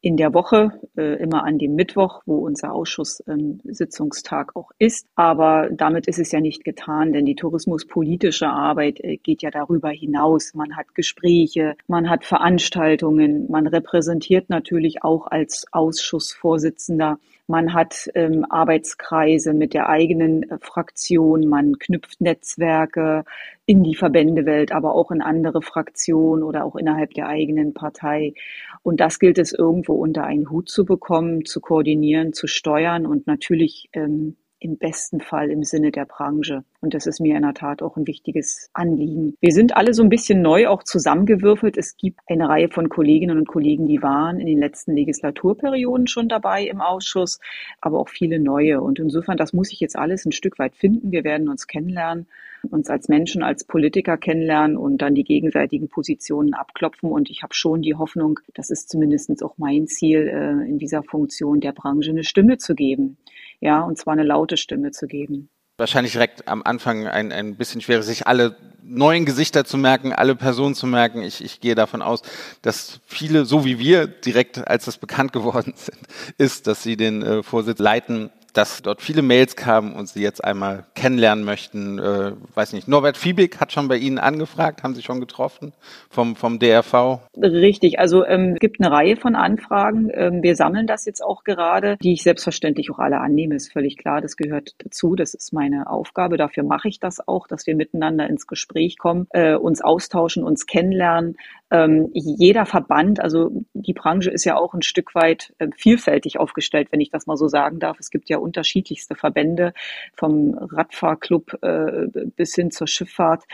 in 0.04 0.18
der 0.18 0.34
Woche, 0.34 0.82
äh, 0.98 1.16
immer 1.24 1.46
an 1.46 1.58
dem 1.58 1.76
Mittwoch, 1.76 2.24
wo 2.26 2.36
unser 2.40 2.74
Ausschusssitzungstag 2.74 4.50
ähm, 4.50 4.62
auch 4.62 4.72
ist. 4.78 5.08
Aber 5.16 5.70
damit 5.72 6.08
ist 6.08 6.20
es 6.20 6.34
ja 6.34 6.42
nicht 6.42 6.66
getan, 6.66 7.14
denn 7.14 7.26
die 7.26 7.36
tourismuspolitische 7.36 8.50
Arbeit 8.50 9.00
äh, 9.00 9.16
geht 9.16 9.42
ja 9.44 9.50
darüber 9.50 9.92
hinaus. 9.92 10.54
Man 10.56 10.76
hat 10.76 10.94
Gespräche, 10.94 11.78
man 11.88 12.10
hat 12.10 12.26
Veranstaltungen, 12.26 13.50
man 13.50 13.66
repräsentiert 13.66 14.50
natürlich 14.50 15.06
auch 15.06 15.28
als 15.28 15.68
Ausschussvorsitzender 15.72 17.18
man 17.48 17.74
hat 17.74 18.10
ähm, 18.16 18.46
Arbeitskreise 18.50 19.54
mit 19.54 19.74
der 19.74 19.90
eigenen 19.90 20.44
äh, 20.44 20.58
Fraktion, 20.62 21.48
man 21.48 21.78
knüpft 21.78 22.22
Netzwerke 22.22 23.26
in 23.66 23.84
die 23.84 23.96
Verbändewelt, 23.96 24.72
aber 24.72 24.96
auch 24.96 25.12
in 25.12 25.22
andere 25.22 25.62
Fraktionen 25.62 26.44
oder 26.44 26.66
auch 26.66 26.76
innerhalb 26.76 27.14
der 27.14 27.28
eigenen 27.28 27.74
Partei. 27.74 28.34
Und 28.82 29.00
das 29.00 29.20
gilt 29.20 29.38
es 29.38 29.54
irgendwo 29.54 29.94
unter 29.96 30.24
einen 30.24 30.50
Hut 30.50 30.70
zu 30.70 30.86
bekommen, 30.86 31.46
zu 31.46 31.62
koordinieren, 31.62 32.34
zu 32.34 32.48
steuern 32.48 33.06
und 33.06 33.28
natürlich 33.28 33.90
ähm, 33.94 34.38
im 34.64 34.78
besten 34.78 35.20
Fall 35.20 35.52
im 35.52 35.64
Sinne 35.64 35.92
der 35.92 36.06
Branche. 36.06 36.64
Und 36.80 36.94
das 36.94 37.06
ist 37.06 37.20
mir 37.20 37.36
in 37.36 37.42
der 37.42 37.54
Tat 37.54 37.82
auch 37.82 37.98
ein 37.98 38.08
wichtiges 38.08 38.70
Anliegen. 38.74 39.36
Wir 39.42 39.52
sind 39.52 39.76
alle 39.76 39.94
so 39.94 40.04
ein 40.04 40.10
bisschen 40.10 40.42
neu 40.42 40.68
auch 40.68 40.84
zusammengewürfelt. 40.84 41.78
Es 41.78 41.98
gibt 41.98 42.22
eine 42.28 42.48
Reihe 42.48 42.70
von 42.70 42.88
Kolleginnen 42.88 43.38
und 43.38 43.48
Kollegen, 43.48 43.88
die 43.88 44.02
waren 44.02 44.40
in 44.40 44.48
den 44.48 44.60
letzten 44.60 44.96
Legislaturperioden 44.96 46.08
schon 46.08 46.30
dabei 46.30 46.64
im 46.66 46.80
Ausschuss, 46.80 47.40
aber 47.82 48.00
auch 48.00 48.10
viele 48.10 48.40
neue. 48.40 48.82
Und 48.82 49.00
insofern, 49.00 49.36
das 49.36 49.52
muss 49.52 49.72
ich 49.74 49.82
jetzt 49.82 49.98
alles 49.98 50.26
ein 50.26 50.32
Stück 50.32 50.58
weit 50.60 50.76
finden. 50.76 51.12
Wir 51.12 51.26
werden 51.26 51.50
uns 51.50 51.68
kennenlernen, 51.68 52.28
uns 52.72 52.90
als 52.90 53.10
Menschen, 53.10 53.44
als 53.44 53.66
Politiker 53.66 54.18
kennenlernen 54.18 54.78
und 54.78 55.02
dann 55.02 55.14
die 55.14 55.26
gegenseitigen 55.26 55.90
Positionen 55.90 56.54
abklopfen. 56.54 57.12
Und 57.12 57.30
ich 57.30 57.44
habe 57.44 57.54
schon 57.54 57.82
die 57.82 57.96
Hoffnung, 57.96 58.40
das 58.54 58.70
ist 58.70 58.90
zumindest 58.90 59.44
auch 59.44 59.58
mein 59.58 59.88
Ziel, 59.88 60.28
äh, 60.28 60.70
in 60.70 60.78
dieser 60.80 61.04
Funktion 61.04 61.60
der 61.60 61.74
Branche 61.74 62.12
eine 62.12 62.24
Stimme 62.24 62.58
zu 62.58 62.76
geben 62.76 63.18
ja, 63.64 63.82
und 63.82 63.98
zwar 63.98 64.14
eine 64.14 64.24
laute 64.24 64.58
Stimme 64.58 64.92
zu 64.92 65.08
geben. 65.08 65.50
Wahrscheinlich 65.78 66.12
direkt 66.12 66.48
am 66.48 66.62
Anfang 66.64 67.08
ein, 67.08 67.32
ein 67.32 67.56
bisschen 67.56 67.82
schwer, 67.82 68.04
sich 68.04 68.28
alle 68.28 68.58
neuen 68.84 69.26
Gesichter 69.26 69.64
zu 69.64 69.78
merken, 69.78 70.12
alle 70.12 70.36
Personen 70.36 70.76
zu 70.76 70.86
merken. 70.86 71.24
Ich, 71.24 71.44
ich 71.44 71.62
gehe 71.62 71.74
davon 71.74 72.02
aus, 72.02 72.22
dass 72.62 73.00
viele, 73.06 73.46
so 73.46 73.64
wie 73.64 73.80
wir, 73.80 74.08
direkt 74.08 74.68
als 74.68 74.86
das 74.86 74.98
bekannt 74.98 75.32
geworden 75.32 75.74
sind, 75.78 76.00
ist, 76.38 76.68
dass 76.68 76.84
sie 76.84 76.98
den 76.98 77.24
äh, 77.24 77.42
Vorsitz 77.42 77.80
leiten, 77.80 78.32
dass 78.54 78.82
dort 78.82 79.02
viele 79.02 79.22
Mails 79.22 79.56
kamen 79.56 79.94
und 79.94 80.08
Sie 80.08 80.22
jetzt 80.22 80.44
einmal 80.44 80.86
kennenlernen 80.96 81.44
möchten. 81.44 82.00
Äh, 82.00 82.34
weiß 82.54 82.74
nicht, 82.74 82.88
Norbert 82.88 83.18
Fiebig 83.18 83.60
hat 83.60 83.72
schon 83.72 83.88
bei 83.88 83.98
Ihnen 83.98 84.20
angefragt, 84.20 84.84
haben 84.84 84.96
Sie 84.96 85.02
schon 85.02 85.20
getroffen 85.20 85.74
vom, 86.10 86.36
vom 86.36 86.60
DRV? 86.60 87.20
Richtig, 87.36 88.00
also 88.00 88.26
ähm, 88.26 88.54
es 88.54 88.60
gibt 88.60 88.80
eine 88.80 88.92
Reihe 88.92 89.16
von 89.16 89.36
Anfragen. 89.36 90.10
Ähm, 90.14 90.44
wir 90.44 90.56
sammeln 90.56 90.88
das 90.88 91.06
jetzt 91.06 91.22
auch 91.22 91.44
gerade, 91.44 91.98
die 92.02 92.14
ich 92.14 92.24
selbstverständlich 92.24 92.92
auch 92.92 93.00
alle 93.00 93.20
annehme, 93.20 93.56
ist 93.56 93.74
völlig 93.74 93.98
klar, 93.98 94.22
das 94.22 94.38
gehört 94.38 94.76
dazu, 94.78 95.16
das 95.16 95.34
ist 95.34 95.52
meine 95.54 95.90
Aufgabe, 95.90 96.38
dafür 96.38 96.64
mache 96.64 96.88
ich 96.88 97.00
das 97.00 97.28
auch, 97.28 97.48
dass 97.48 97.66
wir 97.66 97.76
miteinander 97.76 98.28
ins 98.28 98.48
Gespräch 98.48 98.98
kommen, 98.98 99.28
äh, 99.32 99.56
uns 99.56 99.82
austauschen, 99.82 100.44
uns 100.44 100.66
kennenlernen, 100.68 101.38
ähm, 101.74 102.12
jeder 102.14 102.68
Verband, 102.68 103.20
also 103.20 103.50
die 103.74 103.94
Branche 103.94 104.30
ist 104.30 104.46
ja 104.46 104.56
auch 104.58 104.76
ein 104.76 104.84
Stück 104.84 105.16
weit 105.16 105.56
äh, 105.58 105.70
vielfältig 105.76 106.40
aufgestellt, 106.40 106.90
wenn 106.92 107.02
ich 107.02 107.10
das 107.10 107.26
mal 107.26 107.36
so 107.36 107.48
sagen 107.48 107.80
darf. 107.80 107.98
Es 108.00 108.12
gibt 108.12 108.30
ja 108.30 108.38
unterschiedlichste 108.38 109.16
Verbände, 109.16 109.74
vom 110.16 110.54
Radfahrclub 110.54 111.58
äh, 111.64 112.08
bis 112.36 112.54
hin 112.54 112.70
zur 112.70 112.86
Schifffahrt. 112.86 113.46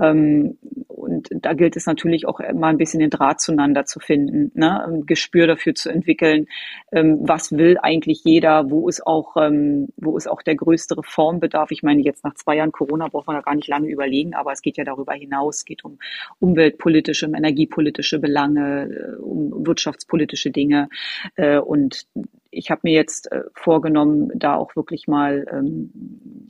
Ähm, 0.00 0.58
und 0.88 1.28
da 1.30 1.52
gilt 1.52 1.76
es 1.76 1.86
natürlich 1.86 2.26
auch 2.26 2.40
mal 2.52 2.70
ein 2.70 2.78
bisschen 2.78 2.98
den 2.98 3.10
Draht 3.10 3.40
zueinander 3.40 3.84
zu 3.84 4.00
finden, 4.00 4.50
ne? 4.54 4.84
ein 4.84 5.06
Gespür 5.06 5.46
dafür 5.46 5.76
zu 5.76 5.88
entwickeln, 5.88 6.48
ähm, 6.90 7.18
was 7.20 7.52
will 7.52 7.78
eigentlich 7.80 8.24
jeder, 8.24 8.70
wo 8.70 8.88
ist 8.88 9.06
auch, 9.06 9.36
ähm, 9.36 9.88
wo 9.96 10.16
ist 10.16 10.28
auch 10.28 10.42
der 10.42 10.56
größte 10.56 10.98
Reformbedarf. 10.98 11.70
Ich 11.70 11.84
meine, 11.84 12.02
jetzt 12.02 12.24
nach 12.24 12.34
zwei 12.34 12.56
Jahren 12.56 12.72
Corona 12.72 13.06
braucht 13.06 13.28
man 13.28 13.36
da 13.36 13.42
gar 13.42 13.54
nicht 13.54 13.68
lange 13.68 13.88
überlegen, 13.88 14.34
aber 14.34 14.50
es 14.50 14.62
geht 14.62 14.76
ja 14.76 14.84
darüber 14.84 15.14
hinaus, 15.14 15.58
es 15.58 15.64
geht 15.64 15.84
um 15.84 15.98
umweltpolitische, 16.40 17.26
um 17.26 17.34
energiepolitische 17.68 18.18
Belange, 18.18 18.88
äh, 18.90 19.20
um 19.20 19.66
wirtschaftspolitische 19.66 20.50
Dinge. 20.50 20.88
Äh, 21.36 21.58
und 21.58 22.06
ich 22.50 22.70
habe 22.70 22.80
mir 22.84 22.94
jetzt 22.94 23.30
äh, 23.30 23.42
vorgenommen, 23.54 24.30
da 24.34 24.56
auch 24.56 24.74
wirklich 24.76 25.06
mal 25.06 25.46
ähm, 25.50 25.92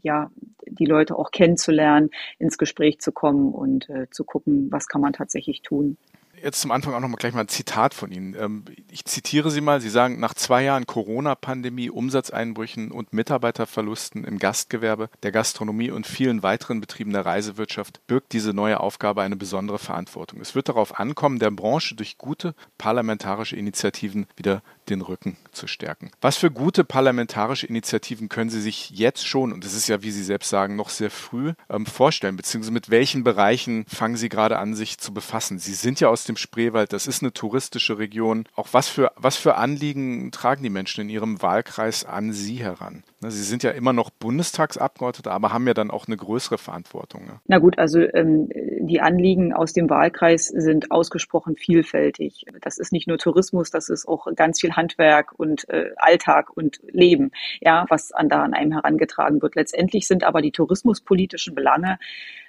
ja 0.03 0.31
die 0.67 0.87
Leute 0.87 1.17
auch 1.17 1.31
kennenzulernen, 1.31 2.11
ins 2.39 2.59
Gespräch 2.59 3.01
zu 3.01 3.11
kommen 3.11 3.55
und 3.55 3.89
zu 4.11 4.25
gucken, 4.25 4.71
was 4.71 4.87
kann 4.87 5.01
man 5.01 5.15
tatsächlich 5.15 5.63
tun 5.63 5.97
jetzt 6.43 6.61
zum 6.61 6.71
Anfang 6.71 6.95
auch 6.95 7.01
noch 7.01 7.09
mal 7.09 7.17
gleich 7.17 7.35
mal 7.35 7.41
ein 7.41 7.49
Zitat 7.49 7.95
von 7.95 8.11
Ihnen. 8.11 8.35
Ähm, 8.39 8.65
ich 8.91 9.05
zitiere 9.05 9.51
Sie 9.51 9.61
mal. 9.61 9.81
Sie 9.81 9.91
sagen, 9.91 10.21
nach 10.21 10.35
zwei 10.35 10.63
Jahren 10.63 10.87
Corona-Pandemie, 10.87 11.91
Umsatzeinbrüchen 11.91 12.91
und 12.91 13.13
Mitarbeiterverlusten 13.13 14.25
im 14.25 14.39
Gastgewerbe, 14.39 15.11
der 15.23 15.33
Gastronomie 15.33 15.91
und 15.91 16.07
vielen 16.07 16.43
weiteren 16.43 16.81
Betrieben 16.81 17.13
der 17.13 17.27
Reisewirtschaft 17.27 18.07
birgt 18.07 18.33
diese 18.33 18.53
neue 18.53 18.81
Aufgabe 18.81 19.23
eine 19.23 19.37
besondere 19.37 19.79
Verantwortung. 19.79 20.41
Es 20.41 20.55
wird 20.55 20.69
darauf 20.69 20.99
ankommen, 20.99 21.39
der 21.39 21.51
Branche 21.51 21.95
durch 21.95 22.19
gute 22.19 22.55
parlamentarische 22.79 23.57
Initiativen 23.57 24.27
wieder 24.37 24.63
den 24.91 25.01
Rücken 25.01 25.37
zu 25.53 25.67
stärken. 25.67 26.11
Was 26.21 26.37
für 26.37 26.51
gute 26.51 26.85
parlamentarische 26.85 27.67
Initiativen 27.67 28.29
können 28.29 28.51
Sie 28.51 28.61
sich 28.61 28.91
jetzt 28.91 29.27
schon, 29.27 29.53
und 29.53 29.65
das 29.65 29.75
ist 29.75 29.89
ja, 29.89 30.03
wie 30.03 30.11
Sie 30.11 30.23
selbst 30.23 30.49
sagen, 30.49 30.77
noch 30.77 30.89
sehr 30.89 31.11
früh, 31.11 31.53
ähm, 31.71 31.87
vorstellen, 31.87 32.37
beziehungsweise 32.37 32.73
mit 32.73 32.91
welchen 32.91 33.25
Bereichen 33.25 33.85
fangen 33.87 34.17
Sie 34.17 34.29
gerade 34.29 34.59
an, 34.59 34.75
sich 34.75 34.99
zu 34.99 35.13
befassen? 35.13 35.59
Sie 35.59 35.75
sind 35.75 36.01
ja 36.01 36.09
aus 36.09 36.25
dem 36.25 36.37
Spreewald, 36.37 36.93
das 36.93 37.07
ist 37.07 37.23
eine 37.23 37.33
touristische 37.33 37.99
Region. 37.99 38.45
Auch 38.55 38.69
was 38.73 38.89
für, 38.89 39.13
was 39.17 39.37
für 39.37 39.57
Anliegen 39.57 40.31
tragen 40.31 40.63
die 40.63 40.71
Menschen 40.71 41.03
in 41.03 41.09
ihrem 41.09 41.43
Wahlkreis 41.43 42.05
an 42.05 42.33
Sie 42.33 42.57
heran? 42.57 43.03
Ne, 43.21 43.31
Sie 43.31 43.43
sind 43.43 43.63
ja 43.63 43.73
immer 43.73 43.93
noch 43.93 44.11
Bundestagsabgeordnete, 44.11 45.31
aber 45.31 45.53
haben 45.53 45.67
ja 45.67 45.75
dann 45.75 45.91
auch 45.91 46.07
eine 46.07 46.17
größere 46.17 46.59
Verantwortung. 46.59 47.27
Ne? 47.27 47.41
Na 47.47 47.59
gut, 47.59 47.79
also 47.79 47.99
ähm, 47.99 48.49
die 48.81 49.01
Anliegen 49.01 49.53
aus 49.53 49.73
dem 49.73 49.91
Wahlkreis 49.91 50.47
sind 50.47 50.91
ausgesprochen 50.91 51.57
vielfältig. 51.57 52.47
Das 52.61 52.79
ist 52.79 52.93
nicht 52.93 53.09
nur 53.09 53.19
Tourismus, 53.19 53.71
das 53.71 53.89
ist 53.89 54.07
auch 54.07 54.27
ganz 54.37 54.61
viel 54.61 54.73
Handwerk 54.79 55.39
und 55.39 55.69
äh, 55.69 55.91
Alltag 55.97 56.57
und 56.57 56.81
Leben, 56.89 57.33
ja, 57.61 57.85
was 57.89 58.13
an 58.13 58.29
da 58.29 58.43
an 58.43 58.55
einem 58.55 58.73
herangetragen 58.73 59.43
wird. 59.43 59.57
Letztendlich 59.57 60.07
sind 60.07 60.25
aber 60.25 60.41
die 60.41 60.53
tourismuspolitischen 60.53 61.55
Belange 61.55 61.99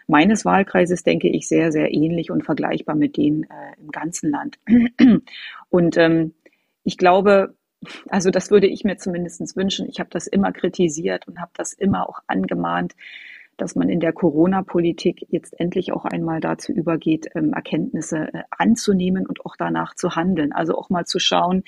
meines 0.08 0.46
Wahlkreises, 0.46 1.04
denke 1.04 1.28
ich, 1.28 1.48
sehr, 1.48 1.72
sehr 1.72 1.92
ähnlich 1.92 2.32
und 2.32 2.44
vergleichbar 2.46 2.96
mit 2.96 3.18
denen 3.18 3.44
äh, 3.44 3.80
im 3.80 3.90
ganzen 3.90 4.32
Land. 4.32 4.60
Und 5.70 5.98
ähm, 5.98 6.34
ich 6.84 6.98
glaube, 6.98 7.56
also 8.10 8.32
das 8.32 8.52
würde 8.52 8.68
ich 8.68 8.84
mir 8.84 8.98
zumindest 8.98 9.56
wünschen. 9.56 9.88
Ich 9.88 10.00
habe 10.00 10.10
das 10.10 10.28
immer 10.28 10.52
kritisiert 10.52 11.28
und 11.28 11.40
habe 11.40 11.52
das 11.56 11.74
immer 11.74 12.10
auch 12.10 12.20
angemahnt, 12.28 12.96
dass 13.62 13.76
man 13.76 13.90
in 13.90 14.00
der 14.00 14.14
Corona-Politik 14.14 15.28
jetzt 15.30 15.60
endlich 15.60 15.92
auch 15.92 16.06
einmal 16.06 16.40
dazu 16.40 16.72
übergeht, 16.72 17.30
ähm, 17.36 17.54
Erkenntnisse 17.54 18.34
äh, 18.34 18.44
anzunehmen 18.50 19.26
und 19.26 19.46
auch 19.46 19.56
danach 19.58 19.96
zu 19.96 20.16
handeln. 20.16 20.52
Also 20.52 20.78
auch 20.78 20.90
mal 20.90 21.06
zu 21.06 21.20
schauen, 21.20 21.64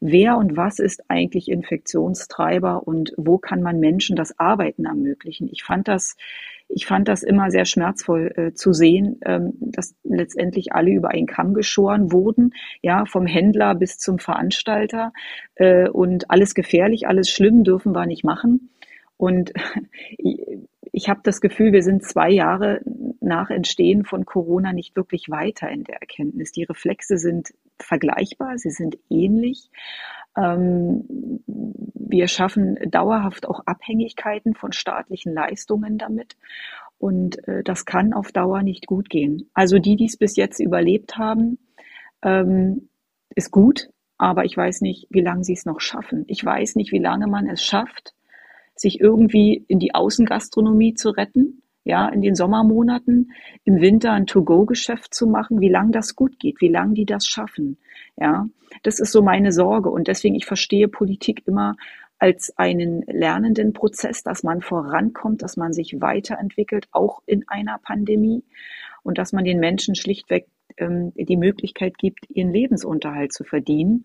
wer 0.00 0.36
und 0.36 0.56
was 0.56 0.78
ist 0.78 1.04
eigentlich 1.08 1.50
Infektionstreiber 1.50 2.86
und 2.86 3.12
wo 3.16 3.38
kann 3.38 3.62
man 3.62 3.80
Menschen 3.80 4.16
das 4.16 4.38
Arbeiten 4.38 4.84
ermöglichen. 4.84 5.48
Ich 5.50 5.62
fand 5.64 5.88
das 5.88 6.16
ich 6.72 6.86
fand 6.86 7.08
das 7.08 7.22
immer 7.22 7.50
sehr 7.50 7.64
schmerzvoll 7.64 8.32
äh, 8.36 8.52
zu 8.54 8.72
sehen, 8.72 9.18
ähm, 9.24 9.54
dass 9.60 9.96
letztendlich 10.04 10.72
alle 10.72 10.92
über 10.92 11.08
einen 11.10 11.26
Kamm 11.26 11.52
geschoren 11.52 12.12
wurden, 12.12 12.54
ja, 12.80 13.06
vom 13.06 13.26
Händler 13.26 13.74
bis 13.74 13.98
zum 13.98 14.18
Veranstalter 14.18 15.12
äh, 15.56 15.88
und 15.88 16.30
alles 16.30 16.54
gefährlich, 16.54 17.08
alles 17.08 17.28
schlimm 17.28 17.64
dürfen 17.64 17.92
wir 17.92 18.06
nicht 18.06 18.24
machen. 18.24 18.70
Und 19.16 19.52
ich 20.92 21.08
habe 21.08 21.20
das 21.22 21.40
Gefühl, 21.40 21.72
wir 21.72 21.82
sind 21.82 22.04
zwei 22.04 22.30
Jahre 22.30 22.80
nach 23.20 23.50
Entstehen 23.50 24.04
von 24.04 24.24
Corona 24.24 24.72
nicht 24.72 24.96
wirklich 24.96 25.30
weiter 25.30 25.68
in 25.68 25.84
der 25.84 26.00
Erkenntnis. 26.00 26.52
Die 26.52 26.64
Reflexe 26.64 27.18
sind 27.18 27.54
vergleichbar, 27.78 28.58
sie 28.58 28.70
sind 28.70 28.98
ähnlich. 29.08 29.70
Ähm, 30.36 31.04
wir 31.94 32.28
schaffen 32.28 32.78
dauerhaft 32.90 33.46
auch 33.46 33.60
Abhängigkeiten 33.66 34.54
von 34.54 34.72
staatlichen 34.72 35.32
Leistungen 35.32 35.98
damit. 35.98 36.36
Und 36.98 37.46
äh, 37.48 37.62
das 37.62 37.84
kann 37.84 38.12
auf 38.12 38.32
Dauer 38.32 38.62
nicht 38.62 38.86
gut 38.86 39.08
gehen. 39.08 39.48
Also 39.54 39.78
die, 39.78 39.96
die 39.96 40.06
es 40.06 40.16
bis 40.16 40.36
jetzt 40.36 40.60
überlebt 40.60 41.16
haben, 41.16 41.58
ähm, 42.22 42.88
ist 43.34 43.50
gut, 43.50 43.90
aber 44.18 44.44
ich 44.44 44.56
weiß 44.56 44.82
nicht, 44.82 45.06
wie 45.10 45.22
lange 45.22 45.44
sie 45.44 45.54
es 45.54 45.64
noch 45.64 45.80
schaffen. 45.80 46.24
Ich 46.26 46.44
weiß 46.44 46.76
nicht, 46.76 46.92
wie 46.92 46.98
lange 46.98 47.26
man 47.26 47.48
es 47.48 47.64
schafft, 47.64 48.12
sich 48.80 49.00
irgendwie 49.00 49.64
in 49.68 49.78
die 49.78 49.94
Außengastronomie 49.94 50.94
zu 50.94 51.10
retten, 51.10 51.62
ja, 51.84 52.08
in 52.08 52.22
den 52.22 52.34
Sommermonaten, 52.34 53.32
im 53.64 53.80
Winter 53.80 54.12
ein 54.12 54.26
To-Go-Geschäft 54.26 55.12
zu 55.12 55.26
machen, 55.26 55.60
wie 55.60 55.68
lange 55.68 55.90
das 55.92 56.16
gut 56.16 56.38
geht, 56.38 56.60
wie 56.60 56.68
lange 56.68 56.94
die 56.94 57.04
das 57.04 57.26
schaffen, 57.26 57.78
ja. 58.16 58.48
Das 58.82 59.00
ist 59.00 59.12
so 59.12 59.20
meine 59.20 59.52
Sorge 59.52 59.90
und 59.90 60.08
deswegen, 60.08 60.34
ich 60.34 60.46
verstehe 60.46 60.88
Politik 60.88 61.42
immer 61.46 61.76
als 62.18 62.56
einen 62.56 63.02
lernenden 63.02 63.72
Prozess, 63.72 64.22
dass 64.22 64.42
man 64.42 64.60
vorankommt, 64.62 65.42
dass 65.42 65.56
man 65.56 65.72
sich 65.72 66.00
weiterentwickelt, 66.00 66.86
auch 66.92 67.22
in 67.26 67.48
einer 67.48 67.78
Pandemie 67.78 68.44
und 69.02 69.18
dass 69.18 69.32
man 69.32 69.44
den 69.44 69.58
Menschen 69.58 69.94
schlichtweg 69.94 70.46
ähm, 70.76 71.12
die 71.16 71.36
Möglichkeit 71.36 71.98
gibt, 71.98 72.30
ihren 72.30 72.52
Lebensunterhalt 72.52 73.32
zu 73.32 73.44
verdienen 73.44 74.04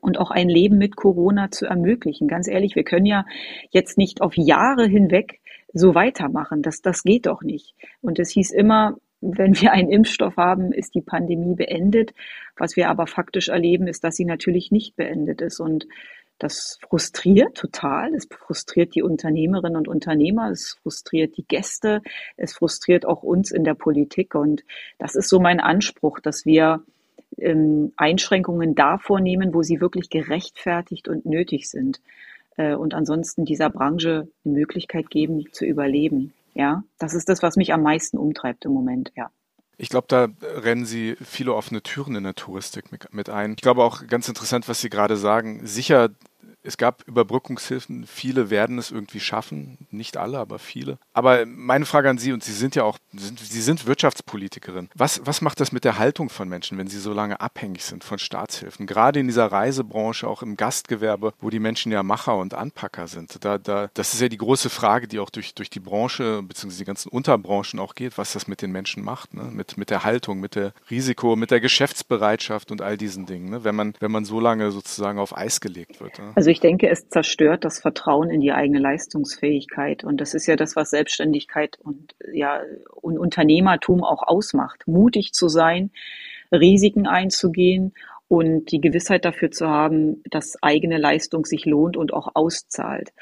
und 0.00 0.18
auch 0.18 0.30
ein 0.30 0.48
Leben 0.48 0.78
mit 0.78 0.96
Corona 0.96 1.50
zu 1.50 1.66
ermöglichen. 1.66 2.28
Ganz 2.28 2.48
ehrlich, 2.48 2.76
wir 2.76 2.84
können 2.84 3.06
ja 3.06 3.24
jetzt 3.70 3.98
nicht 3.98 4.22
auf 4.22 4.36
Jahre 4.36 4.86
hinweg 4.86 5.40
so 5.72 5.94
weitermachen. 5.94 6.62
Das, 6.62 6.82
das 6.82 7.02
geht 7.02 7.26
doch 7.26 7.42
nicht. 7.42 7.74
Und 8.00 8.18
es 8.18 8.30
hieß 8.30 8.50
immer, 8.52 8.96
wenn 9.20 9.60
wir 9.60 9.72
einen 9.72 9.90
Impfstoff 9.90 10.36
haben, 10.36 10.72
ist 10.72 10.94
die 10.94 11.02
Pandemie 11.02 11.54
beendet. 11.54 12.14
Was 12.56 12.76
wir 12.76 12.88
aber 12.88 13.06
faktisch 13.06 13.48
erleben, 13.48 13.86
ist, 13.86 14.02
dass 14.02 14.16
sie 14.16 14.24
natürlich 14.24 14.70
nicht 14.70 14.96
beendet 14.96 15.42
ist. 15.42 15.60
Und 15.60 15.86
das 16.38 16.78
frustriert 16.88 17.54
total. 17.54 18.14
Es 18.14 18.26
frustriert 18.30 18.94
die 18.94 19.02
Unternehmerinnen 19.02 19.76
und 19.76 19.88
Unternehmer. 19.88 20.50
Es 20.50 20.78
frustriert 20.82 21.36
die 21.36 21.44
Gäste. 21.46 22.00
Es 22.38 22.54
frustriert 22.54 23.04
auch 23.04 23.22
uns 23.22 23.50
in 23.50 23.62
der 23.62 23.74
Politik. 23.74 24.34
Und 24.34 24.64
das 24.98 25.14
ist 25.14 25.28
so 25.28 25.38
mein 25.38 25.60
Anspruch, 25.60 26.18
dass 26.18 26.46
wir 26.46 26.82
ähm, 27.38 27.92
Einschränkungen 27.96 28.74
da 28.74 28.98
vornehmen, 28.98 29.54
wo 29.54 29.62
sie 29.62 29.80
wirklich 29.80 30.10
gerechtfertigt 30.10 31.08
und 31.08 31.26
nötig 31.26 31.68
sind. 31.68 32.00
Äh, 32.56 32.74
und 32.74 32.94
ansonsten 32.94 33.44
dieser 33.44 33.70
Branche 33.70 34.28
die 34.44 34.50
Möglichkeit 34.50 35.10
geben, 35.10 35.44
zu 35.52 35.64
überleben. 35.64 36.32
Ja, 36.54 36.82
das 36.98 37.14
ist 37.14 37.28
das, 37.28 37.42
was 37.42 37.56
mich 37.56 37.72
am 37.72 37.82
meisten 37.82 38.18
umtreibt 38.18 38.64
im 38.64 38.72
Moment, 38.72 39.12
ja. 39.16 39.30
Ich 39.78 39.88
glaube, 39.88 40.08
da 40.08 40.28
rennen 40.42 40.84
Sie 40.84 41.16
viele 41.22 41.54
offene 41.54 41.82
Türen 41.82 42.14
in 42.14 42.24
der 42.24 42.34
Touristik 42.34 42.84
mit 43.12 43.30
ein. 43.30 43.52
Ich 43.52 43.62
glaube 43.62 43.82
auch 43.82 44.06
ganz 44.06 44.28
interessant, 44.28 44.68
was 44.68 44.82
Sie 44.82 44.90
gerade 44.90 45.16
sagen. 45.16 45.64
Sicher 45.64 46.10
es 46.62 46.76
gab 46.76 47.06
Überbrückungshilfen, 47.06 48.06
viele 48.06 48.50
werden 48.50 48.78
es 48.78 48.90
irgendwie 48.90 49.20
schaffen, 49.20 49.78
nicht 49.90 50.16
alle, 50.16 50.38
aber 50.38 50.58
viele. 50.58 50.98
Aber 51.12 51.46
meine 51.46 51.86
Frage 51.86 52.10
an 52.10 52.18
Sie, 52.18 52.32
und 52.32 52.44
Sie 52.44 52.52
sind 52.52 52.74
ja 52.74 52.84
auch, 52.84 52.98
Sie 53.12 53.62
sind 53.62 53.86
Wirtschaftspolitikerin. 53.86 54.90
Was, 54.94 55.22
was 55.24 55.40
macht 55.40 55.60
das 55.60 55.72
mit 55.72 55.84
der 55.84 55.98
Haltung 55.98 56.28
von 56.28 56.48
Menschen, 56.48 56.76
wenn 56.76 56.88
sie 56.88 56.98
so 56.98 57.12
lange 57.12 57.40
abhängig 57.40 57.84
sind 57.84 58.04
von 58.04 58.18
Staatshilfen? 58.18 58.86
Gerade 58.86 59.20
in 59.20 59.26
dieser 59.26 59.46
Reisebranche, 59.46 60.28
auch 60.28 60.42
im 60.42 60.56
Gastgewerbe, 60.56 61.32
wo 61.40 61.50
die 61.50 61.60
Menschen 61.60 61.92
ja 61.92 62.02
Macher 62.02 62.36
und 62.36 62.54
Anpacker 62.54 63.08
sind. 63.08 63.42
Da, 63.44 63.58
da, 63.58 63.88
das 63.94 64.12
ist 64.12 64.20
ja 64.20 64.28
die 64.28 64.36
große 64.36 64.68
Frage, 64.68 65.08
die 65.08 65.18
auch 65.18 65.30
durch, 65.30 65.54
durch 65.54 65.70
die 65.70 65.80
Branche 65.80 66.42
bzw. 66.42 66.76
die 66.78 66.84
ganzen 66.84 67.08
Unterbranchen 67.08 67.80
auch 67.80 67.94
geht, 67.94 68.18
was 68.18 68.32
das 68.32 68.46
mit 68.48 68.60
den 68.60 68.70
Menschen 68.70 69.02
macht, 69.02 69.32
ne? 69.34 69.44
mit, 69.44 69.78
mit 69.78 69.90
der 69.90 70.04
Haltung, 70.04 70.40
mit 70.40 70.54
der 70.54 70.72
Risiko, 70.90 71.36
mit 71.36 71.50
der 71.50 71.60
Geschäftsbereitschaft 71.60 72.70
und 72.70 72.82
all 72.82 72.96
diesen 72.98 73.26
Dingen, 73.26 73.50
ne? 73.50 73.64
wenn, 73.64 73.74
man, 73.74 73.94
wenn 74.00 74.10
man 74.10 74.24
so 74.24 74.40
lange 74.40 74.70
sozusagen 74.72 75.18
auf 75.18 75.36
Eis 75.36 75.60
gelegt 75.60 76.00
wird. 76.00 76.18
Ne? 76.18 76.29
Also 76.34 76.50
ich 76.50 76.60
denke, 76.60 76.88
es 76.88 77.08
zerstört 77.08 77.64
das 77.64 77.80
Vertrauen 77.80 78.30
in 78.30 78.40
die 78.40 78.52
eigene 78.52 78.78
Leistungsfähigkeit. 78.78 80.04
Und 80.04 80.20
das 80.20 80.34
ist 80.34 80.46
ja 80.46 80.56
das, 80.56 80.76
was 80.76 80.90
Selbstständigkeit 80.90 81.78
und 81.82 82.14
ja, 82.32 82.60
und 83.00 83.18
Unternehmertum 83.18 84.02
auch 84.02 84.22
ausmacht. 84.22 84.86
Mutig 84.86 85.32
zu 85.32 85.48
sein, 85.48 85.90
Risiken 86.52 87.06
einzugehen 87.06 87.94
und 88.28 88.70
die 88.70 88.80
Gewissheit 88.80 89.24
dafür 89.24 89.50
zu 89.50 89.68
haben, 89.68 90.22
dass 90.30 90.62
eigene 90.62 90.98
Leistung 90.98 91.44
sich 91.46 91.66
lohnt 91.66 91.96
und 91.96 92.12
auch 92.12 92.28
auszahlt. 92.34 93.12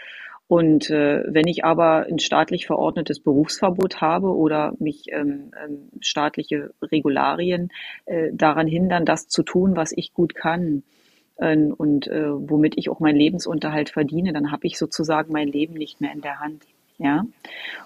Und 0.49 0.89
äh, 0.89 1.25
wenn 1.27 1.47
ich 1.47 1.65
aber 1.65 2.07
ein 2.09 2.19
staatlich 2.19 2.67
verordnetes 2.67 3.21
Berufsverbot 3.21 4.01
habe 4.01 4.35
oder 4.35 4.73
mich 4.79 5.05
ähm, 5.13 5.51
ähm, 5.63 5.91
staatliche 6.01 6.71
Regularien 6.81 7.71
äh, 8.07 8.31
daran 8.33 8.67
hindern, 8.67 9.05
das 9.05 9.29
zu 9.29 9.43
tun, 9.43 9.77
was 9.77 9.93
ich 9.95 10.15
gut 10.15 10.35
kann, 10.35 10.85
und 11.39 12.09
äh, 12.09 12.31
womit 12.31 12.75
ich 12.77 12.91
auch 12.91 13.01
meinen 13.01 13.17
Lebensunterhalt 13.17 13.91
verdiene, 13.91 14.33
dann 14.33 14.51
habe 14.51 14.67
ich 14.67 14.79
sozusagen 14.79 15.33
mein 15.33 15.49
Leben 15.49 15.75
nicht 15.75 16.01
mehr 16.01 16.13
in 16.13 16.21
der 16.21 16.41
Hand. 16.41 16.63
Ja, 17.01 17.25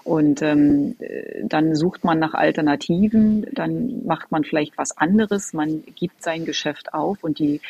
und 0.03 0.41
ähm, 0.41 0.95
dann 1.43 1.75
sucht 1.75 2.03
man 2.03 2.17
nach 2.17 2.33
Alternativen, 2.33 3.45
dann 3.51 4.03
macht 4.07 4.31
man 4.31 4.43
vielleicht 4.43 4.75
was 4.75 4.97
anderes, 4.97 5.53
man 5.53 5.83
gibt 5.95 6.23
sein 6.23 6.45
Geschäft 6.45 6.95
auf 6.95 7.23
und 7.23 7.37
die 7.37 7.61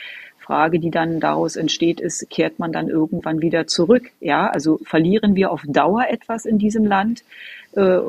Frage, 0.43 0.79
die 0.79 0.89
dann 0.89 1.19
daraus 1.19 1.57
entsteht, 1.57 1.99
ist, 1.99 2.29
kehrt 2.29 2.59
man 2.59 2.71
dann 2.71 2.87
irgendwann 2.89 3.41
wieder 3.41 3.67
zurück? 3.67 4.11
Ja, 4.19 4.47
also 4.47 4.79
verlieren 4.83 5.35
wir 5.35 5.51
auf 5.51 5.63
Dauer 5.67 6.05
etwas 6.09 6.45
in 6.45 6.59
diesem 6.59 6.85
Land? 6.85 7.23
Äh, 7.75 7.99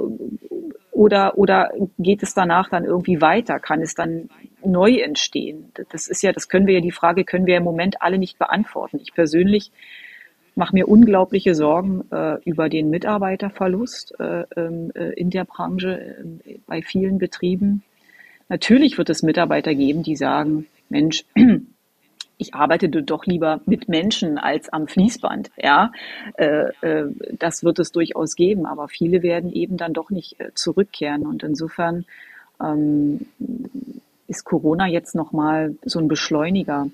oder, 0.94 1.36
oder 1.36 1.70
geht 1.98 2.22
es 2.22 2.34
danach 2.34 2.68
dann 2.68 2.84
irgendwie 2.84 3.20
weiter? 3.20 3.58
Kann 3.58 3.82
es 3.82 3.94
dann 3.94 4.28
neu 4.64 4.94
entstehen? 4.96 5.72
Das 5.90 6.06
ist 6.06 6.22
ja, 6.22 6.32
das 6.32 6.48
können 6.48 6.66
wir 6.66 6.74
ja, 6.74 6.80
die 6.80 6.92
Frage 6.92 7.24
können 7.24 7.46
wir 7.46 7.56
im 7.56 7.64
Moment 7.64 8.00
alle 8.00 8.18
nicht 8.18 8.38
beantworten. 8.38 9.00
Ich 9.02 9.12
persönlich 9.12 9.72
mache 10.54 10.74
mir 10.74 10.88
unglaubliche 10.88 11.54
Sorgen 11.54 12.04
äh, 12.12 12.36
über 12.44 12.68
den 12.68 12.90
Mitarbeiterverlust 12.90 14.14
äh, 14.20 14.44
ähm, 14.56 14.92
äh, 14.94 15.10
in 15.14 15.30
der 15.30 15.44
Branche 15.44 16.16
äh, 16.44 16.58
bei 16.66 16.80
vielen 16.80 17.18
Betrieben. 17.18 17.82
Natürlich 18.48 18.96
wird 18.96 19.10
es 19.10 19.24
Mitarbeiter 19.24 19.74
geben, 19.74 20.04
die 20.04 20.16
sagen, 20.16 20.66
Mensch, 20.88 21.24
ich 22.44 22.54
arbeite 22.54 22.88
doch 22.88 23.24
lieber 23.24 23.60
mit 23.64 23.88
Menschen 23.88 24.36
als 24.36 24.68
am 24.68 24.86
Fließband. 24.86 25.50
Ja, 25.56 25.92
äh, 26.36 26.68
äh, 26.82 27.06
das 27.38 27.64
wird 27.64 27.78
es 27.78 27.90
durchaus 27.90 28.34
geben, 28.34 28.66
aber 28.66 28.88
viele 28.88 29.22
werden 29.22 29.50
eben 29.50 29.76
dann 29.78 29.94
doch 29.94 30.10
nicht 30.10 30.38
äh, 30.40 30.50
zurückkehren. 30.54 31.26
Und 31.26 31.42
insofern 31.42 32.04
ähm, 32.62 33.26
ist 34.28 34.44
Corona 34.44 34.86
jetzt 34.86 35.14
nochmal 35.14 35.74
so 35.84 35.98
ein 35.98 36.08
Beschleuniger 36.08 36.88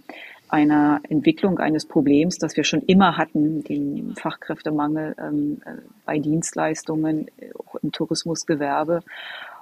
einer 0.48 1.00
Entwicklung 1.08 1.58
eines 1.58 1.84
Problems, 1.84 2.38
das 2.38 2.56
wir 2.56 2.64
schon 2.64 2.82
immer 2.82 3.16
hatten, 3.16 3.62
den 3.64 4.14
Fachkräftemangel 4.16 5.16
ähm, 5.18 5.62
äh, 5.64 5.80
bei 6.04 6.18
Dienstleistungen, 6.18 7.26
auch 7.58 7.74
im 7.82 7.90
Tourismusgewerbe. 7.90 9.02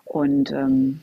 Und 0.04 0.50
ähm, 0.52 1.00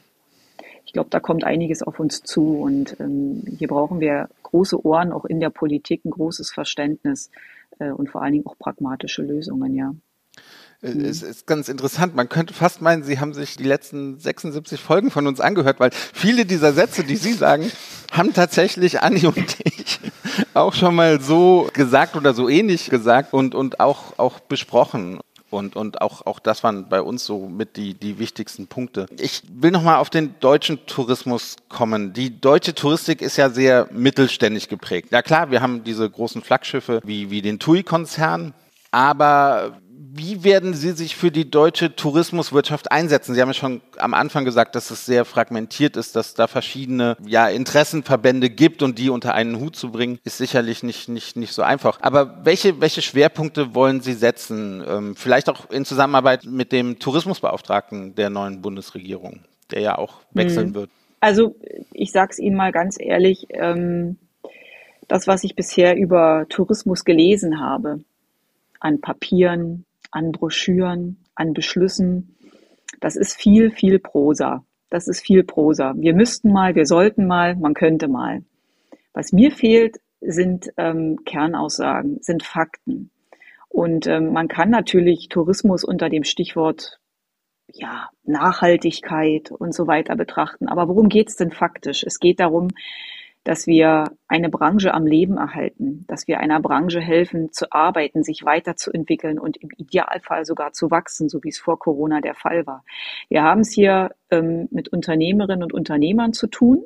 ich 0.86 0.93
glaube, 0.93 1.10
da 1.10 1.19
kommt 1.19 1.43
einiges 1.43 1.82
auf 1.82 2.00
uns 2.00 2.21
zu. 2.24 2.60
Und 2.60 2.98
ähm, 3.00 3.43
hier 3.58 3.67
brauchen 3.67 4.00
wir 4.00 4.30
große 4.43 4.86
Ohren, 4.86 5.12
auch 5.12 5.26
in 5.26 5.39
der 5.39 5.50
Politik, 5.50 6.06
ein 6.06 6.12
großes 6.12 6.52
Verständnis 6.52 7.30
äh, 7.80 7.91
und 7.91 8.10
vor 8.10 8.21
allen 8.21 8.34
Dingen 8.34 8.45
auch 8.45 8.58
pragmatische 8.58 9.21
Lösungen, 9.21 9.76
ja. 9.76 9.93
Äh, 10.82 10.89
es 10.89 11.24
ist 11.24 11.48
ganz 11.48 11.69
interessant. 11.69 12.15
Man 12.15 12.30
könnte 12.30 12.54
fast 12.54 12.82
meinen, 12.82 13.04
Sie 13.04 13.19
haben 13.19 13.34
sich 13.34 13.58
die 13.58 13.63
letzten 13.63 14.19
76 14.19 14.80
Folgen 14.80 15.12
von 15.12 15.28
uns 15.28 15.39
angehört, 15.39 15.80
weil 15.80 15.91
viele 15.91 16.45
dieser 16.45 16.74
Sätze, 16.74 17.04
die 17.04 17.15
Sie 17.15 17.34
sagen, 17.34 17.71
haben 18.12 18.34
tatsächlich 18.34 19.02
Anni 19.02 19.26
und 19.26 19.58
ich 19.63 20.00
auch 20.54 20.74
schon 20.74 20.95
mal 20.95 21.19
so 21.21 21.69
gesagt 21.74 22.15
oder 22.15 22.34
so 22.34 22.50
ähnlich 22.50 22.89
gesagt 22.89 23.34
und, 23.34 23.56
und 23.56 23.80
auch, 23.80 24.19
auch 24.19 24.39
besprochen. 24.39 25.19
Und, 25.51 25.75
und 25.75 26.01
auch, 26.01 26.25
auch 26.25 26.39
das 26.39 26.63
waren 26.63 26.89
bei 26.89 27.01
uns 27.01 27.25
so 27.25 27.47
mit 27.47 27.77
die, 27.77 27.93
die 27.93 28.19
wichtigsten 28.19 28.67
Punkte. 28.67 29.05
Ich 29.19 29.43
will 29.49 29.71
nochmal 29.71 29.97
auf 29.97 30.10
den 30.10 30.36
deutschen 30.39 30.86
Tourismus 30.88 31.55
kommen. 31.69 32.13
Die 32.13 32.41
deutsche 32.41 32.73
Touristik 32.73 33.21
ist 33.21 33.38
ja 33.38 33.49
sehr 33.49 33.88
mittelständig 33.91 34.69
geprägt. 34.69 35.10
Ja 35.12 35.21
klar, 35.21 35.51
wir 35.51 35.62
haben 35.62 35.84
diese 35.84 36.10
großen 36.10 36.41
Flaggschiffe 36.41 36.99
wie, 37.05 37.29
wie 37.29 37.41
den 37.41 37.60
TUI-Konzern, 37.60 38.53
aber 38.91 39.77
Wie 40.17 40.45
werden 40.45 40.73
Sie 40.73 40.91
sich 40.91 41.13
für 41.17 41.30
die 41.30 41.51
deutsche 41.51 41.93
Tourismuswirtschaft 41.93 42.89
einsetzen? 42.89 43.36
Sie 43.36 43.41
haben 43.41 43.49
ja 43.49 43.54
schon 43.54 43.82
am 43.97 44.13
Anfang 44.13 44.45
gesagt, 44.45 44.75
dass 44.75 44.89
es 44.89 45.06
sehr 45.06 45.25
fragmentiert 45.25 45.97
ist, 45.97 46.15
dass 46.15 46.34
da 46.34 46.47
verschiedene 46.47 47.17
ja, 47.28 47.49
Interessenverbände 47.49 48.49
gibt 48.49 48.82
und 48.82 48.97
die 48.97 49.10
unter 49.10 49.34
einen 49.34 49.60
Hut 49.60 49.75
zu 49.75 49.91
bringen, 49.91 50.19
ist 50.23 50.38
sicherlich 50.38 50.84
nicht, 50.84 51.10
nicht, 51.10 51.36
nicht 51.36 51.51
so 51.51 51.63
einfach. 51.63 51.99
Aber 51.99 52.45
welche, 52.45 52.80
welche 52.80 53.01
Schwerpunkte 53.01 53.75
wollen 53.75 53.99
Sie 53.99 54.13
setzen? 54.13 54.82
Ähm, 54.88 55.15
vielleicht 55.17 55.49
auch 55.49 55.69
in 55.69 55.84
Zusammenarbeit 55.84 56.45
mit 56.45 56.71
dem 56.71 56.97
Tourismusbeauftragten 56.97 58.15
der 58.15 58.30
neuen 58.30 58.62
Bundesregierung, 58.62 59.41
der 59.71 59.82
ja 59.82 59.97
auch 59.97 60.21
wechseln 60.32 60.67
hm. 60.67 60.75
wird. 60.75 60.89
Also 61.19 61.58
ich 61.91 62.13
sage 62.13 62.30
es 62.32 62.39
Ihnen 62.39 62.56
mal 62.56 62.71
ganz 62.71 62.95
ehrlich, 62.97 63.47
ähm, 63.49 64.15
das, 65.10 65.28
was 65.28 65.43
ich 65.43 65.58
bisher 65.58 65.97
über 65.97 66.45
Tourismus 66.47 67.04
gelesen 67.04 67.60
habe, 67.60 67.99
an 68.80 69.01
Papieren, 69.01 69.84
an 70.12 70.32
Broschüren, 70.32 71.24
an 71.36 71.54
Beschlüssen. 71.54 72.36
Das 73.00 73.15
ist 73.15 73.36
viel, 73.36 73.72
viel 73.72 74.00
Prosa. 74.00 74.65
Das 74.89 75.08
ist 75.08 75.22
viel 75.22 75.44
Prosa. 75.44 75.94
Wir 75.98 76.13
müssten 76.13 76.52
mal, 76.52 76.76
wir 76.76 76.86
sollten 76.86 77.28
mal, 77.28 77.56
man 77.56 77.74
könnte 77.74 78.08
mal. 78.08 78.44
Was 79.13 79.32
mir 79.32 79.52
fehlt, 79.52 79.98
sind 80.22 80.72
ähm, 80.78 81.20
Kernaussagen, 81.26 82.20
sind 82.22 82.44
Fakten. 82.44 83.12
Und 83.70 84.08
ähm, 84.08 84.32
man 84.32 84.48
kann 84.48 84.70
natürlich 84.70 85.28
Tourismus 85.30 85.84
unter 85.84 86.10
dem 86.10 86.24
Stichwort 86.24 87.00
ja, 87.74 88.10
Nachhaltigkeit 88.24 89.52
und 89.52 89.74
so 89.74 89.88
weiter 89.88 90.15
betrachten. 90.15 90.68
Aber 90.68 90.88
worum 90.88 91.10
geht 91.10 91.30
es 91.30 91.36
denn 91.36 91.52
faktisch? 91.52 92.04
Es 92.04 92.20
geht 92.20 92.39
darum, 92.39 92.70
dass 93.45 93.67
wir 93.67 94.05
eine 94.27 94.49
Branche 94.49 94.91
am 94.93 95.05
Leben 95.05 95.38
erhalten, 95.38 96.03
dass 96.08 96.27
wir 96.27 96.39
einer 96.39 96.60
Branche 96.60 96.99
helfen 96.99 97.53
zu 97.53 97.71
arbeiten, 97.71 98.23
sich 98.23 98.43
weiterzuentwickeln 98.43 99.38
und 99.38 99.55
im 99.58 99.69
Idealfall 99.77 100.45
sogar 100.45 100.73
zu 100.73 100.89
wachsen, 100.89 101.29
so 101.29 101.43
wie 101.43 101.49
es 101.49 101.60
vor 101.60 101.77
Corona 101.77 102.21
der 102.21 102.34
Fall 102.34 102.65
war. 102.65 102.84
Wir 103.29 103.43
haben 103.43 103.62
es 103.62 103.71
hier 103.71 104.10
ähm, 104.31 104.67
mit 104.71 104.88
Unternehmerinnen 104.89 105.62
und 105.62 105.73
Unternehmern 105.73 106.34
zu 106.34 106.47
tun, 106.47 106.86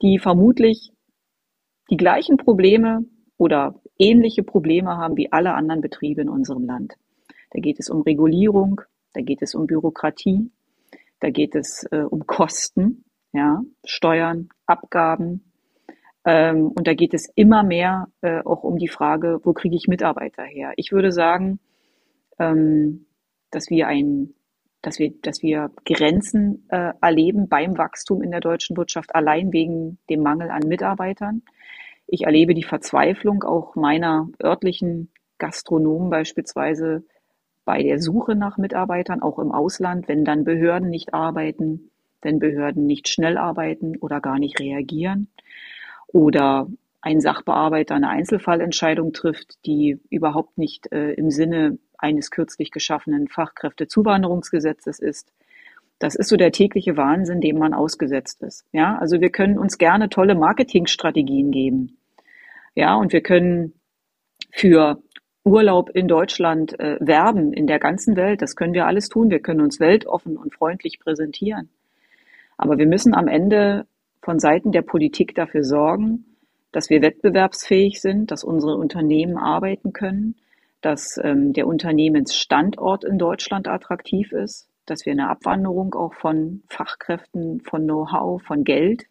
die 0.00 0.18
vermutlich 0.18 0.90
die 1.90 1.98
gleichen 1.98 2.38
Probleme 2.38 3.04
oder 3.36 3.74
ähnliche 3.98 4.42
Probleme 4.42 4.96
haben 4.96 5.18
wie 5.18 5.30
alle 5.30 5.52
anderen 5.52 5.82
Betriebe 5.82 6.22
in 6.22 6.30
unserem 6.30 6.64
Land. 6.64 6.94
Da 7.50 7.60
geht 7.60 7.78
es 7.78 7.90
um 7.90 8.00
Regulierung, 8.00 8.80
da 9.12 9.20
geht 9.20 9.42
es 9.42 9.54
um 9.54 9.66
Bürokratie, 9.66 10.50
da 11.18 11.28
geht 11.28 11.54
es 11.54 11.86
äh, 11.90 12.04
um 12.08 12.26
Kosten, 12.26 13.04
ja, 13.34 13.60
Steuern, 13.84 14.48
Abgaben, 14.64 15.49
ähm, 16.24 16.68
und 16.68 16.86
da 16.86 16.94
geht 16.94 17.14
es 17.14 17.30
immer 17.34 17.62
mehr 17.62 18.08
äh, 18.20 18.40
auch 18.44 18.62
um 18.62 18.78
die 18.78 18.88
Frage, 18.88 19.40
wo 19.42 19.52
kriege 19.52 19.76
ich 19.76 19.88
Mitarbeiter 19.88 20.42
her? 20.42 20.72
Ich 20.76 20.92
würde 20.92 21.12
sagen, 21.12 21.60
ähm, 22.38 23.06
dass 23.50 23.70
wir 23.70 23.86
ein, 23.86 24.34
dass 24.82 24.98
wir, 24.98 25.12
dass 25.22 25.42
wir 25.42 25.70
Grenzen 25.84 26.66
äh, 26.68 26.92
erleben 27.00 27.48
beim 27.48 27.78
Wachstum 27.78 28.22
in 28.22 28.30
der 28.30 28.40
deutschen 28.40 28.76
Wirtschaft 28.76 29.14
allein 29.14 29.52
wegen 29.52 29.98
dem 30.10 30.22
Mangel 30.22 30.50
an 30.50 30.62
Mitarbeitern. 30.66 31.42
Ich 32.06 32.24
erlebe 32.24 32.54
die 32.54 32.64
Verzweiflung 32.64 33.42
auch 33.42 33.74
meiner 33.76 34.28
örtlichen 34.42 35.10
Gastronomen 35.38 36.10
beispielsweise 36.10 37.04
bei 37.64 37.82
der 37.82 38.00
Suche 38.00 38.34
nach 38.34 38.58
Mitarbeitern, 38.58 39.22
auch 39.22 39.38
im 39.38 39.52
Ausland, 39.52 40.08
wenn 40.08 40.24
dann 40.24 40.44
Behörden 40.44 40.90
nicht 40.90 41.14
arbeiten, 41.14 41.90
wenn 42.20 42.38
Behörden 42.38 42.84
nicht 42.84 43.08
schnell 43.08 43.38
arbeiten 43.38 43.96
oder 43.98 44.20
gar 44.20 44.38
nicht 44.38 44.60
reagieren 44.60 45.28
oder 46.12 46.68
ein 47.00 47.20
Sachbearbeiter 47.20 47.94
eine 47.94 48.08
Einzelfallentscheidung 48.08 49.12
trifft, 49.12 49.64
die 49.64 50.00
überhaupt 50.10 50.58
nicht 50.58 50.92
äh, 50.92 51.12
im 51.12 51.30
Sinne 51.30 51.78
eines 51.96 52.30
kürzlich 52.30 52.70
geschaffenen 52.70 53.28
Fachkräftezuwanderungsgesetzes 53.28 54.98
ist. 54.98 55.32
Das 55.98 56.14
ist 56.14 56.28
so 56.28 56.36
der 56.36 56.52
tägliche 56.52 56.96
Wahnsinn, 56.96 57.40
dem 57.40 57.58
man 57.58 57.74
ausgesetzt 57.74 58.42
ist. 58.42 58.64
Ja, 58.72 58.96
also 58.98 59.20
wir 59.20 59.30
können 59.30 59.58
uns 59.58 59.78
gerne 59.78 60.08
tolle 60.08 60.34
Marketingstrategien 60.34 61.50
geben. 61.50 61.98
Ja, 62.74 62.94
und 62.96 63.12
wir 63.12 63.22
können 63.22 63.74
für 64.50 65.02
Urlaub 65.44 65.90
in 65.90 66.08
Deutschland 66.08 66.78
äh, 66.80 66.96
werben 67.00 67.52
in 67.52 67.66
der 67.66 67.78
ganzen 67.78 68.16
Welt. 68.16 68.42
Das 68.42 68.56
können 68.56 68.74
wir 68.74 68.86
alles 68.86 69.08
tun. 69.08 69.30
Wir 69.30 69.40
können 69.40 69.60
uns 69.60 69.80
weltoffen 69.80 70.36
und 70.36 70.54
freundlich 70.54 71.00
präsentieren. 71.00 71.70
Aber 72.56 72.78
wir 72.78 72.86
müssen 72.86 73.14
am 73.14 73.28
Ende 73.28 73.86
von 74.22 74.38
Seiten 74.38 74.72
der 74.72 74.82
Politik 74.82 75.34
dafür 75.34 75.64
sorgen, 75.64 76.24
dass 76.72 76.90
wir 76.90 77.02
wettbewerbsfähig 77.02 78.00
sind, 78.00 78.30
dass 78.30 78.44
unsere 78.44 78.76
Unternehmen 78.76 79.36
arbeiten 79.36 79.92
können, 79.92 80.36
dass 80.80 81.18
ähm, 81.22 81.52
der 81.52 81.66
Unternehmensstandort 81.66 83.04
in 83.04 83.18
Deutschland 83.18 83.68
attraktiv 83.68 84.32
ist, 84.32 84.68
dass 84.86 85.04
wir 85.04 85.12
eine 85.12 85.28
Abwanderung 85.28 85.94
auch 85.94 86.14
von 86.14 86.62
Fachkräften, 86.68 87.60
von 87.60 87.84
Know-how, 87.84 88.42
von 88.42 88.64
Geld 88.64 89.04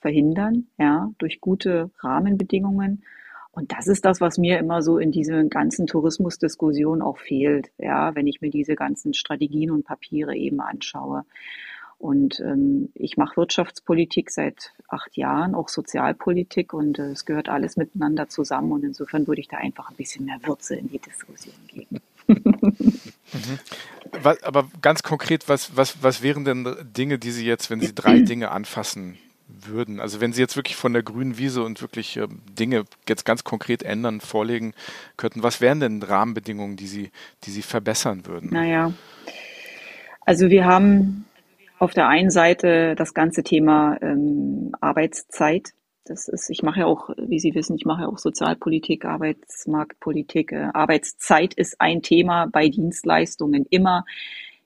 verhindern, 0.00 0.66
ja, 0.78 1.10
durch 1.18 1.40
gute 1.40 1.90
Rahmenbedingungen. 2.00 3.02
Und 3.50 3.72
das 3.72 3.86
ist 3.86 4.04
das, 4.04 4.20
was 4.20 4.36
mir 4.36 4.58
immer 4.58 4.82
so 4.82 4.98
in 4.98 5.10
diese 5.10 5.46
ganzen 5.48 5.86
Tourismusdiskussionen 5.86 7.00
auch 7.02 7.16
fehlt, 7.16 7.70
ja, 7.78 8.14
wenn 8.14 8.26
ich 8.26 8.42
mir 8.42 8.50
diese 8.50 8.74
ganzen 8.74 9.14
Strategien 9.14 9.70
und 9.70 9.86
Papiere 9.86 10.36
eben 10.36 10.60
anschaue. 10.60 11.24
Und 11.98 12.40
ähm, 12.40 12.90
ich 12.94 13.16
mache 13.16 13.36
Wirtschaftspolitik 13.38 14.30
seit 14.30 14.72
acht 14.88 15.16
Jahren, 15.16 15.54
auch 15.54 15.68
Sozialpolitik 15.68 16.74
und 16.74 16.98
äh, 16.98 17.10
es 17.10 17.24
gehört 17.24 17.48
alles 17.48 17.76
miteinander 17.76 18.28
zusammen. 18.28 18.72
Und 18.72 18.84
insofern 18.84 19.26
würde 19.26 19.40
ich 19.40 19.48
da 19.48 19.56
einfach 19.56 19.90
ein 19.90 19.96
bisschen 19.96 20.26
mehr 20.26 20.38
Würze 20.42 20.76
in 20.76 20.88
die 20.88 20.98
Diskussion 20.98 21.54
geben. 21.68 22.00
mhm. 22.28 23.58
was, 24.20 24.42
aber 24.42 24.68
ganz 24.82 25.02
konkret, 25.02 25.48
was, 25.48 25.76
was, 25.76 26.02
was 26.02 26.22
wären 26.22 26.44
denn 26.44 26.76
Dinge, 26.96 27.18
die 27.18 27.30
Sie 27.30 27.46
jetzt, 27.46 27.70
wenn 27.70 27.80
Sie 27.80 27.94
drei 27.94 28.20
Dinge 28.20 28.50
anfassen 28.50 29.16
würden? 29.48 29.98
Also 29.98 30.20
wenn 30.20 30.34
Sie 30.34 30.42
jetzt 30.42 30.56
wirklich 30.56 30.76
von 30.76 30.92
der 30.92 31.02
grünen 31.02 31.38
Wiese 31.38 31.62
und 31.62 31.80
wirklich 31.80 32.18
äh, 32.18 32.26
Dinge 32.58 32.84
jetzt 33.08 33.24
ganz 33.24 33.42
konkret 33.42 33.82
ändern, 33.82 34.20
vorlegen 34.20 34.74
könnten, 35.16 35.42
was 35.42 35.62
wären 35.62 35.80
denn 35.80 36.02
Rahmenbedingungen, 36.02 36.76
die 36.76 36.88
Sie, 36.88 37.10
die 37.44 37.50
Sie 37.50 37.62
verbessern 37.62 38.26
würden? 38.26 38.50
Naja, 38.52 38.92
also 40.26 40.50
wir 40.50 40.66
haben 40.66 41.24
auf 41.78 41.92
der 41.92 42.08
einen 42.08 42.30
Seite 42.30 42.94
das 42.96 43.14
ganze 43.14 43.42
Thema 43.42 43.98
ähm, 44.00 44.72
Arbeitszeit. 44.80 45.72
Das 46.04 46.28
ist, 46.28 46.50
ich 46.50 46.62
mache 46.62 46.80
ja 46.80 46.86
auch, 46.86 47.10
wie 47.16 47.40
Sie 47.40 47.54
wissen, 47.54 47.76
ich 47.76 47.84
mache 47.84 48.02
ja 48.02 48.08
auch 48.08 48.18
Sozialpolitik, 48.18 49.04
Arbeitsmarktpolitik. 49.04 50.52
Äh, 50.52 50.68
Arbeitszeit 50.72 51.54
ist 51.54 51.80
ein 51.80 52.02
Thema 52.02 52.46
bei 52.46 52.68
Dienstleistungen 52.68 53.66
immer. 53.68 54.04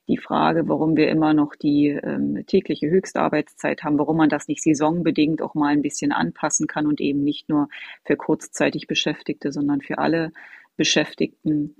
Die 0.07 0.17
Frage, 0.17 0.67
warum 0.67 0.97
wir 0.97 1.09
immer 1.09 1.33
noch 1.33 1.55
die 1.55 1.87
ähm, 1.87 2.43
tägliche 2.45 2.89
Höchstarbeitszeit 2.89 3.83
haben, 3.83 3.97
warum 3.97 4.17
man 4.17 4.29
das 4.29 4.47
nicht 4.47 4.61
saisonbedingt 4.61 5.41
auch 5.41 5.53
mal 5.53 5.69
ein 5.69 5.81
bisschen 5.81 6.11
anpassen 6.11 6.67
kann 6.67 6.85
und 6.85 6.99
eben 6.99 7.23
nicht 7.23 7.49
nur 7.49 7.69
für 8.03 8.17
kurzzeitig 8.17 8.87
Beschäftigte, 8.87 9.51
sondern 9.51 9.81
für 9.81 9.99
alle 9.99 10.31
Beschäftigten. 10.75 11.75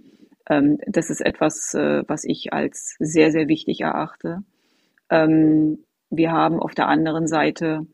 Ähm, 0.49 0.77
das 0.87 1.09
ist 1.09 1.21
etwas, 1.21 1.73
äh, 1.73 2.03
was 2.07 2.23
ich 2.23 2.53
als 2.53 2.95
sehr, 2.99 3.31
sehr 3.31 3.47
wichtig 3.47 3.81
erachte. 3.81 4.43
Ähm, 5.11 5.85
wir 6.09 6.31
haben 6.31 6.59
auf 6.59 6.73
der 6.73 6.87
anderen 6.87 7.27
Seite 7.27 7.85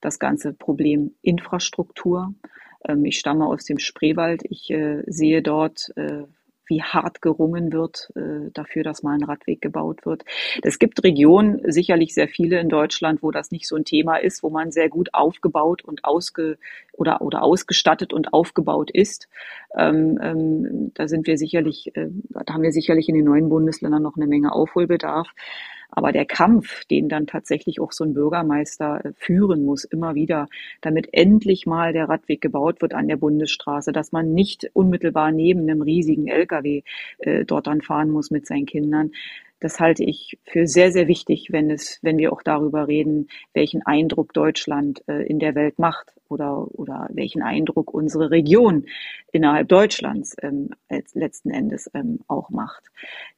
das 0.00 0.18
ganze 0.18 0.54
Problem 0.54 1.14
Infrastruktur. 1.20 2.34
Ähm, 2.88 3.04
ich 3.04 3.18
stamme 3.18 3.46
aus 3.46 3.64
dem 3.64 3.78
Spreewald. 3.78 4.42
Ich 4.48 4.70
äh, 4.70 5.02
sehe 5.06 5.42
dort 5.42 5.92
äh, 5.96 6.24
wie 6.70 6.82
hart 6.82 7.20
gerungen 7.20 7.72
wird 7.72 8.10
äh, 8.14 8.50
dafür, 8.54 8.84
dass 8.84 9.02
mal 9.02 9.14
ein 9.14 9.24
Radweg 9.24 9.60
gebaut 9.60 10.06
wird. 10.06 10.24
Es 10.62 10.78
gibt 10.78 11.02
Regionen, 11.02 11.60
sicherlich 11.70 12.14
sehr 12.14 12.28
viele 12.28 12.60
in 12.60 12.68
Deutschland, 12.68 13.22
wo 13.22 13.32
das 13.32 13.50
nicht 13.50 13.66
so 13.66 13.76
ein 13.76 13.84
Thema 13.84 14.16
ist, 14.16 14.42
wo 14.42 14.50
man 14.50 14.70
sehr 14.70 14.88
gut 14.88 15.12
aufgebaut 15.12 15.82
und 15.82 16.04
ausge 16.04 16.58
oder 16.92 17.20
oder 17.20 17.42
ausgestattet 17.42 18.12
und 18.12 18.32
aufgebaut 18.32 18.90
ist. 18.92 19.28
Ähm, 19.76 20.18
ähm, 20.22 20.92
da 20.94 21.08
sind 21.08 21.26
wir 21.26 21.36
sicherlich, 21.36 21.94
äh, 21.96 22.08
da 22.30 22.54
haben 22.54 22.62
wir 22.62 22.72
sicherlich 22.72 23.08
in 23.08 23.16
den 23.16 23.24
neuen 23.24 23.48
Bundesländern 23.48 24.02
noch 24.02 24.16
eine 24.16 24.28
Menge 24.28 24.52
Aufholbedarf. 24.52 25.28
Aber 25.90 26.12
der 26.12 26.24
Kampf, 26.24 26.84
den 26.86 27.08
dann 27.08 27.26
tatsächlich 27.26 27.80
auch 27.80 27.92
so 27.92 28.04
ein 28.04 28.14
Bürgermeister 28.14 29.04
äh, 29.04 29.12
führen 29.16 29.64
muss, 29.64 29.84
immer 29.84 30.14
wieder, 30.14 30.48
damit 30.80 31.08
endlich 31.12 31.66
mal 31.66 31.92
der 31.92 32.08
Radweg 32.08 32.40
gebaut 32.40 32.80
wird 32.82 32.94
an 32.94 33.08
der 33.08 33.16
Bundesstraße, 33.16 33.92
dass 33.92 34.12
man 34.12 34.32
nicht 34.32 34.70
unmittelbar 34.72 35.32
neben 35.32 35.62
einem 35.62 35.82
riesigen 35.82 36.28
LKW 36.28 36.82
äh, 37.18 37.44
dort 37.44 37.66
dann 37.66 37.80
fahren 37.82 38.10
muss 38.10 38.30
mit 38.30 38.46
seinen 38.46 38.66
Kindern, 38.66 39.12
das 39.60 39.78
halte 39.78 40.04
ich 40.04 40.38
für 40.44 40.66
sehr, 40.66 40.90
sehr 40.90 41.06
wichtig, 41.06 41.48
wenn 41.50 41.70
es, 41.70 41.98
wenn 42.02 42.18
wir 42.18 42.32
auch 42.32 42.42
darüber 42.42 42.88
reden, 42.88 43.28
welchen 43.52 43.82
Eindruck 43.82 44.32
Deutschland 44.32 45.02
äh, 45.06 45.26
in 45.26 45.38
der 45.38 45.54
Welt 45.54 45.78
macht 45.78 46.14
oder, 46.28 46.66
oder 46.78 47.08
welchen 47.12 47.42
Eindruck 47.42 47.92
unsere 47.92 48.30
Region 48.30 48.86
innerhalb 49.32 49.68
Deutschlands 49.68 50.34
ähm, 50.42 50.70
letzten 51.12 51.50
Endes 51.50 51.90
ähm, 51.94 52.20
auch 52.26 52.50
macht. 52.50 52.84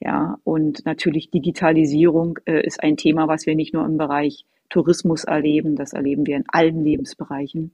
Ja, 0.01 0.39
und 0.45 0.87
natürlich 0.87 1.31
Digitalisierung 1.31 2.39
äh, 2.47 2.65
ist 2.65 2.83
ein 2.83 2.97
Thema, 2.97 3.29
was 3.29 3.47
wir 3.47 3.57
nicht 3.57 3.75
nur 3.75 3.85
im 3.85 3.99
Bereich 3.99 4.47
Tourismus 4.69 5.25
erleben, 5.25 5.77
das 5.77 5.93
erleben 5.93 6.27
wir 6.27 6.37
in 6.37 6.45
allen 6.49 6.83
Lebensbereichen 6.83 7.73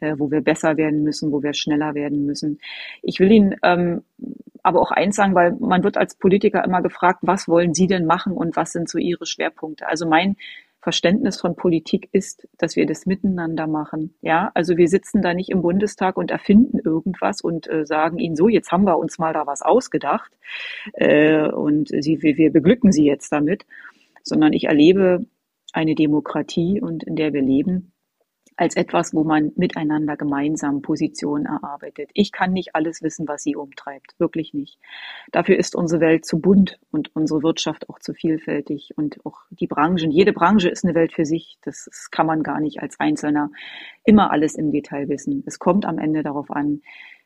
äh, 0.00 0.14
wo 0.16 0.30
wir 0.30 0.40
besser 0.40 0.76
werden 0.76 1.02
müssen, 1.02 1.32
wo 1.32 1.42
wir 1.42 1.54
schneller 1.54 1.94
werden 1.94 2.24
müssen. 2.24 2.60
Ich 3.02 3.18
will 3.20 3.32
Ihnen 3.32 3.56
ähm, 3.62 4.02
aber 4.62 4.80
auch 4.80 4.90
eins 4.90 5.16
sagen, 5.16 5.34
weil 5.34 5.56
man 5.60 5.82
wird 5.84 5.96
als 5.96 6.16
Politiker 6.16 6.64
immer 6.64 6.82
gefragt, 6.82 7.20
was 7.22 7.48
wollen 7.48 7.74
Sie 7.74 7.86
denn 7.86 8.06
machen 8.06 8.32
und 8.32 8.56
was 8.56 8.72
sind 8.72 8.88
so 8.88 8.98
Ihre 8.98 9.26
Schwerpunkte? 9.26 9.86
Also 9.86 10.08
mein 10.08 10.36
Verständnis 10.80 11.40
von 11.40 11.56
Politik 11.56 12.08
ist, 12.12 12.46
dass 12.56 12.76
wir 12.76 12.86
das 12.86 13.04
miteinander 13.04 13.66
machen. 13.66 14.14
Ja, 14.20 14.50
also 14.54 14.76
wir 14.76 14.88
sitzen 14.88 15.22
da 15.22 15.34
nicht 15.34 15.50
im 15.50 15.60
Bundestag 15.60 16.16
und 16.16 16.30
erfinden 16.30 16.78
irgendwas 16.78 17.40
und 17.40 17.68
äh, 17.68 17.84
sagen 17.84 18.18
ihnen 18.18 18.36
so, 18.36 18.48
jetzt 18.48 18.70
haben 18.70 18.84
wir 18.84 18.98
uns 18.98 19.18
mal 19.18 19.32
da 19.32 19.46
was 19.46 19.62
ausgedacht 19.62 20.30
äh, 20.94 21.48
und 21.48 21.88
sie, 21.88 22.22
wir, 22.22 22.36
wir 22.36 22.52
beglücken 22.52 22.92
sie 22.92 23.04
jetzt 23.04 23.32
damit, 23.32 23.66
sondern 24.22 24.52
ich 24.52 24.64
erlebe 24.64 25.26
eine 25.72 25.94
Demokratie 25.94 26.80
und 26.80 27.02
in 27.02 27.16
der 27.16 27.32
wir 27.32 27.42
leben 27.42 27.92
als 28.58 28.74
etwas, 28.74 29.14
wo 29.14 29.22
man 29.22 29.52
miteinander 29.54 30.16
gemeinsam 30.16 30.82
Positionen 30.82 31.46
erarbeitet. 31.46 32.10
Ich 32.12 32.32
kann 32.32 32.52
nicht 32.52 32.74
alles 32.74 33.02
wissen, 33.02 33.28
was 33.28 33.44
sie 33.44 33.54
umtreibt, 33.54 34.18
wirklich 34.18 34.52
nicht. 34.52 34.80
Dafür 35.30 35.56
ist 35.56 35.76
unsere 35.76 36.00
Welt 36.00 36.26
zu 36.26 36.40
bunt 36.40 36.80
und 36.90 37.14
unsere 37.14 37.44
Wirtschaft 37.44 37.88
auch 37.88 38.00
zu 38.00 38.14
vielfältig 38.14 38.94
und 38.96 39.24
auch 39.24 39.42
die 39.50 39.68
Branchen. 39.68 40.10
Jede 40.10 40.32
Branche 40.32 40.68
ist 40.68 40.84
eine 40.84 40.96
Welt 40.96 41.12
für 41.12 41.24
sich. 41.24 41.58
Das, 41.62 41.88
kann 42.10 42.26
man 42.26 42.42
gar 42.42 42.60
nicht 42.60 42.80
als 42.80 42.98
Einzelner 42.98 43.50
immer 44.04 44.32
alles 44.32 44.56
im 44.56 44.72
Detail 44.72 45.08
wissen. 45.08 45.44
Es 45.46 45.60
kommt 45.60 45.86
am 45.86 45.98
Ende 45.98 46.24
darauf 46.24 46.50
an, 46.50 46.80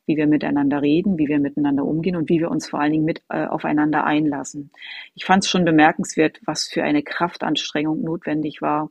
wie 0.05 0.17
wir 0.17 0.27
miteinander 0.27 0.83
reden, 0.83 1.17
wie 1.17 1.29
wir 1.29 1.39
miteinander 1.39 1.85
umgehen 1.85 2.17
und 2.17 2.29
wie 2.29 2.41
wir 2.41 2.51
uns 2.51 2.69
vor 2.69 2.81
allen 2.81 2.93
Dingen 2.93 3.05
mit 3.05 3.23
äh, 3.31 3.47
aufeinander 3.47 4.05
einlassen. 4.05 4.71
Ich 5.15 5.25
fand 5.25 5.45
es 5.45 5.51
schon 5.51 5.65
bemerkenswert, 5.65 6.41
was 6.45 6.65
für 6.65 6.83
eine 6.83 7.03
Kraftanstrengung 7.03 8.03
notwendig 8.03 8.61
war, 8.61 8.91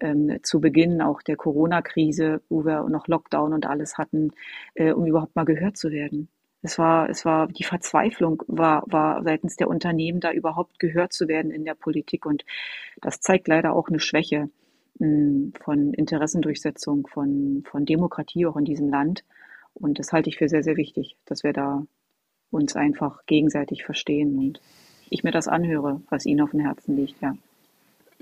ähm, 0.00 0.38
zu 0.42 0.60
Beginn 0.60 1.00
auch 1.00 1.22
der 1.22 1.36
Corona-Krise, 1.36 2.42
wo 2.48 2.64
wir 2.64 2.88
noch 2.88 3.08
Lockdown 3.08 3.52
und 3.52 3.66
alles 3.66 3.98
hatten, 3.98 4.32
äh, 4.74 4.92
um 4.92 5.06
überhaupt 5.06 5.36
mal 5.36 5.44
gehört 5.44 5.76
zu 5.76 5.90
werden. 5.90 6.28
Es 6.62 6.78
war, 6.78 7.10
es 7.10 7.26
war, 7.26 7.46
die 7.48 7.64
Verzweiflung 7.64 8.42
war, 8.46 8.84
war 8.86 9.22
seitens 9.22 9.56
der 9.56 9.68
Unternehmen 9.68 10.20
da 10.20 10.32
überhaupt 10.32 10.78
gehört 10.78 11.12
zu 11.12 11.28
werden 11.28 11.50
in 11.50 11.64
der 11.64 11.74
Politik. 11.74 12.24
Und 12.24 12.44
das 13.02 13.20
zeigt 13.20 13.48
leider 13.48 13.74
auch 13.74 13.88
eine 13.88 14.00
Schwäche 14.00 14.48
mh, 14.98 15.06
hm, 15.06 15.52
von 15.60 15.92
Interessendurchsetzung, 15.92 17.06
von, 17.06 17.64
von 17.66 17.84
Demokratie 17.84 18.46
auch 18.46 18.56
in 18.56 18.64
diesem 18.64 18.88
Land. 18.88 19.24
Und 19.74 19.98
das 19.98 20.12
halte 20.12 20.30
ich 20.30 20.38
für 20.38 20.48
sehr, 20.48 20.62
sehr 20.62 20.76
wichtig, 20.76 21.16
dass 21.26 21.44
wir 21.44 21.52
da 21.52 21.84
uns 22.50 22.76
einfach 22.76 23.26
gegenseitig 23.26 23.84
verstehen 23.84 24.38
und 24.38 24.60
ich 25.10 25.22
mir 25.22 25.32
das 25.32 25.48
anhöre, 25.48 26.00
was 26.08 26.24
Ihnen 26.24 26.40
auf 26.40 26.52
dem 26.52 26.60
Herzen 26.60 26.96
liegt, 26.96 27.20
ja. 27.20 27.34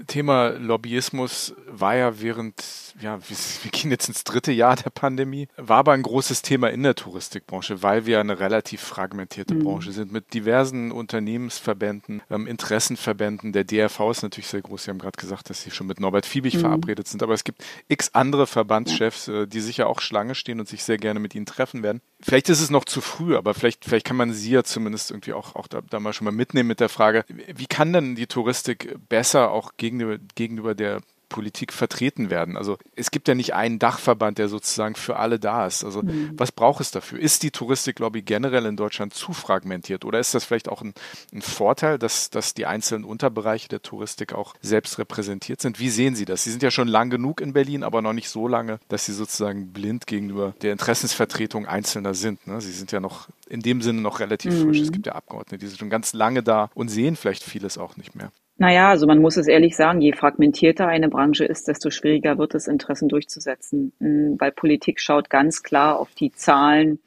Thema 0.07 0.49
Lobbyismus 0.49 1.55
war 1.67 1.95
ja 1.95 2.21
während, 2.21 2.63
ja, 3.01 3.19
wir 3.29 3.71
gehen 3.71 3.91
jetzt 3.91 4.09
ins 4.09 4.25
dritte 4.25 4.51
Jahr 4.51 4.77
der 4.77 4.91
Pandemie, 4.91 5.49
war 5.57 5.79
aber 5.79 5.93
ein 5.93 6.03
großes 6.03 6.43
Thema 6.43 6.71
in 6.71 6.83
der 6.83 6.95
Touristikbranche, 6.95 7.83
weil 7.83 8.07
wir 8.07 8.21
eine 8.21 8.41
relativ 8.41 8.81
fragmentierte 8.81 9.55
mhm. 9.55 9.65
Branche 9.65 9.93
sind 9.93 10.13
mit 10.13 10.35
diversen 10.35 10.93
Unternehmensverbänden, 10.93 12.23
ähm, 12.31 12.47
Interessenverbänden. 12.47 13.53
Der 13.53 13.65
DRV 13.65 14.11
ist 14.11 14.23
natürlich 14.23 14.49
sehr 14.49 14.63
groß. 14.63 14.85
Sie 14.85 14.91
haben 14.91 14.99
gerade 14.99 15.19
gesagt, 15.19 15.51
dass 15.51 15.63
Sie 15.63 15.71
schon 15.71 15.87
mit 15.87 16.01
Norbert 16.01 16.27
Fiebig 16.27 16.55
mhm. 16.55 16.61
verabredet 16.61 17.07
sind, 17.09 17.23
aber 17.23 17.35
es 17.35 17.45
gibt 17.45 17.63
x 17.89 18.11
andere 18.15 18.47
Verbandschefs, 18.47 19.29
äh, 19.29 19.47
die 19.47 19.61
sicher 19.61 19.87
auch 19.87 20.01
Schlange 20.01 20.35
stehen 20.35 20.59
und 20.59 20.69
sich 20.69 20.85
sehr 20.85 20.97
gerne 20.97 21.21
mit 21.21 21.35
Ihnen 21.35 21.47
treffen 21.47 21.83
werden. 21.83 22.01
Vielleicht 22.21 22.49
ist 22.49 22.61
es 22.61 22.71
noch 22.71 22.85
zu 22.85 23.01
früh, 23.01 23.37
aber 23.37 23.53
vielleicht, 23.53 23.85
vielleicht 23.85 24.07
kann 24.07 24.17
man 24.17 24.33
Sie 24.33 24.51
ja 24.51 24.65
zumindest 24.65 25.11
irgendwie 25.11 25.33
auch, 25.33 25.55
auch 25.55 25.67
da, 25.67 25.81
da 25.83 26.01
mal 26.01 26.13
schon 26.13 26.25
mal 26.25 26.31
mitnehmen 26.31 26.69
mit 26.69 26.81
der 26.81 26.89
Frage, 26.89 27.25
wie 27.29 27.67
kann 27.67 27.93
denn 27.93 28.15
die 28.15 28.27
Touristik 28.27 28.97
besser 29.09 29.51
auch 29.51 29.73
gegenüber, 29.83 30.19
gegenüber 30.37 30.75
der 30.77 31.01
Politik 31.29 31.73
vertreten 31.73 32.31
werden. 32.31 32.57
Also 32.57 32.77
es 32.95 33.11
gibt 33.11 33.27
ja 33.27 33.35
nicht 33.35 33.55
einen 33.55 33.79
Dachverband, 33.79 34.37
der 34.39 34.49
sozusagen 34.49 34.95
für 34.95 35.17
alle 35.17 35.41
da 35.41 35.67
ist. 35.67 35.83
Also 35.83 36.03
mhm. 36.03 36.33
was 36.37 36.53
braucht 36.53 36.83
es 36.83 36.91
dafür? 36.91 37.19
Ist 37.19 37.43
die 37.43 37.51
Touristiklobby 37.51 38.21
generell 38.23 38.67
in 38.67 38.77
Deutschland 38.77 39.15
zu 39.15 39.33
fragmentiert 39.33 40.05
oder 40.05 40.21
ist 40.21 40.35
das 40.35 40.45
vielleicht 40.45 40.69
auch 40.69 40.83
ein, 40.83 40.93
ein 41.33 41.41
Vorteil, 41.41 41.99
dass, 41.99 42.29
dass 42.29 42.53
die 42.53 42.67
einzelnen 42.67 43.05
Unterbereiche 43.05 43.69
der 43.69 43.81
Touristik 43.81 44.35
auch 44.35 44.55
selbst 44.61 44.99
repräsentiert 44.99 45.63
sind? 45.63 45.81
Wie 45.81 45.89
sehen 45.89 46.15
Sie 46.15 46.27
das? 46.27 46.45
Sie 46.45 46.51
sind 46.51 46.63
ja 46.63 46.71
schon 46.71 46.89
lang 46.89 47.09
genug 47.09 47.41
in 47.41 47.55
Berlin, 47.55 47.83
aber 47.83 48.03
noch 48.03 48.13
nicht 48.13 48.29
so 48.29 48.47
lange, 48.47 48.79
dass 48.89 49.07
Sie 49.07 49.15
sozusagen 49.15 49.73
blind 49.73 50.07
gegenüber 50.07 50.55
der 50.61 50.73
Interessensvertretung 50.73 51.67
Einzelner 51.67 52.13
sind. 52.13 52.47
Ne? 52.47 52.61
Sie 52.61 52.73
sind 52.73 52.93
ja 52.93 53.01
noch 53.01 53.29
in 53.49 53.63
dem 53.63 53.81
Sinne 53.81 54.03
noch 54.03 54.21
relativ 54.21 54.53
mhm. 54.53 54.65
frisch. 54.65 54.81
Es 54.81 54.93
gibt 54.93 55.07
ja 55.07 55.15
Abgeordnete, 55.15 55.59
die 55.59 55.67
sind 55.67 55.79
schon 55.79 55.91
ganz 55.91 56.13
lange 56.13 56.43
da 56.43 56.71
und 56.75 56.91
sehen 56.91 57.17
vielleicht 57.17 57.43
vieles 57.43 57.79
auch 57.79 57.97
nicht 57.97 58.15
mehr. 58.15 58.31
Naja, 58.63 58.91
also 58.91 59.09
man 59.09 59.21
muss 59.21 59.37
es 59.37 59.49
ehrlich 59.49 59.75
sagen, 59.75 60.01
je 60.01 60.13
fragmentierter 60.13 60.87
eine 60.87 61.09
Branche 61.09 61.45
ist, 61.45 61.67
desto 61.67 61.91
schwieriger 61.91 62.39
wird 62.39 62.55
es, 62.55 62.69
Interessen 62.69 63.09
durchzusetzen. 63.09 63.93
Hm, 63.99 64.37
weil 64.39 64.53
Politik 64.53 65.01
schaut 65.01 65.29
ganz 65.31 65.65
klar 65.65 65.99
auf 65.99 66.15
die 66.15 66.31
Zahlen, 66.31 67.01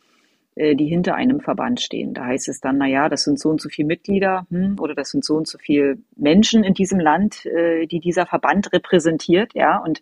äh, 0.56 0.76
die 0.76 0.86
hinter 0.86 1.16
einem 1.16 1.40
Verband 1.40 1.80
stehen. 1.80 2.14
Da 2.14 2.26
heißt 2.26 2.50
es 2.50 2.60
dann, 2.60 2.78
naja, 2.78 3.08
das 3.08 3.24
sind 3.24 3.40
so 3.40 3.48
und 3.48 3.62
so 3.62 3.70
viele 3.70 3.88
Mitglieder 3.88 4.46
hm, 4.50 4.76
oder 4.82 4.96
das 4.96 5.12
sind 5.12 5.24
so 5.24 5.38
und 5.38 5.48
so 5.48 5.58
viele 5.58 5.98
Menschen 6.18 6.66
in 6.66 6.74
diesem 6.74 7.00
Land, 7.00 7.46
äh, 7.46 7.86
die 7.86 8.02
dieser 8.02 8.26
Verband 8.26 8.74
repräsentiert. 8.74 9.54
Ja, 9.54 9.78
und 9.78 10.02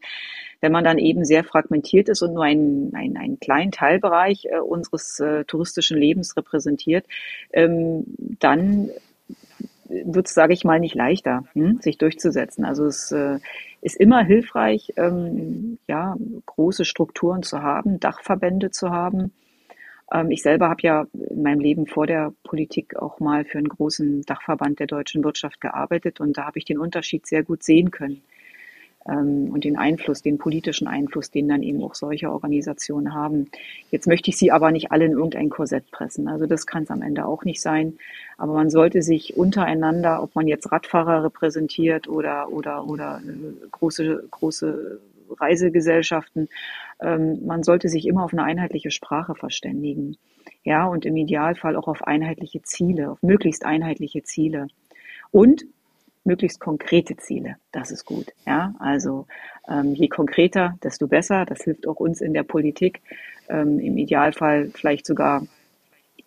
wenn 0.60 0.72
man 0.72 0.84
dann 0.84 0.98
eben 0.98 1.24
sehr 1.24 1.44
fragmentiert 1.44 2.10
ist 2.10 2.24
und 2.24 2.34
nur 2.34 2.46
einen, 2.46 2.96
einen, 2.96 3.16
einen 3.16 3.40
kleinen 3.40 3.72
Teilbereich 3.72 4.46
äh, 4.46 4.58
unseres 4.58 5.22
touristischen 5.46 6.00
Lebens 6.00 6.36
repräsentiert, 6.36 7.06
ähm, 7.52 8.06
dann 8.40 8.90
wird 10.06 10.28
es, 10.28 10.34
sage 10.34 10.54
ich 10.54 10.64
mal, 10.64 10.80
nicht 10.80 10.96
leichter, 10.96 11.46
hm, 11.54 11.80
sich 11.82 11.98
durchzusetzen. 11.98 12.66
Also 12.66 12.86
es 12.86 13.12
äh, 13.12 13.40
ist 13.82 13.98
immer 13.98 14.24
hilfreich, 14.24 14.94
ähm, 14.98 15.78
ja, 15.88 16.16
große 16.46 16.86
Strukturen 16.86 17.44
zu 17.44 17.62
haben, 17.62 18.00
Dachverbände 18.00 18.72
zu 18.72 18.90
haben. 18.90 19.32
Ähm, 20.12 20.32
ich 20.32 20.42
selber 20.42 20.70
habe 20.70 20.82
ja 20.82 21.06
in 21.14 21.44
meinem 21.44 21.60
Leben 21.60 21.88
vor 21.88 22.08
der 22.08 22.34
Politik 22.44 22.96
auch 22.96 23.20
mal 23.20 23.46
für 23.46 23.58
einen 23.58 23.70
großen 23.70 24.24
Dachverband 24.24 24.80
der 24.80 24.88
deutschen 24.88 25.24
Wirtschaft 25.24 25.62
gearbeitet 25.62 26.20
und 26.20 26.38
da 26.38 26.46
habe 26.46 26.60
ich 26.60 26.66
den 26.66 26.80
Unterschied 26.80 27.26
sehr 27.26 27.44
gut 27.44 27.64
sehen 27.64 27.92
können 27.92 28.22
und 29.06 29.64
den 29.64 29.78
Einfluss, 29.78 30.22
den 30.22 30.38
politischen 30.38 30.88
Einfluss, 30.88 31.30
den 31.30 31.50
dann 31.50 31.62
eben 31.62 31.84
auch 31.84 31.96
solche 31.96 32.32
Organisationen 32.32 33.14
haben. 33.14 33.50
Jetzt 33.92 34.08
möchte 34.08 34.30
ich 34.30 34.38
sie 34.38 34.52
aber 34.52 34.72
nicht 34.72 34.92
alle 34.92 35.06
in 35.06 35.12
irgendein 35.12 35.50
Korsett 35.50 35.92
pressen. 35.92 36.28
Also 36.28 36.46
das 36.46 36.66
kann 36.66 36.84
es 36.84 36.92
am 36.92 37.02
Ende 37.02 37.26
auch 37.26 37.44
nicht 37.44 37.62
sein. 37.62 37.98
Aber 38.38 38.54
man 38.54 38.70
sollte 38.70 39.02
sich 39.02 39.36
untereinander, 39.36 40.24
ob 40.24 40.36
man 40.36 40.48
jetzt 40.48 40.72
Radfahrer 40.72 41.26
repräsentiert 41.26 42.08
oder 42.08 42.52
oder 42.52 42.88
oder 42.88 43.22
äh, 43.26 43.68
große 43.72 44.26
große 44.32 45.00
Reisegesellschaften, 45.40 46.50
ähm, 47.02 47.46
man 47.46 47.64
sollte 47.64 47.90
sich 47.90 48.08
immer 48.08 48.24
auf 48.24 48.34
eine 48.34 48.44
einheitliche 48.44 48.92
Sprache 48.92 49.36
verständigen. 49.36 50.18
Ja, 50.64 50.86
und 50.88 51.06
im 51.06 51.18
Idealfall 51.18 51.76
auch 51.76 51.88
auf 51.88 52.04
einheitliche 52.04 52.62
Ziele, 52.62 53.12
auf 53.12 53.22
möglichst 53.22 53.66
einheitliche 53.66 54.24
Ziele. 54.24 54.68
Und 55.32 55.66
möglichst 56.24 56.60
konkrete 56.60 57.18
Ziele. 57.18 57.58
Das 57.72 57.92
ist 57.92 58.06
gut. 58.06 58.34
Ja, 58.46 58.74
also 58.80 59.28
ähm, 59.70 59.94
je 59.94 60.08
konkreter, 60.08 60.78
desto 60.84 61.08
besser. 61.08 61.46
Das 61.46 61.64
hilft 61.64 61.88
auch 61.88 62.00
uns 62.00 62.22
in 62.22 62.34
der 62.34 62.44
Politik. 62.44 63.02
Ähm, 63.50 63.80
Im 63.80 63.98
Idealfall 63.98 64.72
vielleicht 64.74 65.06
sogar 65.06 65.44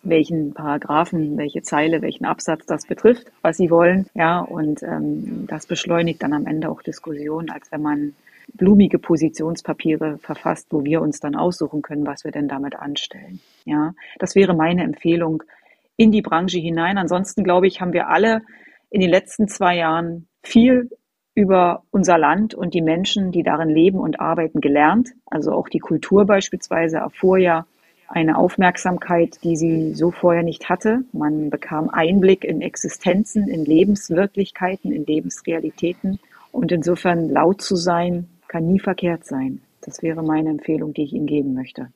welchen 0.03 0.53
Paragraphen, 0.53 1.37
welche 1.37 1.61
Zeile, 1.61 2.01
welchen 2.01 2.25
Absatz 2.25 2.65
das 2.65 2.85
betrifft, 2.85 3.31
was 3.41 3.57
sie 3.57 3.69
wollen. 3.69 4.07
Ja, 4.13 4.39
und 4.39 4.83
ähm, 4.83 5.45
das 5.47 5.65
beschleunigt 5.65 6.23
dann 6.23 6.33
am 6.33 6.45
Ende 6.45 6.69
auch 6.69 6.81
Diskussionen, 6.81 7.49
als 7.49 7.71
wenn 7.71 7.81
man 7.81 8.15
blumige 8.53 8.99
Positionspapiere 8.99 10.19
verfasst, 10.19 10.67
wo 10.69 10.83
wir 10.83 11.01
uns 11.01 11.19
dann 11.19 11.35
aussuchen 11.35 11.81
können, 11.81 12.05
was 12.05 12.23
wir 12.23 12.31
denn 12.31 12.47
damit 12.47 12.75
anstellen. 12.75 13.41
Ja, 13.65 13.93
das 14.19 14.35
wäre 14.35 14.53
meine 14.53 14.83
Empfehlung 14.83 15.43
in 15.97 16.11
die 16.11 16.21
Branche 16.21 16.59
hinein. 16.59 16.97
Ansonsten 16.97 17.43
glaube 17.43 17.67
ich, 17.67 17.81
haben 17.81 17.93
wir 17.93 18.07
alle 18.07 18.41
in 18.89 19.01
den 19.01 19.09
letzten 19.09 19.47
zwei 19.47 19.77
Jahren 19.77 20.27
viel 20.43 20.89
über 21.35 21.83
unser 21.91 22.17
Land 22.17 22.55
und 22.55 22.73
die 22.73 22.81
Menschen, 22.81 23.31
die 23.31 23.43
darin 23.43 23.69
leben 23.69 23.99
und 23.99 24.19
arbeiten, 24.19 24.59
gelernt. 24.59 25.09
Also 25.25 25.51
auch 25.51 25.69
die 25.69 25.79
Kultur 25.79 26.25
beispielsweise 26.25 26.97
erfuhr 26.97 27.37
ja 27.37 27.67
eine 28.07 28.37
Aufmerksamkeit, 28.37 29.37
die 29.43 29.55
sie 29.55 29.93
so 29.93 30.11
vorher 30.11 30.43
nicht 30.43 30.69
hatte. 30.69 31.03
Man 31.11 31.49
bekam 31.49 31.89
Einblick 31.89 32.43
in 32.43 32.61
Existenzen, 32.61 33.47
in 33.47 33.65
Lebenswirklichkeiten, 33.65 34.91
in 34.91 35.05
Lebensrealitäten. 35.05 36.19
Und 36.51 36.71
insofern 36.71 37.29
laut 37.29 37.61
zu 37.61 37.75
sein, 37.75 38.27
kann 38.47 38.65
nie 38.65 38.79
verkehrt 38.79 39.25
sein. 39.25 39.61
Das 39.81 40.01
wäre 40.01 40.23
meine 40.23 40.49
Empfehlung, 40.49 40.93
die 40.93 41.03
ich 41.03 41.13
Ihnen 41.13 41.27
geben 41.27 41.53
möchte. 41.53 41.89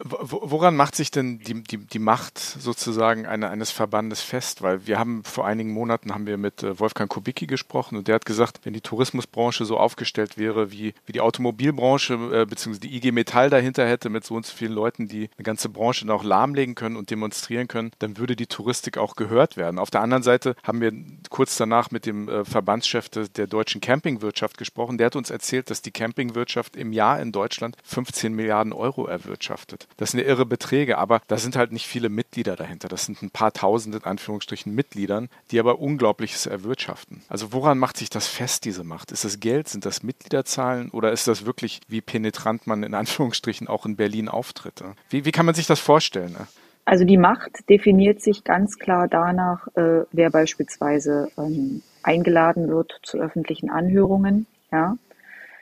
Woran 0.00 0.76
macht 0.76 0.94
sich 0.94 1.10
denn 1.10 1.40
die, 1.40 1.60
die, 1.64 1.78
die 1.78 1.98
Macht 1.98 2.38
sozusagen 2.38 3.26
eine, 3.26 3.50
eines 3.50 3.72
Verbandes 3.72 4.20
fest? 4.20 4.62
Weil 4.62 4.86
wir 4.86 4.96
haben 4.96 5.24
vor 5.24 5.44
einigen 5.44 5.72
Monaten 5.72 6.14
haben 6.14 6.28
wir 6.28 6.36
mit 6.36 6.62
äh, 6.62 6.78
Wolfgang 6.78 7.10
Kubicki 7.10 7.48
gesprochen 7.48 7.96
und 7.96 8.06
der 8.06 8.14
hat 8.14 8.24
gesagt, 8.24 8.60
wenn 8.62 8.74
die 8.74 8.80
Tourismusbranche 8.80 9.64
so 9.64 9.76
aufgestellt 9.76 10.38
wäre 10.38 10.70
wie, 10.70 10.94
wie 11.04 11.12
die 11.12 11.20
Automobilbranche 11.20 12.14
äh, 12.14 12.46
bzw. 12.46 12.78
die 12.78 12.94
IG 12.96 13.10
Metall 13.10 13.50
dahinter 13.50 13.88
hätte 13.88 14.08
mit 14.08 14.24
so 14.24 14.36
und 14.36 14.46
so 14.46 14.54
vielen 14.54 14.72
Leuten, 14.72 15.08
die 15.08 15.30
eine 15.36 15.42
ganze 15.42 15.68
Branche 15.68 16.06
dann 16.06 16.14
auch 16.14 16.22
lahmlegen 16.22 16.76
können 16.76 16.94
und 16.94 17.10
demonstrieren 17.10 17.66
können, 17.66 17.90
dann 17.98 18.18
würde 18.18 18.36
die 18.36 18.46
Touristik 18.46 18.98
auch 18.98 19.16
gehört 19.16 19.56
werden. 19.56 19.80
Auf 19.80 19.90
der 19.90 20.02
anderen 20.02 20.22
Seite 20.22 20.54
haben 20.62 20.80
wir 20.80 20.92
kurz 21.28 21.56
danach 21.56 21.90
mit 21.90 22.06
dem 22.06 22.28
äh, 22.28 22.44
Verbandschef 22.44 23.08
de, 23.08 23.28
der 23.28 23.48
deutschen 23.48 23.80
Campingwirtschaft 23.80 24.58
gesprochen. 24.58 24.96
Der 24.96 25.06
hat 25.06 25.16
uns 25.16 25.30
erzählt, 25.30 25.70
dass 25.70 25.82
die 25.82 25.90
Campingwirtschaft 25.90 26.76
im 26.76 26.92
Jahr 26.92 27.20
in 27.20 27.32
Deutschland 27.32 27.76
15 27.82 28.32
Milliarden 28.32 28.72
Euro 28.72 29.08
erwirtschaftet. 29.08 29.87
Das 29.96 30.12
sind 30.12 30.20
irre 30.20 30.46
Beträge, 30.46 30.98
aber 30.98 31.20
da 31.26 31.38
sind 31.38 31.56
halt 31.56 31.72
nicht 31.72 31.86
viele 31.86 32.08
Mitglieder 32.08 32.54
dahinter. 32.54 32.88
Das 32.88 33.06
sind 33.06 33.22
ein 33.22 33.30
paar 33.30 33.52
tausend 33.52 33.94
in 33.96 34.04
Anführungsstrichen 34.04 34.74
Mitgliedern, 34.74 35.28
die 35.50 35.58
aber 35.58 35.80
Unglaubliches 35.80 36.46
erwirtschaften. 36.46 37.22
Also 37.28 37.52
woran 37.52 37.78
macht 37.78 37.96
sich 37.96 38.10
das 38.10 38.28
fest, 38.28 38.64
diese 38.64 38.84
Macht? 38.84 39.10
Ist 39.10 39.24
das 39.24 39.40
Geld? 39.40 39.68
Sind 39.68 39.84
das 39.84 40.02
Mitgliederzahlen? 40.02 40.90
Oder 40.90 41.12
ist 41.12 41.26
das 41.26 41.46
wirklich, 41.46 41.80
wie 41.88 42.00
penetrant 42.00 42.66
man 42.66 42.82
in 42.82 42.94
Anführungsstrichen 42.94 43.66
auch 43.66 43.86
in 43.86 43.96
Berlin 43.96 44.28
auftritt? 44.28 44.82
Wie, 45.10 45.24
wie 45.24 45.32
kann 45.32 45.46
man 45.46 45.54
sich 45.54 45.66
das 45.66 45.80
vorstellen? 45.80 46.36
Also 46.84 47.04
die 47.04 47.18
Macht 47.18 47.68
definiert 47.68 48.22
sich 48.22 48.44
ganz 48.44 48.78
klar 48.78 49.08
danach, 49.08 49.66
äh, 49.74 50.04
wer 50.10 50.30
beispielsweise 50.30 51.30
ähm, 51.36 51.82
eingeladen 52.02 52.68
wird 52.68 53.00
zu 53.02 53.18
öffentlichen 53.18 53.68
Anhörungen. 53.68 54.46
Ja, 54.72 54.96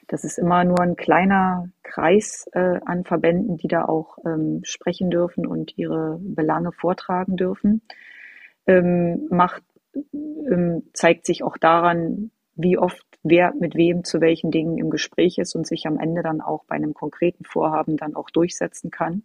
das 0.08 0.24
ist 0.24 0.38
immer 0.38 0.64
nur 0.64 0.80
ein 0.80 0.96
kleiner 0.96 1.68
Kreis 1.82 2.48
äh, 2.52 2.78
an 2.84 3.04
Verbänden, 3.04 3.56
die 3.56 3.68
da 3.68 3.84
auch 3.84 4.18
ähm, 4.24 4.60
sprechen 4.62 5.10
dürfen 5.10 5.46
und 5.46 5.76
ihre 5.76 6.18
Belange 6.20 6.72
vortragen 6.72 7.36
dürfen. 7.36 7.82
Ähm, 8.66 9.26
Macht 9.30 9.62
ähm, 10.12 10.84
zeigt 10.92 11.26
sich 11.26 11.42
auch 11.42 11.56
daran, 11.56 12.30
wie 12.54 12.78
oft 12.78 13.04
wer 13.22 13.52
mit 13.54 13.74
wem 13.74 14.04
zu 14.04 14.20
welchen 14.20 14.50
Dingen 14.50 14.78
im 14.78 14.90
Gespräch 14.90 15.38
ist 15.38 15.54
und 15.54 15.66
sich 15.66 15.86
am 15.86 15.98
Ende 15.98 16.22
dann 16.22 16.40
auch 16.40 16.64
bei 16.64 16.76
einem 16.76 16.94
konkreten 16.94 17.44
Vorhaben 17.44 17.96
dann 17.96 18.14
auch 18.14 18.30
durchsetzen 18.30 18.90
kann. 18.90 19.24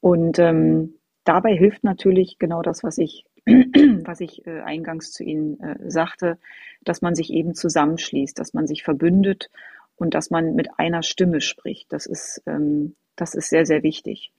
Und 0.00 0.38
ähm, 0.38 0.94
dabei 1.24 1.54
hilft 1.54 1.84
natürlich 1.84 2.38
genau 2.38 2.62
das, 2.62 2.82
was 2.82 2.98
ich, 2.98 3.26
was 3.46 4.20
ich 4.20 4.46
äh, 4.46 4.60
eingangs 4.60 5.12
zu 5.12 5.22
Ihnen 5.22 5.60
äh, 5.60 5.90
sagte, 5.90 6.38
dass 6.82 7.02
man 7.02 7.14
sich 7.14 7.30
eben 7.30 7.54
zusammenschließt, 7.54 8.38
dass 8.38 8.54
man 8.54 8.66
sich 8.66 8.82
verbündet 8.82 9.50
und 9.96 10.14
dass 10.14 10.30
man 10.30 10.54
mit 10.54 10.68
einer 10.78 11.02
Stimme 11.02 11.40
spricht. 11.40 11.92
Das 11.92 12.06
ist, 12.06 12.42
ähm, 12.46 12.96
das 13.16 13.34
ist 13.34 13.50
sehr, 13.50 13.66
sehr 13.66 13.82
wichtig. 13.82 14.32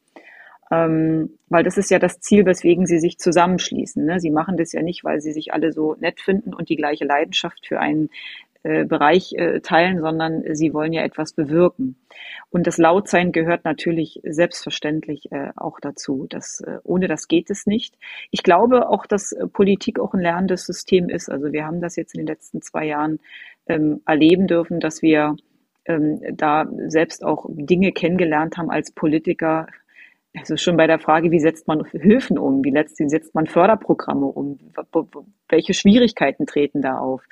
Ähm, 0.72 1.38
weil 1.48 1.64
das 1.64 1.78
ist 1.78 1.92
ja 1.92 2.00
das 2.00 2.20
Ziel, 2.20 2.46
weswegen 2.46 2.88
sie 2.88 3.00
sich 3.00 3.20
zusammenschließen. 3.20 4.04
Ne? 4.04 4.20
Sie 4.20 4.32
machen 4.32 4.58
das 4.58 4.72
ja 4.72 4.82
nicht, 4.82 5.04
weil 5.04 5.22
sie 5.22 5.32
sich 5.32 5.54
alle 5.54 5.72
so 5.72 5.96
nett 6.00 6.20
finden 6.20 6.54
und 6.56 6.70
die 6.70 6.76
gleiche 6.76 7.06
Leidenschaft 7.06 7.68
für 7.68 7.80
einen 7.80 8.10
äh, 8.66 8.84
Bereich 8.84 9.34
äh, 9.34 9.60
teilen, 9.60 10.00
sondern 10.02 10.44
sie 10.56 10.74
wollen 10.74 10.92
ja 10.92 11.04
etwas 11.04 11.34
bewirken. 11.34 11.98
Und 12.50 12.66
das 12.66 12.80
Lautsein 12.80 13.32
gehört 13.32 13.64
natürlich 13.64 14.22
selbstverständlich 14.24 15.32
äh, 15.32 15.52
auch 15.56 15.80
dazu. 15.80 16.26
Das, 16.28 16.64
ohne 16.84 17.08
das 17.08 17.28
geht 17.28 17.52
es 17.52 17.68
nicht. 17.68 17.96
Ich 18.32 18.42
glaube 18.42 18.90
auch, 18.90 19.06
dass 19.06 19.36
Politik 19.54 20.00
auch 20.00 20.16
ein 20.16 20.20
lernendes 20.22 20.66
System 20.66 21.10
ist. 21.10 21.30
Also 21.30 21.54
wir 21.54 21.64
haben 21.64 21.80
das 21.80 21.96
jetzt 21.96 22.16
in 22.16 22.22
den 22.22 22.28
letzten 22.28 22.64
zwei 22.64 22.86
Jahren 22.88 23.20
ähm, 23.68 24.02
erleben 24.08 24.48
dürfen, 24.48 24.80
dass 24.80 25.04
wir 25.04 25.36
ähm, 25.86 26.20
da 26.34 26.66
selbst 26.88 27.24
auch 27.24 27.46
Dinge 27.50 27.92
kennengelernt 27.92 28.58
haben 28.58 28.72
als 28.72 28.92
Politiker, 28.92 29.68
also 30.38 30.58
schon 30.58 30.78
bei 30.78 30.88
der 30.88 31.00
Frage, 31.00 31.32
wie 31.32 31.40
setzt 31.40 31.68
man 31.68 31.86
Hilfen 31.86 32.38
um? 32.38 32.64
Wie 32.64 32.74
setzt 33.08 33.36
man 33.36 33.48
Förderprogramme 33.48 34.26
um? 34.26 34.60
Welche 35.50 35.74
Schwierigkeiten 35.74 36.46
treten 36.46 36.82
da 36.82 36.98
auf? 36.98 37.24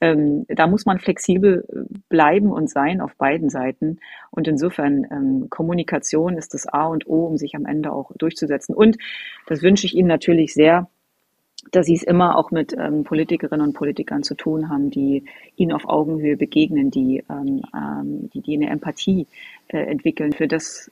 Ähm, 0.00 0.44
da 0.48 0.66
muss 0.66 0.84
man 0.84 0.98
flexibel 0.98 1.64
äh, 1.68 1.98
bleiben 2.08 2.50
und 2.50 2.70
sein 2.70 3.00
auf 3.00 3.14
beiden 3.16 3.50
Seiten. 3.50 4.00
Und 4.30 4.48
insofern, 4.48 5.06
ähm, 5.10 5.46
Kommunikation 5.50 6.36
ist 6.36 6.54
das 6.54 6.66
A 6.66 6.86
und 6.86 7.06
O, 7.06 7.26
um 7.26 7.36
sich 7.36 7.54
am 7.54 7.66
Ende 7.66 7.92
auch 7.92 8.12
durchzusetzen. 8.16 8.74
Und 8.74 8.98
das 9.46 9.62
wünsche 9.62 9.86
ich 9.86 9.94
Ihnen 9.94 10.08
natürlich 10.08 10.54
sehr, 10.54 10.88
dass 11.70 11.86
Sie 11.86 11.94
es 11.94 12.02
immer 12.02 12.36
auch 12.36 12.50
mit 12.50 12.74
ähm, 12.76 13.04
Politikerinnen 13.04 13.66
und 13.66 13.74
Politikern 13.74 14.22
zu 14.22 14.34
tun 14.34 14.68
haben, 14.68 14.90
die 14.90 15.24
Ihnen 15.56 15.72
auf 15.72 15.88
Augenhöhe 15.88 16.36
begegnen, 16.36 16.90
die, 16.90 17.22
ähm, 17.30 17.62
ähm 17.74 18.30
die, 18.34 18.40
die 18.40 18.56
eine 18.56 18.70
Empathie 18.70 19.26
äh, 19.68 19.78
entwickeln 19.78 20.32
für 20.32 20.48
das, 20.48 20.90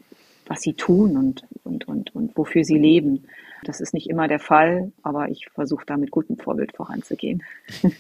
was 0.51 0.61
sie 0.63 0.75
tun 0.75 1.17
und, 1.17 1.45
und, 1.63 1.87
und, 1.87 2.15
und 2.15 2.37
wofür 2.37 2.65
sie 2.65 2.77
leben. 2.77 3.25
Das 3.63 3.81
ist 3.81 3.95
nicht 3.95 4.11
immer 4.11 4.27
der 4.27 4.41
Fall, 4.41 4.91
aber 5.03 5.29
ich 5.29 5.49
versuche 5.55 5.87
da 5.87 5.97
mit 5.97 6.11
gutem 6.11 6.39
Vorbild 6.39 6.75
voranzugehen. 6.75 7.45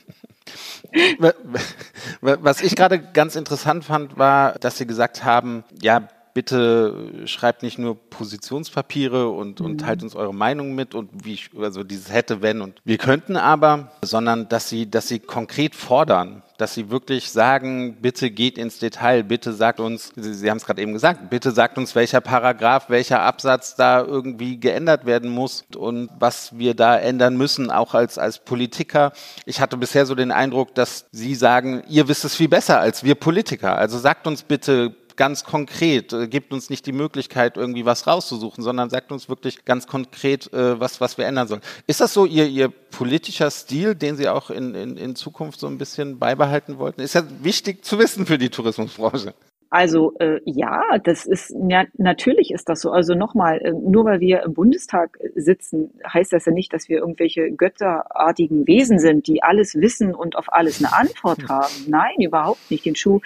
Was 2.20 2.60
ich 2.60 2.74
gerade 2.74 2.98
ganz 2.98 3.36
interessant 3.36 3.84
fand, 3.84 4.18
war, 4.18 4.54
dass 4.58 4.78
Sie 4.78 4.86
gesagt 4.86 5.22
haben, 5.22 5.62
ja, 5.80 6.08
bitte 6.34 7.26
schreibt 7.26 7.62
nicht 7.62 7.78
nur 7.78 7.94
Positionspapiere 7.94 9.28
und, 9.28 9.60
und 9.60 9.72
mhm. 9.74 9.78
teilt 9.78 10.02
uns 10.02 10.16
eure 10.16 10.34
Meinung 10.34 10.74
mit 10.74 10.96
und 10.96 11.24
wie 11.24 11.34
ich, 11.34 11.50
also 11.56 11.84
dieses 11.84 12.12
hätte, 12.12 12.42
wenn 12.42 12.62
und 12.62 12.80
wir 12.84 12.98
könnten 12.98 13.36
aber, 13.36 13.92
sondern 14.02 14.48
dass 14.48 14.68
sie, 14.68 14.90
dass 14.90 15.06
sie 15.08 15.20
konkret 15.20 15.74
fordern, 15.74 16.42
dass 16.60 16.74
sie 16.74 16.90
wirklich 16.90 17.30
sagen, 17.30 17.96
bitte 18.00 18.30
geht 18.30 18.58
ins 18.58 18.78
Detail, 18.78 19.24
bitte 19.24 19.52
sagt 19.52 19.80
uns, 19.80 20.12
Sie, 20.16 20.34
sie 20.34 20.50
haben 20.50 20.58
es 20.58 20.66
gerade 20.66 20.82
eben 20.82 20.92
gesagt, 20.92 21.30
bitte 21.30 21.50
sagt 21.52 21.78
uns, 21.78 21.94
welcher 21.94 22.20
Paragraph, 22.20 22.90
welcher 22.90 23.22
Absatz 23.22 23.76
da 23.76 24.02
irgendwie 24.02 24.60
geändert 24.60 25.06
werden 25.06 25.30
muss 25.30 25.64
und 25.76 26.10
was 26.18 26.58
wir 26.58 26.74
da 26.74 26.96
ändern 26.96 27.36
müssen, 27.36 27.70
auch 27.70 27.94
als, 27.94 28.18
als 28.18 28.38
Politiker. 28.38 29.12
Ich 29.46 29.60
hatte 29.60 29.76
bisher 29.76 30.06
so 30.06 30.14
den 30.14 30.32
Eindruck, 30.32 30.74
dass 30.74 31.06
Sie 31.12 31.34
sagen, 31.34 31.82
ihr 31.88 32.08
wisst 32.08 32.24
es 32.24 32.36
viel 32.36 32.48
besser 32.48 32.80
als 32.80 33.04
wir 33.04 33.14
Politiker. 33.14 33.76
Also 33.76 33.98
sagt 33.98 34.26
uns 34.26 34.42
bitte 34.42 34.94
ganz 35.16 35.44
konkret, 35.44 36.12
äh, 36.12 36.28
gibt 36.28 36.52
uns 36.52 36.70
nicht 36.70 36.86
die 36.86 36.92
Möglichkeit, 36.92 37.56
irgendwie 37.56 37.84
was 37.84 38.06
rauszusuchen, 38.06 38.62
sondern 38.62 38.90
sagt 38.90 39.12
uns 39.12 39.28
wirklich 39.28 39.64
ganz 39.64 39.86
konkret, 39.86 40.52
äh, 40.52 40.78
was, 40.80 41.00
was 41.00 41.18
wir 41.18 41.26
ändern 41.26 41.48
sollen. 41.48 41.62
Ist 41.86 42.00
das 42.00 42.12
so 42.14 42.26
Ihr, 42.26 42.46
Ihr 42.46 42.68
politischer 42.68 43.50
Stil, 43.50 43.94
den 43.94 44.16
Sie 44.16 44.28
auch 44.28 44.50
in, 44.50 44.74
in, 44.74 44.96
in 44.96 45.16
Zukunft 45.16 45.60
so 45.60 45.66
ein 45.66 45.78
bisschen 45.78 46.18
beibehalten 46.18 46.78
wollten? 46.78 47.00
Ist 47.00 47.14
ja 47.14 47.22
wichtig 47.42 47.84
zu 47.84 47.98
wissen 47.98 48.26
für 48.26 48.38
die 48.38 48.50
Tourismusbranche. 48.50 49.34
Also 49.72 50.14
äh, 50.18 50.40
ja, 50.44 50.82
das 51.04 51.26
ist 51.26 51.54
ja 51.68 51.84
natürlich 51.96 52.50
ist 52.50 52.68
das 52.68 52.80
so. 52.80 52.90
Also 52.90 53.14
nochmal, 53.14 53.60
äh, 53.62 53.70
nur 53.70 54.04
weil 54.04 54.18
wir 54.18 54.42
im 54.42 54.52
Bundestag 54.52 55.16
sitzen, 55.36 55.92
heißt 56.12 56.32
das 56.32 56.46
ja 56.46 56.52
nicht, 56.52 56.72
dass 56.72 56.88
wir 56.88 56.98
irgendwelche 56.98 57.52
götterartigen 57.52 58.66
Wesen 58.66 58.98
sind, 58.98 59.28
die 59.28 59.44
alles 59.44 59.76
wissen 59.76 60.12
und 60.12 60.34
auf 60.34 60.52
alles 60.52 60.84
eine 60.84 60.92
Antwort 60.92 61.44
haben. 61.48 61.72
Nein, 61.86 62.16
überhaupt 62.18 62.68
nicht. 62.68 62.84
Den 62.84 62.96
Schuh 62.96 63.20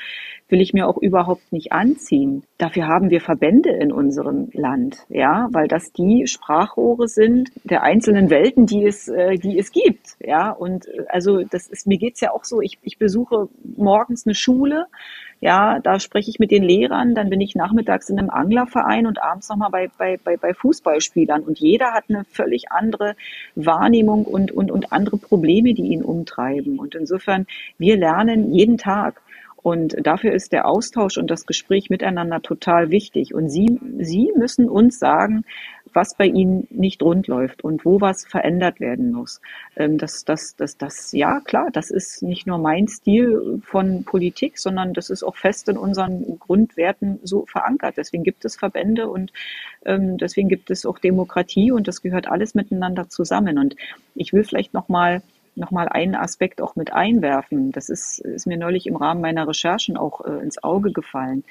will 0.55 0.61
ich 0.61 0.73
mir 0.73 0.87
auch 0.87 0.99
überhaupt 0.99 1.53
nicht 1.53 1.73
anziehen. 1.73 2.45
Dafür 2.59 2.87
haben 2.87 3.11
wir 3.11 3.21
Verbände 3.21 3.71
in 3.71 3.91
unserem 3.91 4.51
Land, 4.53 5.05
ja, 5.09 5.49
weil 5.51 5.67
das 5.67 5.93
die 5.93 6.29
Sprachrohre 6.29 7.09
sind 7.09 7.51
der 7.65 7.83
einzelnen 7.83 8.31
Welten, 8.31 8.65
die 8.65 8.87
es, 8.87 9.09
äh, 9.09 9.35
die 9.35 9.59
es 9.59 9.73
gibt, 9.73 10.17
ja. 10.21 10.53
Und 10.53 10.87
äh, 10.87 11.07
also 11.09 11.43
das 11.43 11.67
ist, 11.67 11.89
mir 11.89 11.99
geht's 11.99 12.21
ja 12.21 12.31
auch 12.31 12.45
so. 12.45 12.61
Ich, 12.61 12.79
ich 12.83 12.99
besuche 12.99 13.49
morgens 13.77 14.27
eine 14.27 14.37
Schule, 14.37 14.87
ja, 15.41 15.81
da 15.81 15.99
spreche 15.99 16.31
ich 16.31 16.39
mit 16.39 16.53
den 16.53 16.63
Lehrern, 16.63 17.17
dann 17.17 17.31
bin 17.31 17.41
ich 17.41 17.57
nachmittags 17.57 18.09
in 18.09 18.19
einem 18.21 18.31
Anglerverein 18.31 19.09
und 19.09 19.21
abends 19.21 19.49
nochmal 19.49 19.71
bei, 19.71 19.91
bei, 19.99 20.19
bei, 20.23 20.37
bei 20.37 20.55
Fußballspielern. 20.55 21.43
Und 21.43 21.59
jeder 21.59 21.95
hat 21.95 22.05
eine 22.09 22.25
völlig 22.31 22.71
andere 22.71 23.17
Wahrnehmung 23.57 24.25
und, 24.25 24.53
und, 24.53 24.71
und 24.71 24.93
andere 24.93 25.17
Probleme, 25.17 25.75
die 25.75 25.89
ihn 25.89 26.03
umtreiben. 26.03 26.79
Und 26.79 26.95
insofern, 26.95 27.47
wir 27.77 27.97
lernen 27.97 28.55
jeden 28.55 28.79
Tag. 28.79 29.21
Und 29.65 29.97
dafür 30.07 30.33
ist 30.35 30.53
der 30.53 30.69
Austausch 30.69 31.17
und 31.17 31.31
das 31.31 31.47
Gespräch 31.47 31.89
miteinander 31.89 32.43
total 32.43 32.91
wichtig. 32.91 33.33
Und 33.33 33.49
Sie, 33.49 33.81
Sie 33.99 34.31
müssen 34.37 34.69
uns 34.69 34.99
sagen, 34.99 35.47
was 35.95 36.15
bei 36.19 36.27
Ihnen 36.27 36.67
nicht 36.69 37.03
rund 37.03 37.29
läuft 37.29 37.65
und 37.65 37.87
wo 37.87 37.99
was 38.03 38.27
verändert 38.27 38.79
werden 38.79 39.13
muss. 39.13 39.41
Ähm, 39.77 39.97
das, 39.97 40.27
das, 40.27 40.55
das, 40.57 40.77
das, 40.77 41.13
ja, 41.13 41.41
klar, 41.41 41.71
das 41.73 41.91
ist 41.91 42.23
nicht 42.23 42.47
nur 42.47 42.59
mein 42.59 42.89
Stil 42.89 43.63
von 43.65 44.05
Politik, 44.05 44.59
sondern 44.59 44.93
das 44.93 45.09
ist 45.09 45.23
auch 45.23 45.37
fest 45.37 45.67
in 45.71 45.79
unseren 45.79 46.39
Grundwerten 46.39 47.19
so 47.23 47.47
verankert. 47.47 47.97
Deswegen 47.97 48.23
gibt 48.23 48.45
es 48.45 48.57
Verbände 48.57 49.09
und 49.09 49.33
ähm, 49.87 50.19
deswegen 50.19 50.51
gibt 50.51 50.71
es 50.71 50.85
auch 50.85 50.99
Demokratie 50.99 51.73
und 51.73 51.89
das 51.89 52.03
gehört 52.03 52.29
alles 52.29 52.55
miteinander 52.55 53.09
zusammen. 53.09 53.57
Und 53.57 53.77
ich 54.15 54.35
will 54.35 54.45
vielleicht 54.45 54.75
noch 54.75 54.91
mal 54.91 55.23
nochmal 55.57 55.89
einen 55.89 56.15
Aspekt 56.15 56.61
auch 56.61 56.77
mit 56.77 56.93
einwerfen. 56.93 57.73
Das 57.73 57.89
ist, 57.89 58.19
ist 58.19 58.47
mir 58.47 58.59
neulich 58.59 58.87
im 58.87 58.97
Rahmen 58.97 59.21
meiner 59.21 59.47
Recherchen 59.47 59.97
auch 59.97 60.25
äh, 60.25 60.43
ins 60.43 60.63
Auge 60.63 60.93
gefallen. 60.93 61.45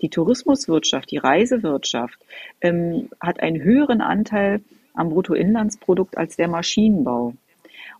Die 0.00 0.08
Tourismuswirtschaft, 0.08 1.10
die 1.10 1.18
Reisewirtschaft 1.18 2.18
ähm, 2.60 3.08
hat 3.20 3.40
einen 3.40 3.62
höheren 3.62 4.00
Anteil 4.00 4.60
am 4.94 5.10
Bruttoinlandsprodukt 5.10 6.18
als 6.18 6.36
der 6.36 6.48
Maschinenbau. 6.48 7.34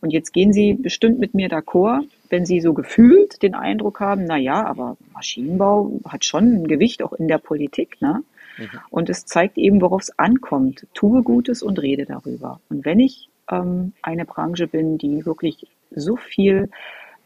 Und 0.00 0.12
jetzt 0.12 0.32
gehen 0.32 0.52
Sie 0.52 0.74
bestimmt 0.74 1.20
mit 1.20 1.32
mir 1.32 1.48
d'accord, 1.48 2.02
wenn 2.28 2.44
Sie 2.44 2.60
so 2.60 2.74
gefühlt 2.74 3.42
den 3.42 3.54
Eindruck 3.54 4.00
haben, 4.00 4.24
na 4.24 4.36
ja, 4.36 4.66
aber 4.66 4.96
Maschinenbau 5.14 6.00
hat 6.06 6.24
schon 6.24 6.62
ein 6.62 6.66
Gewicht 6.66 7.02
auch 7.02 7.12
in 7.12 7.28
der 7.28 7.38
Politik, 7.38 8.00
ne? 8.00 8.24
Mhm. 8.58 8.80
Und 8.90 9.08
es 9.08 9.24
zeigt 9.24 9.56
eben, 9.56 9.80
worauf 9.80 10.02
es 10.02 10.18
ankommt. 10.18 10.86
Tue 10.92 11.22
Gutes 11.22 11.62
und 11.62 11.80
rede 11.80 12.04
darüber. 12.04 12.60
Und 12.68 12.84
wenn 12.84 13.00
ich 13.00 13.28
ähm, 13.52 13.92
eine 14.02 14.24
Branche 14.24 14.66
bin, 14.66 14.98
die 14.98 15.24
wirklich 15.26 15.66
so 15.90 16.16
viel 16.16 16.70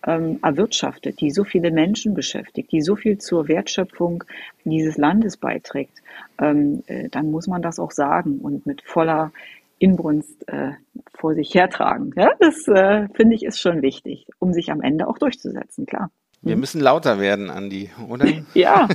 ähm, 0.07 0.39
erwirtschaftet, 0.43 1.21
die 1.21 1.31
so 1.31 1.45
viele 1.45 1.71
Menschen 1.71 2.15
beschäftigt, 2.15 2.73
die 2.73 2.83
so 2.83 2.97
viel 2.97 3.19
zur 3.19 3.49
Wertschöpfung 3.49 4.25
dieses 4.65 4.97
Landes 4.97 5.37
beiträgt, 5.37 6.03
ähm, 6.41 6.83
äh, 6.87 7.09
dann 7.09 7.31
muss 7.31 7.47
man 7.47 7.63
das 7.63 7.79
auch 7.79 7.93
sagen 7.93 8.39
und 8.41 8.67
mit 8.67 8.83
voller 8.83 9.33
Inbrunst 9.79 10.49
äh, 10.49 10.73
vor 11.15 11.35
sich 11.35 11.55
hertragen. 11.55 12.13
Ja, 12.17 12.31
das 12.41 12.67
äh, 12.69 13.09
finde 13.15 13.35
ich 13.35 13.45
ist 13.45 13.61
schon 13.61 13.83
wichtig, 13.83 14.27
um 14.39 14.53
sich 14.53 14.71
am 14.71 14.81
Ende 14.81 15.07
auch 15.07 15.19
durchzusetzen, 15.19 15.87
klar. 15.87 16.11
Wir 16.43 16.53
hm? 16.53 16.61
müssen 16.61 16.81
lauter 16.81 17.19
werden, 17.19 17.51
Andi, 17.51 17.91
oder? 18.09 18.27
ja. 18.55 18.89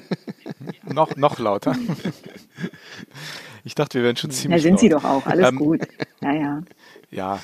noch, 0.83 1.15
noch 1.15 1.39
lauter. 1.39 1.75
Ich 3.63 3.75
dachte, 3.75 3.99
wir 3.99 4.05
wären 4.05 4.15
schon 4.15 4.31
ziemlich. 4.31 4.59
Ja, 4.59 4.63
sind 4.63 4.71
laut. 4.71 4.79
Sie 4.79 4.89
doch 4.89 5.03
auch, 5.03 5.25
alles 5.27 5.49
ähm, 5.49 5.55
gut. 5.55 5.81
Ja, 6.21 6.33
ja. 6.33 6.61
Ja, 7.11 7.41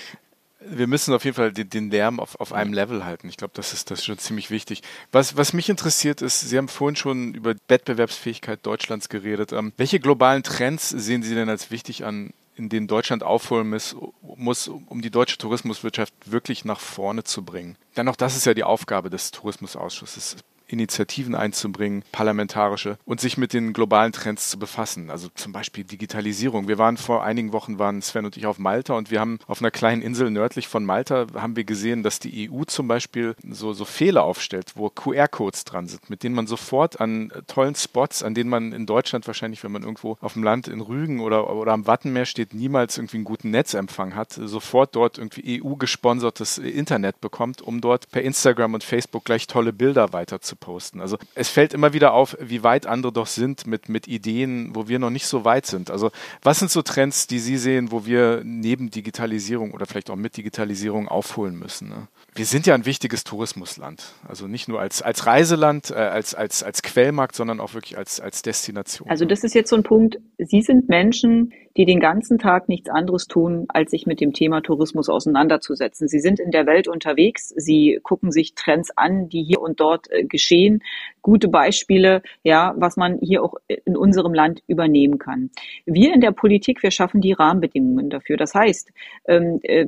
wir 0.60 0.88
müssen 0.88 1.14
auf 1.14 1.24
jeden 1.24 1.36
Fall 1.36 1.52
den, 1.52 1.70
den 1.70 1.92
Lärm 1.92 2.20
auf, 2.20 2.40
auf 2.40 2.52
einem 2.52 2.74
Level 2.74 3.06
halten. 3.06 3.30
Ich 3.30 3.38
glaube, 3.38 3.54
das 3.56 3.74
ist, 3.74 3.92
das 3.92 4.00
ist 4.00 4.06
schon 4.06 4.18
ziemlich 4.18 4.50
wichtig. 4.50 4.82
Was, 5.12 5.38
was 5.38 5.54
mich 5.54 5.70
interessiert 5.70 6.22
ist, 6.22 6.42
Sie 6.42 6.58
haben 6.58 6.68
vorhin 6.68 6.96
schon 6.96 7.34
über 7.34 7.56
Wettbewerbsfähigkeit 7.68 8.66
Deutschlands 8.66 9.10
geredet. 9.10 9.52
Ähm, 9.52 9.74
welche 9.78 10.00
globalen 10.00 10.44
Trends 10.44 10.90
sehen 10.90 11.24
Sie 11.24 11.36
denn 11.36 11.50
als 11.50 11.70
wichtig 11.70 12.06
an, 12.06 12.34
in 12.56 12.70
denen 12.70 12.88
Deutschland 12.88 13.24
aufholen 13.24 13.70
muss, 13.70 13.96
muss, 14.22 14.68
um 14.68 15.02
die 15.02 15.12
deutsche 15.12 15.38
Tourismuswirtschaft 15.38 16.14
wirklich 16.26 16.66
nach 16.66 16.80
vorne 16.80 17.24
zu 17.24 17.44
bringen? 17.46 17.78
Denn 17.96 18.08
auch 18.08 18.16
das 18.16 18.36
ist 18.36 18.46
ja 18.46 18.54
die 18.54 18.64
Aufgabe 18.64 19.10
des 19.10 19.32
Tourismusausschusses. 19.32 20.38
Initiativen 20.68 21.36
einzubringen, 21.36 22.04
parlamentarische, 22.12 22.98
und 23.06 23.20
sich 23.20 23.38
mit 23.38 23.54
den 23.54 23.74
globalen 23.74 24.12
Trends 24.12 24.50
zu 24.50 24.60
befassen. 24.60 25.10
Also 25.10 25.30
zum 25.36 25.52
Beispiel 25.52 25.84
Digitalisierung. 25.84 26.68
Wir 26.68 26.78
waren 26.78 26.98
vor 26.98 27.24
einigen 27.24 27.54
Wochen, 27.54 27.80
waren 27.80 28.02
Sven 28.02 28.26
und 28.26 28.38
ich 28.38 28.46
auf 28.46 28.60
Malta 28.60 28.94
und 28.94 29.12
wir 29.12 29.20
haben 29.20 29.40
auf 29.48 29.62
einer 29.62 29.72
kleinen 29.72 30.02
Insel 30.02 30.30
nördlich 30.30 30.68
von 30.68 30.84
Malta, 30.86 31.28
haben 31.36 31.56
wir 31.56 31.64
gesehen, 31.64 32.04
dass 32.04 32.20
die 32.20 32.50
EU 32.52 32.64
zum 32.66 32.88
Beispiel 32.88 33.36
so, 33.50 33.74
so 33.74 33.86
Fehler 33.86 34.24
aufstellt, 34.24 34.74
wo 34.76 34.90
QR-Codes 34.90 35.64
dran 35.64 35.88
sind, 35.88 36.10
mit 36.10 36.24
denen 36.24 36.36
man 36.36 36.48
sofort 36.48 37.00
an 37.00 37.32
tollen 37.48 37.76
Spots, 37.76 38.24
an 38.24 38.34
denen 38.34 38.50
man 38.50 38.74
in 38.74 38.86
Deutschland 38.86 39.26
wahrscheinlich, 39.28 39.64
wenn 39.64 39.72
man 39.72 39.84
irgendwo 39.84 40.18
auf 40.22 40.34
dem 40.34 40.44
Land 40.44 40.68
in 40.68 40.82
Rügen 40.82 41.20
oder, 41.22 41.56
oder 41.56 41.72
am 41.72 41.88
Wattenmeer 41.88 42.26
steht, 42.26 42.54
niemals 42.54 42.98
irgendwie 42.98 43.18
einen 43.18 43.24
guten 43.24 43.52
Netzempfang 43.52 44.16
hat, 44.16 44.34
sofort 44.34 44.96
dort 44.96 45.18
irgendwie 45.18 45.62
EU-gesponsertes 45.64 46.58
Internet 46.58 47.22
bekommt, 47.22 47.62
um 47.62 47.82
dort 47.82 48.12
per 48.12 48.22
Instagram 48.22 48.74
und 48.74 48.84
Facebook 48.84 49.24
gleich 49.24 49.48
tolle 49.48 49.72
Bilder 49.72 50.12
weiter 50.14 50.42
zu 50.42 50.57
posten. 50.60 51.02
Also 51.02 51.18
es 51.36 51.50
fällt 51.50 51.74
immer 51.74 51.94
wieder 51.94 52.14
auf, 52.14 52.38
wie 52.40 52.64
weit 52.64 52.86
andere 52.86 53.12
doch 53.12 53.28
sind 53.28 53.68
mit, 53.68 53.90
mit 53.90 54.08
Ideen, 54.08 54.76
wo 54.76 54.88
wir 54.88 55.00
noch 55.00 55.10
nicht 55.10 55.28
so 55.28 55.46
weit 55.46 55.66
sind. 55.66 55.90
Also 55.92 56.12
was 56.42 56.60
sind 56.60 56.72
so 56.72 56.82
Trends, 56.82 57.28
die 57.28 57.40
Sie 57.40 57.58
sehen, 57.58 57.92
wo 57.92 58.06
wir 58.06 58.42
neben 58.44 58.90
Digitalisierung 58.92 59.72
oder 59.72 59.86
vielleicht 59.86 60.10
auch 60.10 60.16
mit 60.16 60.38
Digitalisierung 60.38 61.08
aufholen 61.08 61.58
müssen? 61.58 61.90
Ne? 61.90 62.08
Wir 62.36 62.46
sind 62.46 62.68
ja 62.68 62.76
ein 62.76 62.86
wichtiges 62.86 63.24
Tourismusland. 63.24 64.14
Also 64.28 64.48
nicht 64.48 64.68
nur 64.68 64.80
als, 64.80 65.02
als 65.02 65.26
Reiseland, 65.26 65.92
äh, 65.92 65.96
als, 65.96 66.36
als, 66.36 66.64
als 66.64 66.82
Quellmarkt, 66.82 67.36
sondern 67.36 67.60
auch 67.60 67.74
wirklich 67.74 67.98
als, 67.98 68.20
als 68.20 68.42
Destination. 68.42 69.10
Also 69.10 69.26
das 69.26 69.44
ist 69.44 69.54
jetzt 69.54 69.70
so 69.70 69.76
ein 69.76 69.84
Punkt. 69.84 70.18
Sie 70.38 70.62
sind 70.62 70.90
Menschen, 70.90 71.52
die 71.78 71.86
den 71.86 72.00
ganzen 72.00 72.40
Tag 72.40 72.68
nichts 72.68 72.90
anderes 72.90 73.28
tun, 73.28 73.66
als 73.70 73.92
sich 73.92 74.08
mit 74.08 74.20
dem 74.20 74.34
Thema 74.34 74.62
Tourismus 74.62 75.10
auseinanderzusetzen. 75.10 76.08
Sie 76.08 76.20
sind 76.20 76.40
in 76.40 76.52
der 76.52 76.66
Welt 76.66 76.88
unterwegs. 76.88 77.50
Sie 77.56 78.00
gucken 78.02 78.32
sich 78.32 78.56
Trends 78.56 78.92
an, 78.98 79.30
die 79.30 79.44
hier 79.44 79.62
und 79.62 79.80
dort 79.80 80.12
äh, 80.12 80.24
geschehen. 80.24 80.84
Gute 81.22 81.48
Beispiele, 81.48 82.24
ja, 82.44 82.74
was 82.78 82.98
man 82.98 83.20
hier 83.20 83.44
auch 83.44 83.56
in 83.86 83.96
unserem 83.96 84.34
Land 84.34 84.64
übernehmen 84.68 85.20
kann. 85.20 85.52
Wir 85.86 86.14
in 86.14 86.22
der 86.22 86.32
Politik, 86.32 86.82
wir 86.82 86.92
schaffen 86.92 87.22
die 87.22 87.34
Rahmenbedingungen 87.34 88.10
dafür. 88.10 88.38
Das 88.38 88.56
heißt, 88.56 88.92
ähm, 89.28 89.60
äh, 89.62 89.88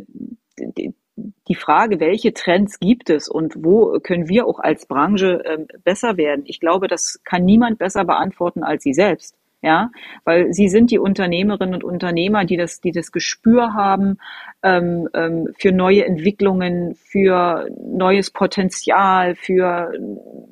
die 1.47 1.55
Frage, 1.55 1.99
welche 1.99 2.33
Trends 2.33 2.79
gibt 2.79 3.09
es 3.09 3.27
und 3.27 3.55
wo 3.57 3.99
können 3.99 4.29
wir 4.29 4.45
auch 4.45 4.59
als 4.59 4.85
Branche 4.85 5.43
äh, 5.43 5.65
besser 5.83 6.17
werden? 6.17 6.43
Ich 6.45 6.59
glaube, 6.59 6.87
das 6.87 7.19
kann 7.23 7.45
niemand 7.45 7.79
besser 7.79 8.05
beantworten 8.05 8.63
als 8.63 8.83
Sie 8.83 8.93
selbst. 8.93 9.38
Ja, 9.61 9.91
weil 10.23 10.53
sie 10.53 10.69
sind 10.69 10.89
die 10.89 10.99
Unternehmerinnen 10.99 11.75
und 11.75 11.83
Unternehmer, 11.83 12.45
die 12.45 12.55
das, 12.55 12.79
die 12.79 12.93
das 12.93 13.11
Gespür 13.11 13.73
haben 13.73 14.17
ähm, 14.63 15.09
ähm, 15.13 15.49
für 15.57 15.73
neue 15.73 16.05
Entwicklungen, 16.05 16.95
für 16.95 17.67
neues 17.77 18.31
Potenzial, 18.31 19.35
für 19.35 19.91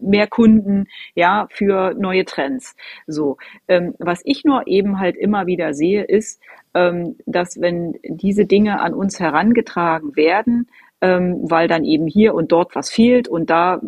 mehr 0.02 0.28
Kunden, 0.28 0.88
ja, 1.16 1.48
für 1.50 1.94
neue 1.94 2.26
Trends. 2.26 2.76
So, 3.08 3.38
ähm, 3.70 3.96
was 3.98 4.22
ich 4.26 4.44
nur 4.44 4.68
eben 4.68 5.00
halt 5.00 5.16
immer 5.16 5.48
wieder 5.48 5.74
sehe, 5.74 6.04
ist, 6.04 6.42
ähm, 6.74 7.16
dass 7.26 7.62
wenn 7.62 7.96
diese 8.04 8.46
Dinge 8.46 8.82
an 8.82 8.94
uns 8.94 9.22
herangetragen 9.22 10.18
werden, 10.18 10.68
ähm, 11.02 11.40
weil 11.44 11.68
dann 11.68 11.84
eben 11.84 12.08
hier 12.08 12.34
und 12.34 12.52
dort 12.52 12.76
was 12.76 12.90
fehlt 12.90 13.28
und 13.28 13.50
da 13.50 13.76
äh, 13.76 13.80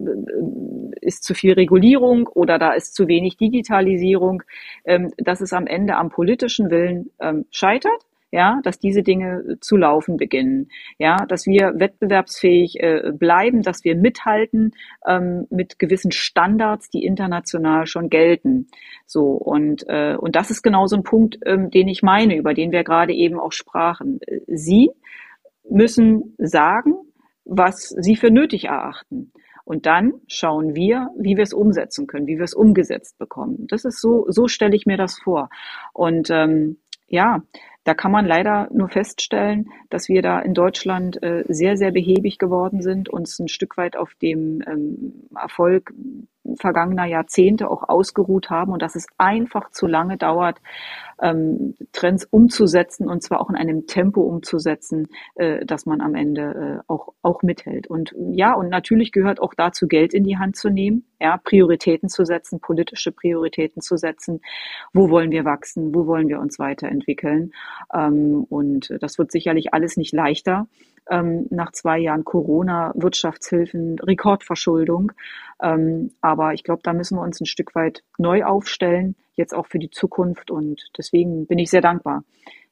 ist 1.02 1.24
zu 1.24 1.34
viel 1.34 1.54
Regulierung 1.54 2.28
oder 2.28 2.60
da 2.60 2.74
ist 2.74 2.94
zu 2.94 3.08
wenig 3.08 3.38
Digitalisierung, 3.38 4.44
ähm, 4.86 5.12
dass 5.18 5.42
es 5.42 5.54
am 5.54 5.66
Ende 5.66 5.96
am 5.96 6.10
politischen 6.10 6.70
Willen 6.70 7.12
ähm, 7.20 7.46
scheitert 7.50 8.06
ja, 8.32 8.60
dass 8.64 8.78
diese 8.78 9.02
Dinge 9.02 9.58
zu 9.60 9.76
laufen 9.76 10.18
beginnen, 10.18 10.70
ja, 11.00 11.26
dass 11.26 11.48
wir 11.48 11.80
wettbewerbsfähig 11.80 12.80
äh, 12.80 13.12
bleiben, 13.12 13.64
dass 13.64 13.84
wir 13.84 13.96
mithalten 13.96 14.76
mit 15.50 15.80
gewissen 15.80 16.12
Standards, 16.12 16.92
die 16.92 17.04
international 17.04 17.88
schon 17.88 18.10
gelten. 18.10 18.68
So 19.08 19.32
und 19.32 19.84
äh, 19.88 20.16
und 20.16 20.36
das 20.36 20.52
ist 20.52 20.62
genau 20.62 20.86
so 20.86 20.98
ein 20.98 21.04
Punkt, 21.04 21.40
den 21.44 21.88
ich 21.88 22.04
meine, 22.04 22.38
über 22.38 22.54
den 22.54 22.72
wir 22.72 22.84
gerade 22.84 23.14
eben 23.14 23.40
auch 23.40 23.52
sprachen. 23.52 24.20
Sie 24.46 24.92
müssen 25.70 26.36
sagen, 26.38 26.94
was 27.46 27.90
sie 27.90 28.16
für 28.16 28.32
nötig 28.32 28.66
erachten. 28.66 29.32
Und 29.66 29.86
dann 29.86 30.14
schauen 30.28 30.76
wir, 30.76 31.10
wie 31.18 31.36
wir 31.36 31.44
es 31.44 31.54
umsetzen 31.54 32.08
können, 32.08 32.28
wie 32.28 32.38
wir 32.38 32.44
es 32.44 32.56
umgesetzt 32.56 33.18
bekommen. 33.20 33.68
Das 33.68 33.86
ist 33.86 34.02
so, 34.02 34.26
so 34.30 34.48
stelle 34.48 34.76
ich 34.76 34.86
mir 34.86 34.98
das 34.98 35.20
vor. 35.20 35.50
Und 35.94 36.30
ähm, 36.32 36.80
ja, 37.08 37.44
da 37.90 37.96
kann 37.96 38.12
man 38.12 38.28
leider 38.28 38.68
nur 38.72 38.88
feststellen, 38.88 39.72
dass 39.90 40.10
wir 40.10 40.22
da 40.22 40.40
in 40.42 40.54
Deutschland 40.54 41.24
äh, 41.24 41.44
sehr, 41.48 41.76
sehr 41.76 41.90
behäbig 41.90 42.38
geworden 42.38 42.84
sind, 42.84 43.10
uns 43.10 43.40
ein 43.40 43.48
Stück 43.48 43.78
weit 43.78 43.98
auf 43.98 44.14
dem 44.22 44.62
ähm, 44.68 45.28
Erfolg 45.36 45.92
vergangener 46.58 47.06
Jahrzehnte 47.06 47.70
auch 47.70 47.88
ausgeruht 47.88 48.50
haben 48.50 48.72
und 48.72 48.82
dass 48.82 48.96
es 48.96 49.08
einfach 49.18 49.72
zu 49.72 49.88
lange 49.88 50.18
dauert, 50.18 50.60
ähm, 51.22 51.76
Trends 51.92 52.26
umzusetzen 52.26 53.10
und 53.10 53.24
zwar 53.24 53.42
auch 53.42 53.50
in 53.50 53.56
einem 53.56 53.88
Tempo 53.88 54.22
umzusetzen, 54.22 55.08
äh, 55.36 55.66
dass 55.66 55.86
man 55.86 56.02
am 56.02 56.16
Ende 56.16 56.82
äh, 56.82 56.84
auch, 56.88 57.10
auch 57.22 57.42
mithält. 57.44 57.88
Und 57.88 58.14
ja, 58.32 58.54
und 58.54 58.70
natürlich 58.70 59.12
gehört 59.12 59.42
auch 59.42 59.54
dazu, 59.54 59.88
Geld 59.88 60.14
in 60.14 60.24
die 60.24 60.38
Hand 60.38 60.56
zu 60.56 60.70
nehmen, 60.70 61.06
ja, 61.20 61.38
Prioritäten 61.38 62.08
zu 62.08 62.24
setzen, 62.24 62.62
politische 62.62 63.12
Prioritäten 63.12 63.82
zu 63.82 63.98
setzen. 63.98 64.42
Wo 64.94 65.10
wollen 65.10 65.32
wir 65.32 65.44
wachsen? 65.44 65.94
Wo 65.94 66.08
wollen 66.08 66.30
wir 66.30 66.40
uns 66.40 66.60
weiterentwickeln? 66.60 67.52
Ähm, 67.94 68.46
und 68.50 68.94
das 69.02 69.18
wird 69.18 69.32
sicherlich 69.32 69.74
alles 69.74 69.98
nicht 69.98 70.14
leichter 70.14 70.68
ähm, 71.10 71.48
nach 71.50 71.72
zwei 71.72 71.98
Jahren 72.00 72.24
Corona, 72.24 72.94
Wirtschaftshilfen, 72.96 74.00
Rekordverschuldung. 74.00 75.12
Ähm, 75.62 76.12
aber 76.22 76.54
ich 76.54 76.64
glaube, 76.64 76.82
da 76.84 76.94
müssen 76.94 77.18
wir 77.18 77.24
uns 77.24 77.40
ein 77.42 77.46
Stück 77.46 77.76
weit 77.76 78.04
neu 78.18 78.44
aufstellen, 78.44 79.16
jetzt 79.36 79.54
auch 79.54 79.68
für 79.68 79.80
die 79.80 79.90
Zukunft. 79.90 80.52
Und 80.52 80.90
deswegen 80.98 81.48
bin 81.48 81.60
ich 81.60 81.70
sehr 81.70 81.82
dankbar, 81.82 82.24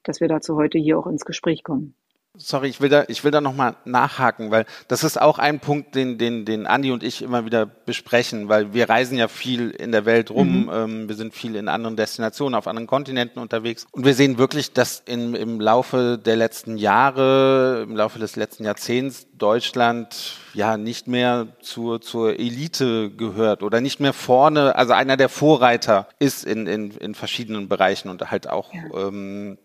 dass 0.03 0.21
wir 0.21 0.27
dazu 0.27 0.55
heute 0.55 0.77
hier 0.77 0.97
auch 0.99 1.07
ins 1.07 1.25
Gespräch 1.25 1.63
kommen. 1.63 1.95
Sorry, 2.39 2.67
ich 2.67 2.79
will 2.81 2.89
da, 2.89 3.05
ich 3.07 3.23
will 3.23 3.31
da 3.31 3.41
nochmal 3.41 3.75
nachhaken, 3.85 4.51
weil 4.51 4.65
das 4.87 5.03
ist 5.03 5.19
auch 5.19 5.39
ein 5.39 5.59
Punkt, 5.59 5.95
den, 5.95 6.19
den, 6.19 6.45
den 6.45 6.67
Andi 6.67 6.91
und 6.91 7.01
ich 7.01 7.23
immer 7.23 7.45
wieder 7.45 7.65
besprechen, 7.65 8.47
weil 8.47 8.73
wir 8.73 8.89
reisen 8.89 9.17
ja 9.17 9.27
viel 9.27 9.71
in 9.71 9.91
der 9.91 10.05
Welt 10.05 10.29
rum, 10.29 10.65
mhm. 10.65 10.71
ähm, 10.71 11.09
wir 11.09 11.15
sind 11.15 11.33
viel 11.33 11.55
in 11.55 11.67
anderen 11.67 11.95
Destinationen, 11.95 12.53
auf 12.53 12.67
anderen 12.67 12.85
Kontinenten 12.85 13.39
unterwegs 13.39 13.87
und 13.91 14.05
wir 14.05 14.13
sehen 14.13 14.37
wirklich, 14.37 14.71
dass 14.71 15.01
in, 15.05 15.33
im 15.33 15.59
Laufe 15.59 16.19
der 16.23 16.35
letzten 16.35 16.77
Jahre, 16.77 17.81
im 17.83 17.95
Laufe 17.95 18.19
des 18.19 18.35
letzten 18.35 18.65
Jahrzehnts 18.65 19.25
Deutschland 19.35 20.37
ja 20.53 20.77
nicht 20.77 21.07
mehr 21.07 21.47
zur, 21.61 22.01
zur 22.01 22.39
Elite 22.39 23.09
gehört 23.09 23.63
oder 23.63 23.81
nicht 23.81 23.99
mehr 23.99 24.13
vorne, 24.13 24.75
also 24.75 24.93
einer 24.93 25.17
der 25.17 25.29
Vorreiter 25.29 26.07
ist 26.19 26.45
in, 26.45 26.67
in, 26.67 26.91
in 26.91 27.15
verschiedenen 27.15 27.67
Bereichen 27.67 28.09
und 28.09 28.29
halt 28.29 28.47
auch 28.47 28.71
ja. 28.73 29.07
ähm, 29.07 29.57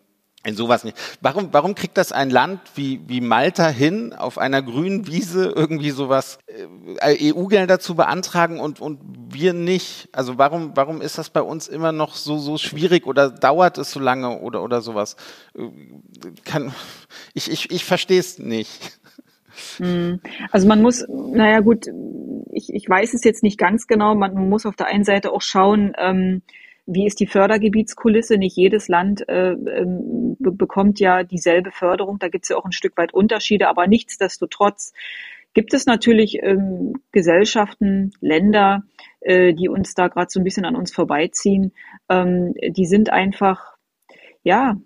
in 0.45 0.57
sowas 0.57 0.83
nicht. 0.85 0.97
Warum, 1.21 1.49
warum 1.53 1.75
kriegt 1.75 1.97
das 1.97 2.11
ein 2.11 2.31
Land 2.31 2.61
wie, 2.75 3.01
wie 3.07 3.21
Malta 3.21 3.69
hin, 3.69 4.13
auf 4.13 4.39
einer 4.39 4.61
grünen 4.63 5.07
Wiese 5.07 5.53
irgendwie 5.55 5.91
sowas 5.91 6.39
äh, 7.01 7.33
EU-Gelder 7.33 7.79
zu 7.79 7.95
beantragen 7.95 8.59
und, 8.59 8.81
und 8.81 9.01
wir 9.31 9.53
nicht? 9.53 10.09
Also 10.13 10.39
warum, 10.39 10.73
warum 10.75 11.01
ist 11.01 11.19
das 11.19 11.31
bei 11.31 11.43
uns 11.43 11.69
immer 11.69 11.93
noch 11.93 12.15
so, 12.15 12.39
so 12.39 12.59
schwierig 12.59 13.07
oder 13.07 13.31
dauert 13.31 13.79
es 13.79 13.93
so 13.93 14.01
lange 14.01 14.41
oder, 14.41 14.63
oder 14.63 14.81
sowas? 14.81 15.17
Äh, 15.57 15.69
kann, 16.45 16.75
ich, 17.35 17.51
ich, 17.51 17.71
ich 17.71 17.85
verstehe 17.85 18.21
es 18.21 18.39
nicht. 18.39 18.99
Hm. 19.77 20.21
Also 20.51 20.67
man 20.67 20.83
muss, 20.83 21.05
naja 21.09 21.61
gut, 21.61 21.87
ich, 22.53 22.73
ich 22.73 22.89
weiß 22.89 23.15
es 23.15 23.23
jetzt 23.23 23.43
nicht 23.43 23.59
ganz 23.59 23.87
genau, 23.87 24.15
man 24.15 24.49
muss 24.49 24.67
auf 24.67 24.77
der 24.77 24.87
einen 24.87 25.05
Seite 25.05 25.31
auch 25.31 25.43
schauen, 25.43 25.93
ähm, 25.99 26.43
wie 26.87 27.07
ist 27.07 27.21
die 27.21 27.27
Fördergebietskulisse? 27.27 28.39
Nicht 28.39 28.57
jedes 28.57 28.89
Land 28.89 29.29
äh, 29.29 29.53
ähm, 29.53 30.37
bekommt 30.39 31.01
ja 31.01 31.23
dieselbe 31.23 31.71
Förderung. 31.71 32.19
Da 32.19 32.29
gibt 32.29 32.45
es 32.45 32.49
ja 32.49 32.57
auch 32.57 32.65
ein 32.65 32.73
Stück 32.73 32.97
weit 32.97 33.15
Unterschiede, 33.15 33.69
aber 33.69 33.87
nichtsdestotrotz 33.87 34.93
gibt 35.55 35.75
es 35.75 35.87
natürlich 35.87 36.43
ähm, 36.43 36.95
Gesellschaften, 37.13 38.13
Länder, 38.21 38.83
äh, 39.21 39.55
die 39.55 39.69
uns 39.69 39.95
da 39.95 40.09
gerade 40.09 40.31
so 40.31 40.41
ein 40.41 40.45
bisschen 40.45 40.65
an 40.65 40.77
uns 40.77 40.93
vorbeiziehen. 40.93 41.73
Ähm, 42.09 42.55
die 42.69 42.87
sind 42.87 43.11
einfach, 43.11 43.77
ja, 44.43 44.77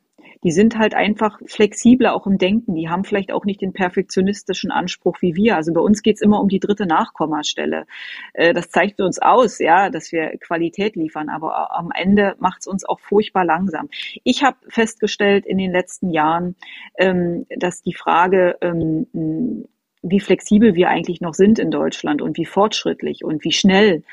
die 0.46 0.52
sind 0.52 0.78
halt 0.78 0.94
einfach 0.94 1.40
flexibler 1.46 2.14
auch 2.14 2.24
im 2.24 2.38
Denken. 2.38 2.76
Die 2.76 2.88
haben 2.88 3.02
vielleicht 3.02 3.32
auch 3.32 3.44
nicht 3.44 3.60
den 3.60 3.72
perfektionistischen 3.72 4.70
Anspruch 4.70 5.16
wie 5.20 5.34
wir. 5.34 5.56
Also 5.56 5.72
bei 5.72 5.80
uns 5.80 6.04
geht's 6.04 6.20
immer 6.20 6.40
um 6.40 6.46
die 6.46 6.60
dritte 6.60 6.86
Nachkommastelle. 6.86 7.84
Äh, 8.32 8.54
das 8.54 8.70
zeigt 8.70 9.00
uns 9.00 9.18
aus, 9.18 9.58
ja, 9.58 9.90
dass 9.90 10.12
wir 10.12 10.38
Qualität 10.38 10.94
liefern, 10.94 11.30
aber 11.30 11.76
am 11.76 11.90
Ende 11.92 12.36
macht's 12.38 12.68
uns 12.68 12.84
auch 12.84 13.00
furchtbar 13.00 13.44
langsam. 13.44 13.88
Ich 14.22 14.44
habe 14.44 14.56
festgestellt 14.68 15.46
in 15.46 15.58
den 15.58 15.72
letzten 15.72 16.10
Jahren, 16.10 16.54
ähm, 16.96 17.46
dass 17.56 17.82
die 17.82 17.94
Frage, 17.94 18.56
ähm, 18.60 19.66
wie 20.02 20.20
flexibel 20.20 20.76
wir 20.76 20.90
eigentlich 20.90 21.20
noch 21.20 21.34
sind 21.34 21.58
in 21.58 21.72
Deutschland 21.72 22.22
und 22.22 22.36
wie 22.36 22.44
fortschrittlich 22.44 23.24
und 23.24 23.42
wie 23.42 23.50
schnell 23.52 24.04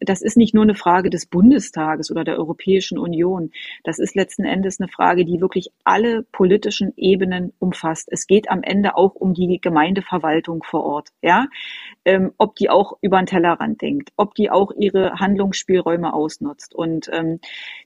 das 0.00 0.22
ist 0.22 0.36
nicht 0.36 0.54
nur 0.54 0.64
eine 0.64 0.74
Frage 0.74 1.10
des 1.10 1.26
Bundestages 1.26 2.10
oder 2.10 2.24
der 2.24 2.38
Europäischen 2.38 2.98
Union. 2.98 3.50
Das 3.84 3.98
ist 3.98 4.14
letzten 4.14 4.44
Endes 4.44 4.80
eine 4.80 4.88
Frage, 4.88 5.24
die 5.24 5.40
wirklich 5.40 5.70
alle 5.84 6.22
politischen 6.22 6.92
Ebenen 6.96 7.52
umfasst. 7.58 8.08
Es 8.10 8.26
geht 8.26 8.50
am 8.50 8.62
Ende 8.62 8.96
auch 8.96 9.14
um 9.14 9.34
die 9.34 9.58
Gemeindeverwaltung 9.60 10.62
vor 10.62 10.84
Ort. 10.84 11.08
Ja, 11.22 11.46
ähm, 12.04 12.32
ob 12.38 12.56
die 12.56 12.70
auch 12.70 12.98
über 13.00 13.18
den 13.18 13.26
Tellerrand 13.26 13.82
denkt, 13.82 14.10
ob 14.16 14.34
die 14.34 14.50
auch 14.50 14.72
ihre 14.76 15.14
Handlungsspielräume 15.14 16.12
ausnutzt. 16.12 16.74
Und 16.74 17.08
ähm, 17.12 17.40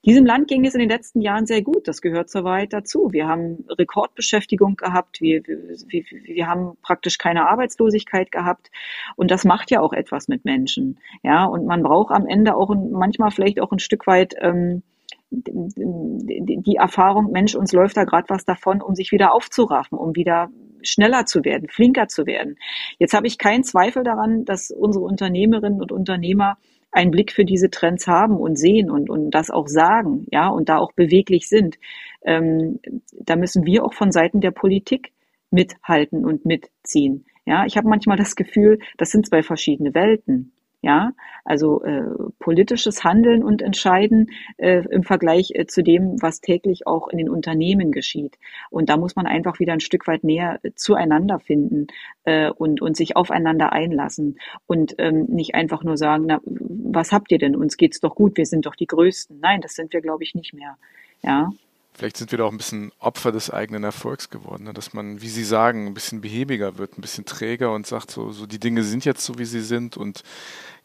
diesem 0.04 0.26
Land 0.26 0.48
ging 0.48 0.64
es 0.64 0.74
in 0.74 0.80
den 0.80 0.88
letzten 0.88 1.20
Jahren 1.20 1.46
sehr 1.46 1.62
gut. 1.62 1.88
Das 1.88 2.00
gehört 2.00 2.30
zur 2.30 2.44
Wahrheit 2.44 2.72
dazu. 2.72 3.12
Wir 3.12 3.28
haben 3.28 3.64
Rekordbeschäftigung 3.68 4.76
gehabt. 4.76 5.20
Wir, 5.20 5.42
wir, 5.46 6.04
wir 6.24 6.46
haben 6.46 6.76
praktisch 6.82 7.18
keine 7.18 7.48
Arbeitslosigkeit 7.48 8.32
gehabt. 8.32 8.70
Und 9.16 9.30
das 9.30 9.44
macht 9.44 9.70
ja 9.70 9.80
auch 9.80 9.92
etwas 9.92 10.28
mit 10.28 10.44
Menschen. 10.44 10.98
Ja, 11.22 11.44
und 11.44 11.59
man 11.66 11.82
braucht 11.82 12.14
am 12.14 12.26
Ende 12.26 12.56
auch 12.56 12.74
manchmal 12.74 13.30
vielleicht 13.30 13.60
auch 13.60 13.72
ein 13.72 13.78
Stück 13.78 14.06
weit 14.06 14.34
ähm, 14.40 14.82
die 15.30 16.76
Erfahrung, 16.76 17.30
Mensch, 17.30 17.54
uns 17.54 17.72
läuft 17.72 17.96
da 17.96 18.04
gerade 18.04 18.28
was 18.28 18.44
davon, 18.44 18.82
um 18.82 18.94
sich 18.94 19.12
wieder 19.12 19.32
aufzuraffen, 19.32 19.96
um 19.96 20.16
wieder 20.16 20.50
schneller 20.82 21.24
zu 21.26 21.44
werden, 21.44 21.68
flinker 21.68 22.08
zu 22.08 22.26
werden. 22.26 22.56
Jetzt 22.98 23.14
habe 23.14 23.26
ich 23.26 23.38
keinen 23.38 23.62
Zweifel 23.62 24.02
daran, 24.02 24.44
dass 24.44 24.70
unsere 24.70 25.04
Unternehmerinnen 25.04 25.80
und 25.80 25.92
Unternehmer 25.92 26.58
einen 26.90 27.12
Blick 27.12 27.32
für 27.32 27.44
diese 27.44 27.70
Trends 27.70 28.08
haben 28.08 28.36
und 28.36 28.58
sehen 28.58 28.90
und, 28.90 29.08
und 29.08 29.30
das 29.30 29.50
auch 29.50 29.68
sagen, 29.68 30.26
ja, 30.32 30.48
und 30.48 30.68
da 30.68 30.78
auch 30.78 30.92
beweglich 30.92 31.48
sind. 31.48 31.78
Ähm, 32.22 32.80
da 33.12 33.36
müssen 33.36 33.64
wir 33.64 33.84
auch 33.84 33.94
von 33.94 34.10
Seiten 34.10 34.40
der 34.40 34.50
Politik 34.50 35.12
mithalten 35.50 36.24
und 36.24 36.44
mitziehen. 36.44 37.26
Ja, 37.46 37.64
ich 37.66 37.76
habe 37.76 37.88
manchmal 37.88 38.16
das 38.16 38.34
Gefühl, 38.34 38.80
das 38.98 39.10
sind 39.10 39.26
zwei 39.26 39.42
verschiedene 39.42 39.94
Welten. 39.94 40.52
Ja, 40.82 41.12
also 41.44 41.82
äh, 41.84 42.04
politisches 42.38 43.04
Handeln 43.04 43.44
und 43.44 43.60
Entscheiden 43.60 44.30
äh, 44.56 44.82
im 44.90 45.02
Vergleich 45.02 45.50
äh, 45.54 45.66
zu 45.66 45.82
dem, 45.82 46.22
was 46.22 46.40
täglich 46.40 46.86
auch 46.86 47.08
in 47.08 47.18
den 47.18 47.28
Unternehmen 47.28 47.92
geschieht. 47.92 48.38
Und 48.70 48.88
da 48.88 48.96
muss 48.96 49.14
man 49.14 49.26
einfach 49.26 49.60
wieder 49.60 49.74
ein 49.74 49.80
Stück 49.80 50.06
weit 50.08 50.24
näher 50.24 50.58
äh, 50.62 50.70
zueinander 50.74 51.38
finden 51.38 51.88
äh, 52.24 52.48
und, 52.50 52.80
und 52.80 52.96
sich 52.96 53.14
aufeinander 53.14 53.72
einlassen 53.72 54.38
und 54.66 54.94
ähm, 54.96 55.24
nicht 55.24 55.54
einfach 55.54 55.84
nur 55.84 55.98
sagen, 55.98 56.24
na, 56.26 56.40
was 56.44 57.12
habt 57.12 57.30
ihr 57.30 57.38
denn? 57.38 57.56
Uns 57.56 57.76
geht's 57.76 58.00
doch 58.00 58.14
gut, 58.14 58.38
wir 58.38 58.46
sind 58.46 58.64
doch 58.64 58.74
die 58.74 58.86
Größten. 58.86 59.38
Nein, 59.38 59.60
das 59.60 59.74
sind 59.74 59.92
wir, 59.92 60.00
glaube 60.00 60.24
ich, 60.24 60.34
nicht 60.34 60.54
mehr. 60.54 60.78
Ja. 61.22 61.50
Vielleicht 61.92 62.16
sind 62.16 62.30
wir 62.30 62.38
da 62.38 62.44
auch 62.44 62.52
ein 62.52 62.56
bisschen 62.56 62.92
Opfer 62.98 63.32
des 63.32 63.50
eigenen 63.50 63.84
Erfolgs 63.84 64.30
geworden, 64.30 64.64
ne? 64.64 64.72
dass 64.72 64.94
man, 64.94 65.20
wie 65.20 65.28
Sie 65.28 65.44
sagen, 65.44 65.86
ein 65.86 65.94
bisschen 65.94 66.20
behäbiger 66.20 66.78
wird, 66.78 66.96
ein 66.96 67.02
bisschen 67.02 67.24
träger 67.24 67.72
und 67.74 67.86
sagt, 67.86 68.10
so, 68.10 68.32
so 68.32 68.46
die 68.46 68.60
Dinge 68.60 68.84
sind 68.84 69.04
jetzt 69.04 69.24
so, 69.24 69.38
wie 69.38 69.44
sie 69.44 69.60
sind 69.60 69.96
und 69.96 70.22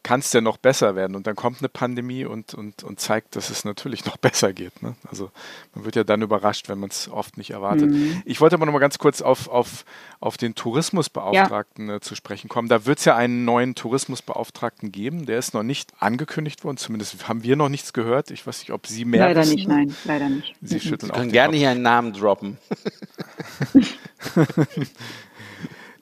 kann 0.06 0.20
es 0.20 0.30
denn 0.30 0.44
noch 0.44 0.56
besser 0.56 0.94
werden? 0.94 1.16
Und 1.16 1.26
dann 1.26 1.34
kommt 1.34 1.58
eine 1.58 1.68
Pandemie 1.68 2.24
und, 2.24 2.54
und, 2.54 2.84
und 2.84 3.00
zeigt, 3.00 3.34
dass 3.34 3.50
es 3.50 3.64
natürlich 3.64 4.04
noch 4.06 4.16
besser 4.16 4.52
geht. 4.52 4.80
Ne? 4.80 4.94
Also 5.10 5.32
man 5.74 5.84
wird 5.84 5.96
ja 5.96 6.04
dann 6.04 6.22
überrascht, 6.22 6.68
wenn 6.68 6.78
man 6.78 6.90
es 6.90 7.08
oft 7.08 7.36
nicht 7.36 7.50
erwartet. 7.50 7.90
Mhm. 7.90 8.22
Ich 8.24 8.40
wollte 8.40 8.54
aber 8.54 8.66
noch 8.66 8.72
mal 8.72 8.78
ganz 8.78 8.98
kurz 8.98 9.20
auf, 9.20 9.48
auf, 9.48 9.84
auf 10.20 10.36
den 10.36 10.54
Tourismusbeauftragten 10.54 11.88
ja. 11.88 11.96
äh, 11.96 12.00
zu 12.00 12.14
sprechen 12.14 12.48
kommen. 12.48 12.68
Da 12.68 12.86
wird 12.86 13.00
es 13.00 13.04
ja 13.04 13.16
einen 13.16 13.44
neuen 13.44 13.74
Tourismusbeauftragten 13.74 14.92
geben. 14.92 15.26
Der 15.26 15.40
ist 15.40 15.54
noch 15.54 15.64
nicht 15.64 15.92
angekündigt 15.98 16.62
worden. 16.62 16.76
Zumindest 16.76 17.26
haben 17.26 17.42
wir 17.42 17.56
noch 17.56 17.68
nichts 17.68 17.92
gehört. 17.92 18.30
Ich 18.30 18.46
weiß 18.46 18.60
nicht, 18.60 18.70
ob 18.70 18.86
Sie 18.86 19.04
mehr 19.04 19.26
Leider 19.26 19.40
wissen. 19.40 19.54
nicht, 19.56 19.66
nein, 19.66 19.92
leider 20.04 20.28
nicht. 20.28 20.54
Sie 20.62 20.76
mhm. 20.76 20.80
schütteln 20.80 21.10
Sie 21.12 21.18
können 21.18 21.32
gerne 21.32 21.56
hier 21.56 21.70
einen 21.70 21.82
Namen 21.82 22.12
droppen. 22.12 22.58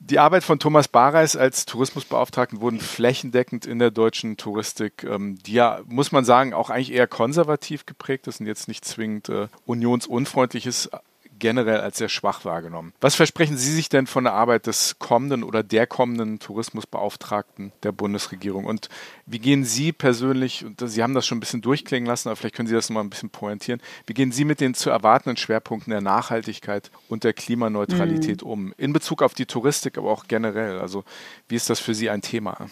Die 0.07 0.19
Arbeit 0.19 0.45
von 0.45 0.59
Thomas 0.59 0.87
Bareis 0.87 1.35
als 1.35 1.65
Tourismusbeauftragten 1.65 2.61
wurden 2.61 2.79
flächendeckend 2.79 3.65
in 3.65 3.79
der 3.79 3.91
deutschen 3.91 4.37
Touristik, 4.37 5.03
ähm, 5.05 5.39
die 5.39 5.55
ja, 5.55 5.81
muss 5.87 6.13
man 6.13 6.27
sagen, 6.27 6.53
auch 6.53 6.69
eigentlich 6.69 6.93
eher 6.93 7.07
konservativ 7.07 7.87
geprägt 7.87 8.27
ist 8.27 8.39
und 8.39 8.47
jetzt 8.47 8.69
nicht 8.69 8.85
zwingend 8.85 9.31
äh, 9.31 9.49
unionsunfreundliches 9.65 10.91
generell 11.39 11.81
als 11.81 11.99
sehr 11.99 12.09
schwach 12.09 12.45
wahrgenommen. 12.45 12.93
Was 13.01 13.15
versprechen 13.15 13.57
Sie 13.57 13.73
sich 13.73 13.89
denn 13.89 14.07
von 14.07 14.25
der 14.25 14.33
Arbeit 14.33 14.67
des 14.67 14.99
kommenden 14.99 15.43
oder 15.43 15.63
der 15.63 15.87
kommenden 15.87 16.39
Tourismusbeauftragten 16.39 17.73
der 17.83 17.93
Bundesregierung? 17.93 18.65
Und 18.65 18.89
wie 19.27 19.39
gehen 19.39 19.65
Sie 19.65 19.93
persönlich, 19.93 20.65
und 20.65 20.81
Sie 20.81 21.03
haben 21.03 21.15
das 21.15 21.27
schon 21.27 21.39
ein 21.39 21.41
bisschen 21.41 21.63
durchklingen 21.63 22.07
lassen, 22.07 22.29
aber 22.29 22.37
vielleicht 22.37 22.55
können 22.55 22.69
Sie 22.69 22.75
das 22.75 22.91
noch 22.91 22.95
mal 22.95 23.01
ein 23.01 23.11
bisschen 23.11 23.31
pointieren, 23.31 23.81
wie 24.07 24.15
gehen 24.15 24.33
Sie 24.33 24.45
mit 24.45 24.61
den 24.61 24.75
zu 24.75 24.91
erwartenden 24.91 25.37
Schwerpunkten 25.37 25.91
der 25.91 26.01
Nachhaltigkeit 26.01 26.91
und 27.09 27.25
der 27.25 27.33
Klimaneutralität 27.33 28.43
mhm. 28.43 28.51
um? 28.51 28.75
In 28.77 28.93
Bezug 28.93 29.23
auf 29.23 29.35
die 29.35 29.47
Touristik, 29.47 29.99
aber 29.99 30.11
auch 30.11 30.27
generell. 30.29 30.79
Also 30.79 31.05
wie 31.49 31.57
ist 31.57 31.71
das 31.71 31.81
für 31.81 31.95
Sie 31.95 32.11
ein 32.11 32.23
Thema? 32.23 32.69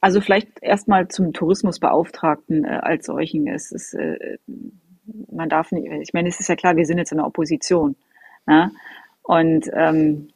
Also 0.00 0.20
vielleicht 0.20 0.48
erstmal 0.60 1.08
zum 1.08 1.32
Tourismusbeauftragten 1.32 2.64
äh, 2.64 2.68
als 2.82 3.06
solchen. 3.06 3.48
Es 3.48 3.72
ist 3.72 3.94
äh, 3.94 4.36
man 5.30 5.48
darf 5.48 5.72
nicht, 5.72 5.86
ich 5.86 6.12
meine, 6.12 6.28
es 6.28 6.40
ist 6.40 6.48
ja 6.48 6.56
klar, 6.56 6.76
wir 6.76 6.86
sind 6.86 6.98
jetzt 6.98 7.12
in 7.12 7.18
der 7.18 7.26
Opposition. 7.26 7.96
Ne? 8.46 8.70
Und 9.22 9.70
ähm, 9.74 10.28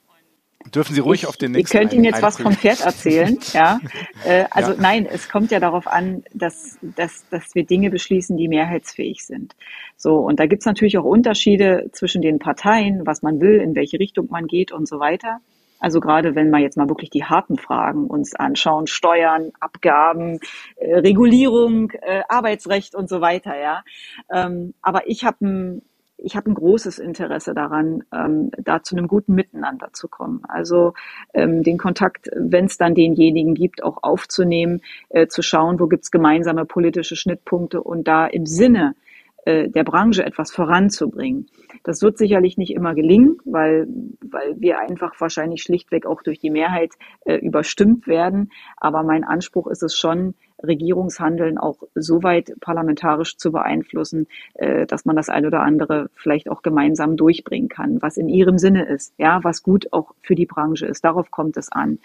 Dürfen 0.75 0.95
Sie 0.95 1.01
ruhig 1.01 1.23
ich, 1.23 1.29
auf 1.29 1.37
den 1.37 1.53
nächsten. 1.53 1.77
Ich 1.77 1.81
könnte 1.81 1.97
Ihnen 1.97 2.05
jetzt 2.05 2.21
was 2.21 2.41
vom 2.41 2.53
Pferd 2.53 2.81
erzählen, 2.81 3.39
ja. 3.53 3.81
Äh, 4.25 4.47
also 4.51 4.73
ja. 4.73 4.79
nein, 4.81 5.07
es 5.07 5.29
kommt 5.29 5.53
ja 5.53 5.61
darauf 5.61 5.87
an, 5.87 6.25
dass, 6.35 6.77
dass, 6.83 7.25
dass 7.31 7.55
wir 7.55 7.65
Dinge 7.65 7.89
beschließen, 7.89 8.37
die 8.37 8.49
mehrheitsfähig 8.49 9.25
sind. 9.25 9.55
So, 9.97 10.17
und 10.17 10.41
da 10.41 10.47
gibt's 10.47 10.67
natürlich 10.67 10.99
auch 10.99 11.05
Unterschiede 11.05 11.89
zwischen 11.93 12.21
den 12.21 12.41
Parteien, 12.41 13.07
was 13.07 13.23
man 13.23 13.41
will, 13.41 13.61
in 13.61 13.77
welche 13.77 14.01
Richtung 14.01 14.27
man 14.31 14.49
geht 14.49 14.73
und 14.73 14.89
so 14.89 14.99
weiter. 14.99 15.41
Also 15.79 16.01
gerade 16.01 16.35
wenn 16.35 16.51
wir 16.51 16.59
jetzt 16.59 16.77
mal 16.77 16.89
wirklich 16.89 17.11
die 17.11 17.25
harten 17.25 17.57
Fragen 17.57 18.07
uns 18.07 18.35
anschauen, 18.35 18.87
Steuern, 18.87 19.53
Abgaben, 19.61 20.41
äh, 20.77 20.99
Regulierung, 20.99 21.91
äh, 21.93 22.23
Arbeitsrecht 22.29 22.95
und 22.95 23.09
so 23.09 23.21
weiter, 23.21 23.59
ja. 23.59 23.85
Ähm, 24.33 24.75
aber 24.83 25.09
ich 25.09 25.25
habe 25.25 25.47
ein 25.47 25.83
ich 26.19 26.37
habe 26.37 26.51
ein 26.51 26.55
großes 26.55 26.99
Interesse 26.99 27.55
daran, 27.55 28.03
ähm, 28.13 28.51
da 28.59 28.83
zu 28.83 28.97
einem 28.97 29.07
guten 29.07 29.35
Miteinander 29.35 29.91
zu 29.93 30.09
kommen. 30.09 30.43
Also 30.49 30.95
ähm, 31.33 31.63
den 31.63 31.79
Kontakt, 31.79 32.29
wenn 32.35 32.65
es 32.65 32.77
dann 32.77 32.97
denjenigen 32.97 33.55
gibt, 33.55 33.83
auch 33.85 34.03
aufzunehmen, 34.03 34.83
äh, 35.11 35.29
zu 35.29 35.43
schauen, 35.43 35.79
wo 35.79 35.87
gibt's 35.87 36.11
gemeinsame 36.11 36.65
politische 36.65 37.15
Schnittpunkte 37.15 37.81
und 37.81 38.09
da 38.09 38.27
im 38.27 38.47
Sinne 38.47 38.97
äh, 39.45 39.69
der 39.69 39.85
Branche 39.85 40.25
etwas 40.25 40.51
voranzubringen. 40.51 41.47
Das 41.85 42.03
wird 42.03 42.19
sicherlich 42.19 42.59
nicht 42.59 42.75
immer 42.75 42.95
gelingen, 42.95 43.39
weil, 43.45 43.87
weil 44.21 44.61
wir 44.61 44.81
einfach 44.81 45.19
wahrscheinlich 45.21 45.63
schlichtweg 45.63 46.07
auch 46.07 46.23
durch 46.23 46.39
die 46.39 46.51
Mehrheit 46.51 46.95
äh, 47.25 47.37
überstimmt 47.37 48.07
werden. 48.07 48.51
Aber 48.77 49.03
mein 49.03 49.25
Anspruch 49.25 49.69
ist 49.69 49.83
es 49.83 49.97
schon, 49.97 50.35
Regierungshandeln 50.63 51.57
auch 51.57 51.85
so 51.95 52.23
weit 52.23 52.53
parlamentarisch 52.61 53.37
zu 53.37 53.53
beeinflussen, 53.53 54.27
äh, 54.55 54.87
dass 54.87 55.05
man 55.05 55.17
das 55.17 55.29
ein 55.29 55.47
oder 55.47 55.61
andere 55.61 56.11
vielleicht 56.15 56.51
auch 56.51 56.63
gemeinsam 56.63 57.17
durchbringen 57.17 57.69
kann, 57.69 58.03
was 58.03 58.17
in 58.17 58.29
ihrem 58.29 58.59
Sinne 58.59 58.85
ist, 58.87 59.15
ja, 59.19 59.41
was 59.45 59.63
gut 59.63 59.93
auch 59.93 60.15
für 60.23 60.35
die 60.35 60.47
Branche 60.47 60.87
ist. 60.87 61.05
Darauf 61.05 61.31
kommt 61.31 61.57
es 61.57 61.71
an, 61.71 62.01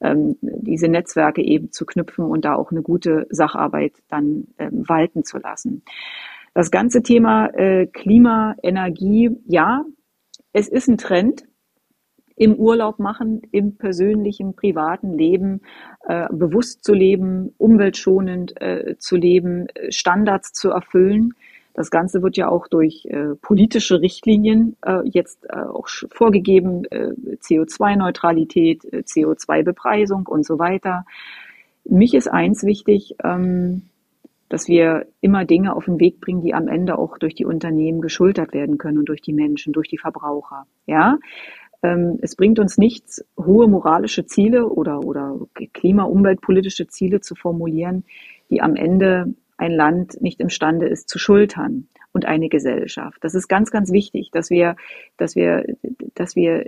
ähm, 0.00 0.36
diese 0.40 0.88
Netzwerke 0.88 1.42
eben 1.42 1.72
zu 1.72 1.84
knüpfen 1.84 2.24
und 2.24 2.44
da 2.44 2.54
auch 2.54 2.70
eine 2.70 2.82
gute 2.82 3.26
Sacharbeit 3.30 3.94
dann 4.08 4.46
ähm, 4.58 4.88
walten 4.88 5.24
zu 5.24 5.38
lassen. 5.38 5.82
Das 6.56 6.70
ganze 6.70 7.02
Thema 7.02 7.48
äh, 7.52 7.86
Klima, 7.86 8.56
Energie, 8.62 9.28
ja, 9.46 9.84
es 10.54 10.68
ist 10.68 10.88
ein 10.88 10.96
Trend 10.96 11.44
im 12.34 12.54
Urlaub 12.54 12.98
machen, 12.98 13.42
im 13.52 13.76
persönlichen, 13.76 14.56
privaten 14.56 15.18
Leben, 15.18 15.60
äh, 16.08 16.26
bewusst 16.32 16.82
zu 16.82 16.94
leben, 16.94 17.52
umweltschonend 17.58 18.58
äh, 18.58 18.96
zu 18.98 19.16
leben, 19.16 19.66
äh, 19.74 19.92
Standards 19.92 20.54
zu 20.54 20.70
erfüllen. 20.70 21.34
Das 21.74 21.90
Ganze 21.90 22.22
wird 22.22 22.38
ja 22.38 22.48
auch 22.48 22.68
durch 22.68 23.04
äh, 23.04 23.34
politische 23.42 24.00
Richtlinien 24.00 24.76
äh, 24.80 25.00
jetzt 25.04 25.44
äh, 25.50 25.58
auch 25.58 25.88
vorgegeben, 26.10 26.86
äh, 26.86 27.10
CO2-Neutralität, 27.36 28.82
äh, 28.86 29.02
CO2-Bepreisung 29.06 30.26
und 30.26 30.46
so 30.46 30.58
weiter. 30.58 31.04
Mich 31.84 32.14
ist 32.14 32.28
eins 32.28 32.64
wichtig, 32.64 33.14
ähm, 33.22 33.90
dass 34.48 34.68
wir 34.68 35.06
immer 35.20 35.44
Dinge 35.44 35.74
auf 35.74 35.86
den 35.86 36.00
Weg 36.00 36.20
bringen, 36.20 36.42
die 36.42 36.54
am 36.54 36.68
Ende 36.68 36.98
auch 36.98 37.18
durch 37.18 37.34
die 37.34 37.44
Unternehmen 37.44 38.00
geschultert 38.00 38.52
werden 38.52 38.78
können 38.78 38.98
und 38.98 39.08
durch 39.08 39.22
die 39.22 39.32
Menschen, 39.32 39.72
durch 39.72 39.88
die 39.88 39.98
Verbraucher. 39.98 40.66
Ja, 40.86 41.18
ähm, 41.82 42.18
es 42.22 42.36
bringt 42.36 42.58
uns 42.58 42.78
nichts, 42.78 43.24
hohe 43.36 43.68
moralische 43.68 44.26
Ziele 44.26 44.68
oder, 44.68 45.00
oder 45.00 45.38
klima-, 45.72 46.04
umweltpolitische 46.04 46.86
Ziele 46.86 47.20
zu 47.20 47.34
formulieren, 47.34 48.04
die 48.50 48.60
am 48.62 48.76
Ende 48.76 49.34
ein 49.56 49.72
Land 49.72 50.20
nicht 50.20 50.40
imstande 50.40 50.86
ist 50.86 51.08
zu 51.08 51.18
schultern. 51.18 51.88
und 52.16 52.24
eine 52.24 52.48
Gesellschaft. 52.48 53.18
Das 53.20 53.34
ist 53.34 53.46
ganz, 53.46 53.70
ganz 53.70 53.92
wichtig, 53.92 54.30
dass 54.32 54.48
wir, 54.48 54.74
dass 55.18 55.36
wir, 55.36 55.66
dass 56.14 56.34
wir 56.34 56.64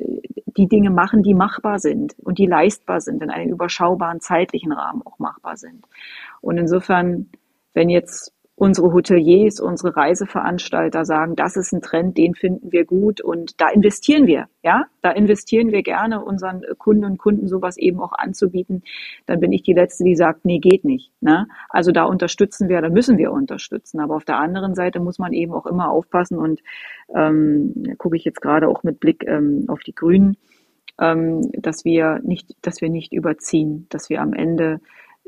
die 0.58 0.68
Dinge 0.68 0.90
machen, 0.90 1.22
die 1.22 1.32
machbar 1.32 1.78
sind 1.78 2.14
und 2.18 2.36
die 2.36 2.44
leistbar 2.44 3.00
sind, 3.00 3.22
in 3.22 3.30
einem 3.30 3.52
überschaubaren 3.52 4.20
zeitlichen 4.20 4.72
Rahmen 4.72 5.00
auch 5.06 5.18
machbar 5.18 5.56
sind. 5.56 5.86
Und 6.42 6.58
insofern, 6.58 7.30
wenn 7.78 7.88
jetzt 7.88 8.32
unsere 8.56 8.92
Hoteliers, 8.92 9.60
unsere 9.60 9.96
Reiseveranstalter 9.96 11.04
sagen, 11.04 11.36
das 11.36 11.56
ist 11.56 11.72
ein 11.72 11.80
Trend, 11.80 12.18
den 12.18 12.34
finden 12.34 12.72
wir 12.72 12.84
gut 12.84 13.20
und 13.20 13.60
da 13.60 13.68
investieren 13.68 14.26
wir, 14.26 14.48
ja, 14.64 14.86
da 15.00 15.12
investieren 15.12 15.70
wir 15.70 15.84
gerne 15.84 16.24
unseren 16.24 16.62
Kunden 16.76 17.04
und 17.04 17.18
Kunden 17.18 17.46
sowas 17.46 17.76
eben 17.76 18.00
auch 18.00 18.10
anzubieten, 18.10 18.82
dann 19.26 19.38
bin 19.38 19.52
ich 19.52 19.62
die 19.62 19.74
Letzte, 19.74 20.02
die 20.02 20.16
sagt, 20.16 20.44
nee, 20.44 20.58
geht 20.58 20.84
nicht. 20.84 21.12
Ne? 21.20 21.46
Also 21.68 21.92
da 21.92 22.02
unterstützen 22.02 22.68
wir, 22.68 22.82
da 22.82 22.88
müssen 22.88 23.16
wir 23.16 23.30
unterstützen. 23.30 24.00
Aber 24.00 24.16
auf 24.16 24.24
der 24.24 24.38
anderen 24.38 24.74
Seite 24.74 24.98
muss 24.98 25.20
man 25.20 25.32
eben 25.32 25.52
auch 25.52 25.66
immer 25.66 25.92
aufpassen 25.92 26.36
und 26.36 26.60
ähm, 27.14 27.94
gucke 27.96 28.16
ich 28.16 28.24
jetzt 28.24 28.40
gerade 28.40 28.66
auch 28.66 28.82
mit 28.82 28.98
Blick 28.98 29.24
ähm, 29.28 29.66
auf 29.68 29.78
die 29.80 29.94
Grünen, 29.94 30.36
ähm, 31.00 31.48
dass 31.52 31.84
wir 31.84 32.18
nicht, 32.24 32.56
dass 32.62 32.80
wir 32.80 32.90
nicht 32.90 33.12
überziehen, 33.12 33.86
dass 33.88 34.10
wir 34.10 34.20
am 34.20 34.32
Ende 34.32 34.80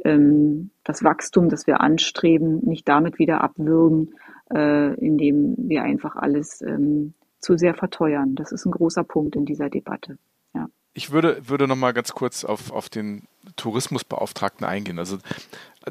ähm, 0.04 0.70
das 0.84 1.04
Wachstum, 1.04 1.48
das 1.48 1.66
wir 1.66 1.80
anstreben, 1.80 2.60
nicht 2.64 2.88
damit 2.88 3.18
wieder 3.18 3.42
abwürgen, 3.42 4.14
äh, 4.52 4.94
indem 4.94 5.54
wir 5.56 5.82
einfach 5.82 6.16
alles 6.16 6.62
ähm, 6.62 7.14
zu 7.38 7.56
sehr 7.56 7.74
verteuern. 7.74 8.34
Das 8.34 8.52
ist 8.52 8.66
ein 8.66 8.72
großer 8.72 9.04
Punkt 9.04 9.36
in 9.36 9.46
dieser 9.46 9.70
Debatte. 9.70 10.18
Ja. 10.54 10.68
Ich 10.92 11.12
würde, 11.12 11.48
würde 11.48 11.66
noch 11.66 11.76
mal 11.76 11.92
ganz 11.92 12.12
kurz 12.12 12.44
auf, 12.44 12.72
auf 12.72 12.88
den 12.88 13.26
Tourismusbeauftragten 13.56 14.66
eingehen. 14.66 14.98
Also 14.98 15.18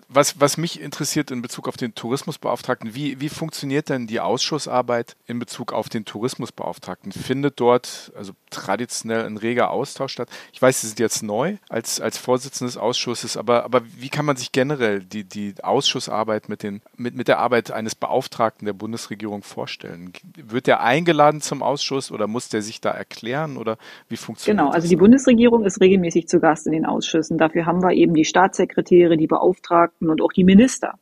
was, 0.08 0.40
was 0.40 0.58
mich 0.58 0.80
interessiert 0.80 1.32
in 1.32 1.42
Bezug 1.42 1.68
auf 1.68 1.76
den 1.76 1.96
Tourismusbeauftragten, 1.96 2.94
wie, 2.94 3.20
wie 3.20 3.30
funktioniert 3.30 3.90
denn 3.90 4.06
die 4.06 4.20
Ausschussarbeit 4.20 5.16
in 5.26 5.40
Bezug 5.40 5.74
auf 5.74 5.90
den 5.90 6.06
Tourismusbeauftragten? 6.06 7.12
Findet 7.12 7.60
dort 7.60 8.12
also 8.16 8.34
traditionell 8.52 9.26
ein 9.26 9.38
reger 9.38 9.72
Austausch 9.72 10.14
statt? 10.14 10.30
Ich 10.54 10.62
weiß, 10.62 10.82
Sie 10.82 10.88
sind 10.88 11.00
jetzt 11.00 11.24
neu 11.24 11.58
als, 11.70 12.00
als 12.00 12.20
Vorsitzende 12.20 12.72
des 12.72 12.78
Ausschusses, 12.78 13.36
aber, 13.36 13.64
aber 13.64 13.82
wie 13.98 14.10
kann 14.10 14.26
man 14.26 14.36
sich 14.36 14.52
generell 14.52 15.00
die, 15.00 15.24
die 15.24 15.56
Ausschussarbeit 15.64 16.50
mit, 16.50 16.62
den, 16.62 16.82
mit, 16.96 17.16
mit 17.16 17.28
der 17.28 17.40
Arbeit 17.40 17.72
eines 17.72 17.96
Beauftragten 17.96 18.68
der 18.68 18.74
Bundesregierung 18.74 19.42
vorstellen? 19.42 20.14
Wird 20.38 20.68
der 20.68 20.84
eingeladen 20.84 21.42
zum 21.42 21.64
Ausschuss 21.64 22.12
oder 22.12 22.28
muss 22.28 22.50
der 22.50 22.62
sich 22.62 22.80
da 22.80 22.92
erklären 22.92 23.58
oder 23.58 23.78
wie 24.08 24.18
funktioniert 24.18 24.60
Genau, 24.60 24.72
also 24.72 24.88
die 24.88 24.96
Bundesregierung 24.96 25.66
ist 25.66 25.82
regelmäßig 25.82 26.28
zu 26.28 26.40
Gast 26.40 26.68
in 26.68 26.74
den 26.74 26.86
Ausschüssen. 26.86 27.39
Dafür 27.40 27.66
haben 27.66 27.82
wir 27.82 27.92
eben 27.92 28.14
die 28.14 28.26
Staatssekretäre, 28.26 29.18
die 29.18 29.28
Beauftragten 29.28 30.10
und 30.10 30.22
auch 30.22 30.34
die 30.34 30.44
Minister. 30.44 30.96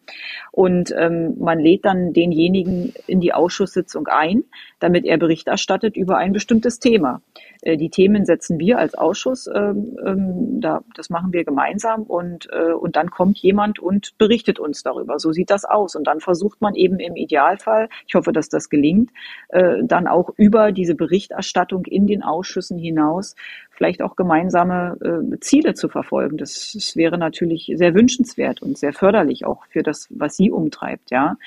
Und 0.51 0.93
ähm, 0.97 1.35
man 1.39 1.59
lädt 1.59 1.85
dann 1.85 2.13
denjenigen 2.13 2.93
in 3.07 3.19
die 3.19 3.33
Ausschusssitzung 3.33 4.07
ein, 4.07 4.43
damit 4.79 5.05
er 5.05 5.17
Bericht 5.17 5.47
erstattet 5.47 5.97
über 5.97 6.17
ein 6.17 6.33
bestimmtes 6.33 6.79
Thema. 6.79 7.21
Äh, 7.61 7.77
die 7.77 7.89
Themen 7.89 8.25
setzen 8.25 8.59
wir 8.59 8.79
als 8.79 8.95
Ausschuss, 8.95 9.47
ähm, 9.47 9.97
ähm, 10.05 10.61
da, 10.61 10.81
das 10.95 11.09
machen 11.09 11.33
wir 11.33 11.43
gemeinsam 11.43 12.03
und, 12.03 12.47
äh, 12.51 12.73
und 12.73 12.95
dann 12.95 13.09
kommt 13.09 13.37
jemand 13.39 13.79
und 13.79 14.17
berichtet 14.17 14.59
uns 14.59 14.83
darüber. 14.83 15.19
So 15.19 15.31
sieht 15.31 15.49
das 15.49 15.65
aus. 15.65 15.95
Und 15.95 16.05
dann 16.07 16.19
versucht 16.19 16.61
man 16.61 16.75
eben 16.75 16.99
im 16.99 17.15
Idealfall, 17.15 17.89
ich 18.07 18.15
hoffe, 18.15 18.31
dass 18.31 18.49
das 18.49 18.69
gelingt, 18.69 19.11
äh, 19.49 19.83
dann 19.83 20.07
auch 20.07 20.31
über 20.37 20.71
diese 20.71 20.95
Berichterstattung 20.95 21.85
in 21.85 22.07
den 22.07 22.23
Ausschüssen 22.23 22.77
hinaus 22.77 23.35
vielleicht 23.77 24.01
auch 24.01 24.15
gemeinsame 24.15 24.97
äh, 25.01 25.39
Ziele 25.39 25.75
zu 25.75 25.87
verfolgen. 25.87 26.37
Das, 26.37 26.71
das 26.73 26.95
wäre 26.95 27.17
natürlich 27.17 27.71
sehr 27.75 27.93
wünschenswert 27.93 28.61
und 28.61 28.77
sehr 28.77 28.91
förderlich 28.91 29.45
auch 29.45 29.65
für 29.67 29.83
das, 29.83 30.07
was 30.09 30.35
Sie 30.35 30.49
umtreibt. 30.51 31.11
Ja, 31.11 31.37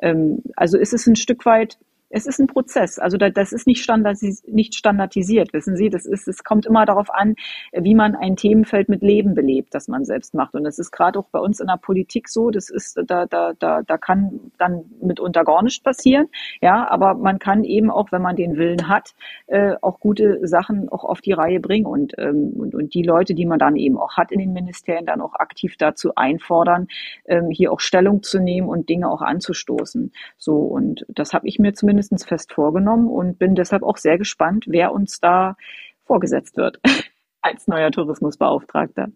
ähm, 0.00 0.42
also 0.54 0.76
ist 0.78 0.92
es 0.92 1.06
ein 1.06 1.16
Stück 1.16 1.46
weit 1.46 1.78
es 2.10 2.26
ist 2.26 2.38
ein 2.40 2.46
Prozess. 2.46 2.98
Also 2.98 3.18
das 3.18 3.52
ist 3.52 3.66
nicht, 3.66 3.82
standardis 3.82 4.42
nicht 4.46 4.74
standardisiert, 4.74 5.52
wissen 5.52 5.76
Sie. 5.76 5.90
Das 5.90 6.06
ist, 6.06 6.26
es 6.26 6.42
kommt 6.42 6.66
immer 6.66 6.86
darauf 6.86 7.12
an, 7.12 7.34
wie 7.72 7.94
man 7.94 8.14
ein 8.14 8.36
Themenfeld 8.36 8.88
mit 8.88 9.02
Leben 9.02 9.34
belebt, 9.34 9.74
das 9.74 9.88
man 9.88 10.04
selbst 10.04 10.34
macht. 10.34 10.54
Und 10.54 10.64
das 10.64 10.78
ist 10.78 10.90
gerade 10.90 11.18
auch 11.18 11.28
bei 11.30 11.38
uns 11.38 11.60
in 11.60 11.66
der 11.66 11.76
Politik 11.76 12.28
so. 12.28 12.50
Das 12.50 12.70
ist, 12.70 12.98
da, 13.06 13.26
da, 13.26 13.52
da, 13.58 13.82
da 13.82 13.98
kann 13.98 14.52
dann 14.58 14.84
mitunter 15.02 15.44
gar 15.44 15.62
nichts 15.62 15.82
passieren. 15.82 16.28
Ja, 16.60 16.88
aber 16.88 17.14
man 17.14 17.38
kann 17.38 17.64
eben 17.64 17.90
auch, 17.90 18.10
wenn 18.10 18.22
man 18.22 18.36
den 18.36 18.56
Willen 18.56 18.88
hat, 18.88 19.14
äh, 19.46 19.74
auch 19.82 20.00
gute 20.00 20.46
Sachen 20.46 20.88
auch 20.88 21.04
auf 21.04 21.20
die 21.20 21.32
Reihe 21.32 21.60
bringen 21.60 21.86
und, 21.86 22.14
ähm, 22.18 22.52
und, 22.56 22.74
und 22.74 22.94
die 22.94 23.02
Leute, 23.02 23.34
die 23.34 23.46
man 23.46 23.58
dann 23.58 23.76
eben 23.76 23.98
auch 23.98 24.16
hat 24.16 24.32
in 24.32 24.38
den 24.38 24.52
Ministerien, 24.52 25.06
dann 25.06 25.20
auch 25.20 25.34
aktiv 25.34 25.76
dazu 25.76 26.14
einfordern, 26.14 26.88
ähm, 27.26 27.50
hier 27.50 27.72
auch 27.72 27.80
Stellung 27.80 28.22
zu 28.22 28.40
nehmen 28.40 28.68
und 28.68 28.88
Dinge 28.88 29.10
auch 29.10 29.20
anzustoßen. 29.20 30.12
So 30.38 30.56
und 30.56 31.04
das 31.08 31.34
habe 31.34 31.46
ich 31.46 31.58
mir 31.58 31.74
zumindest 31.74 31.97
zumindest 32.06 32.28
fest 32.28 32.52
vorgenommen 32.52 33.08
und 33.08 33.38
bin 33.38 33.54
deshalb 33.54 33.82
auch 33.82 33.96
sehr 33.96 34.18
gespannt, 34.18 34.64
wer 34.68 34.92
uns 34.92 35.20
da 35.20 35.56
vorgesetzt 36.04 36.56
wird 36.56 36.80
als 37.42 37.66
neuer 37.68 37.90
Tourismusbeauftragter 37.90 39.08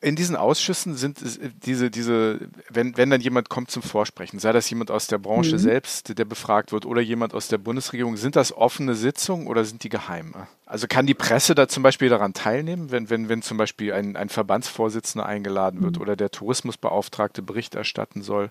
in 0.00 0.14
diesen 0.14 0.36
Ausschüssen 0.36 0.94
sind 0.94 1.18
diese, 1.66 1.90
diese, 1.90 2.38
wenn, 2.70 2.96
wenn 2.96 3.10
dann 3.10 3.20
jemand 3.20 3.48
kommt 3.48 3.70
zum 3.70 3.82
Vorsprechen, 3.82 4.38
sei 4.38 4.52
das 4.52 4.70
jemand 4.70 4.92
aus 4.92 5.08
der 5.08 5.18
Branche 5.18 5.54
mhm. 5.54 5.58
selbst, 5.58 6.16
der 6.16 6.24
befragt 6.24 6.70
wird, 6.70 6.86
oder 6.86 7.00
jemand 7.00 7.34
aus 7.34 7.48
der 7.48 7.58
Bundesregierung, 7.58 8.16
sind 8.16 8.36
das 8.36 8.56
offene 8.56 8.94
Sitzungen 8.94 9.48
oder 9.48 9.64
sind 9.64 9.82
die 9.82 9.88
geheim? 9.88 10.34
Also 10.66 10.86
kann 10.86 11.06
die 11.06 11.14
Presse 11.14 11.56
da 11.56 11.66
zum 11.66 11.82
Beispiel 11.82 12.10
daran 12.10 12.32
teilnehmen, 12.32 12.92
wenn, 12.92 13.10
wenn, 13.10 13.28
wenn 13.28 13.42
zum 13.42 13.56
Beispiel 13.56 13.92
ein, 13.92 14.14
ein 14.14 14.28
Verbandsvorsitzender 14.28 15.26
eingeladen 15.26 15.82
wird 15.82 15.96
mhm. 15.96 16.02
oder 16.02 16.14
der 16.14 16.30
Tourismusbeauftragte 16.30 17.42
Bericht 17.42 17.74
erstatten 17.74 18.22
soll? 18.22 18.50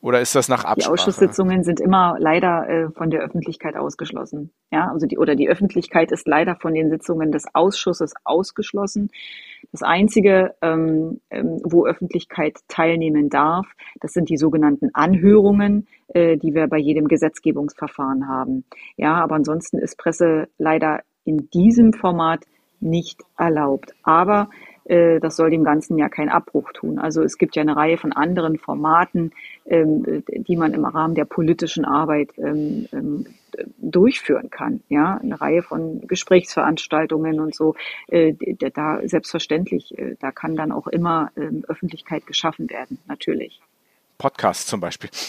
Oder 0.00 0.20
ist 0.20 0.36
das 0.36 0.48
nach 0.48 0.64
Absprache? 0.64 0.94
Die 0.94 1.00
Ausschusssitzungen 1.00 1.64
sind 1.64 1.80
immer 1.80 2.16
leider 2.20 2.68
äh, 2.68 2.90
von 2.90 3.10
der 3.10 3.22
Öffentlichkeit 3.22 3.74
ausgeschlossen. 3.74 4.52
Ja, 4.70 4.92
also 4.92 5.06
die, 5.06 5.18
oder 5.18 5.34
die 5.34 5.48
Öffentlichkeit 5.48 6.12
ist 6.12 6.28
leider 6.28 6.54
von 6.54 6.72
den 6.72 6.88
Sitzungen 6.88 7.32
des 7.32 7.46
Ausschusses 7.52 8.12
ausgeschlossen. 8.22 9.10
Das 9.74 9.82
einzige, 9.82 10.54
ähm, 10.62 11.20
ähm, 11.30 11.58
wo 11.64 11.84
Öffentlichkeit 11.84 12.58
teilnehmen 12.68 13.28
darf, 13.28 13.66
das 14.00 14.12
sind 14.12 14.28
die 14.28 14.36
sogenannten 14.36 14.90
Anhörungen, 14.92 15.88
äh, 16.14 16.36
die 16.36 16.54
wir 16.54 16.68
bei 16.68 16.78
jedem 16.78 17.08
Gesetzgebungsverfahren 17.08 18.28
haben. 18.28 18.62
Ja, 18.96 19.14
aber 19.14 19.34
ansonsten 19.34 19.78
ist 19.78 19.98
Presse 19.98 20.46
leider 20.58 21.00
in 21.24 21.50
diesem 21.50 21.92
Format 21.92 22.44
nicht 22.78 23.22
erlaubt. 23.36 23.96
Aber 24.04 24.48
äh, 24.84 25.18
das 25.18 25.34
soll 25.34 25.50
dem 25.50 25.64
Ganzen 25.64 25.98
ja 25.98 26.08
keinen 26.08 26.28
Abbruch 26.28 26.70
tun. 26.72 27.00
Also 27.00 27.24
es 27.24 27.36
gibt 27.36 27.56
ja 27.56 27.62
eine 27.62 27.76
Reihe 27.76 27.96
von 27.96 28.12
anderen 28.12 28.58
Formaten, 28.58 29.32
ähm, 29.66 30.22
die 30.28 30.56
man 30.56 30.72
im 30.72 30.84
Rahmen 30.84 31.16
der 31.16 31.24
politischen 31.24 31.84
Arbeit 31.84 32.30
ähm, 32.38 32.86
ähm, 32.92 33.26
durchführen 33.78 34.50
kann. 34.50 34.82
Ja, 34.88 35.16
eine 35.16 35.40
Reihe 35.40 35.62
von 35.62 36.06
Gesprächsveranstaltungen 36.06 37.40
und 37.40 37.54
so. 37.54 37.74
Äh, 38.08 38.34
da 38.74 39.00
selbstverständlich, 39.04 39.96
äh, 39.98 40.16
da 40.20 40.30
kann 40.32 40.56
dann 40.56 40.72
auch 40.72 40.86
immer 40.86 41.30
Öffentlichkeit 41.68 42.26
geschaffen 42.26 42.70
werden, 42.70 42.98
natürlich. 43.06 43.60
Podcast 44.18 44.68
zum 44.68 44.80
Beispiel. 44.80 45.10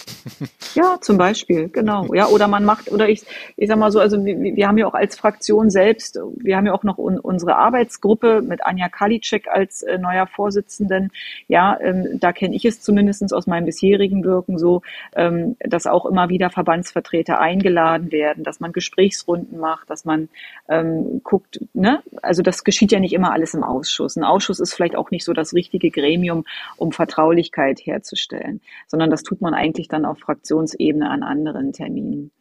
Ja, 0.74 0.98
zum 1.00 1.18
Beispiel, 1.18 1.70
genau. 1.70 2.14
Ja, 2.14 2.28
oder 2.28 2.50
man 2.50 2.66
macht, 2.66 2.92
oder 2.92 3.08
ich, 3.08 3.24
ich 3.56 3.70
sag 3.70 3.78
mal 3.78 3.94
so, 3.94 4.02
also 4.02 4.26
wir, 4.26 4.36
wir 4.36 4.68
haben 4.68 4.78
ja 4.78 4.88
auch 4.88 4.94
als 4.94 5.16
Fraktion 5.16 5.70
selbst, 5.70 6.20
wir 6.36 6.58
haben 6.58 6.66
ja 6.66 6.74
auch 6.74 6.84
noch 6.84 6.98
un, 6.98 7.18
unsere 7.18 7.56
Arbeitsgruppe 7.56 8.42
mit 8.42 8.66
Anja 8.66 8.90
Kalitschek 8.90 9.48
als 9.48 9.84
äh, 9.84 9.98
neuer 9.98 10.28
Vorsitzenden. 10.28 11.12
Ja, 11.48 11.80
ähm, 11.80 12.20
da 12.20 12.34
kenne 12.34 12.56
ich 12.56 12.66
es 12.66 12.82
zumindest 12.82 13.34
aus 13.34 13.48
meinem 13.48 13.66
bisherigen 13.66 14.26
Wirken 14.26 14.58
so, 14.58 14.82
ähm, 15.16 15.56
dass 15.60 15.88
auch 15.88 16.06
immer 16.06 16.28
wieder 16.28 16.50
Verbandsvertreter 16.50 17.40
eingeladen 17.40 18.12
werden, 18.12 18.44
dass 18.44 18.60
man 18.60 18.74
Gesprächsrunden 18.74 19.58
macht, 19.58 19.90
dass 19.90 20.04
man 20.04 20.28
ähm, 20.68 21.22
guckt, 21.24 21.62
ne? 21.74 22.04
Also 22.22 22.42
das 22.42 22.66
geschieht 22.66 22.92
ja 22.92 23.00
nicht 23.00 23.14
immer 23.14 23.32
alles 23.32 23.54
im 23.54 23.64
Ausschuss. 23.64 24.18
Ein 24.18 24.26
Ausschuss 24.26 24.60
ist 24.60 24.74
vielleicht 24.74 24.98
auch 24.98 25.10
nicht 25.10 25.24
so 25.24 25.32
das 25.32 25.54
richtige 25.54 25.90
Gremium, 25.90 26.44
um 26.76 26.92
Vertraulichkeit 26.92 27.80
herzustellen 27.86 28.60
sondern 28.88 29.10
das 29.10 29.24
tut 29.24 29.42
man 29.42 29.54
eigentlich 29.54 29.88
dann 29.88 30.06
auf 30.06 30.20
Fraktionsebene 30.20 31.10
an 31.10 31.24
anderen 31.24 31.74
Terminen. 31.74 32.32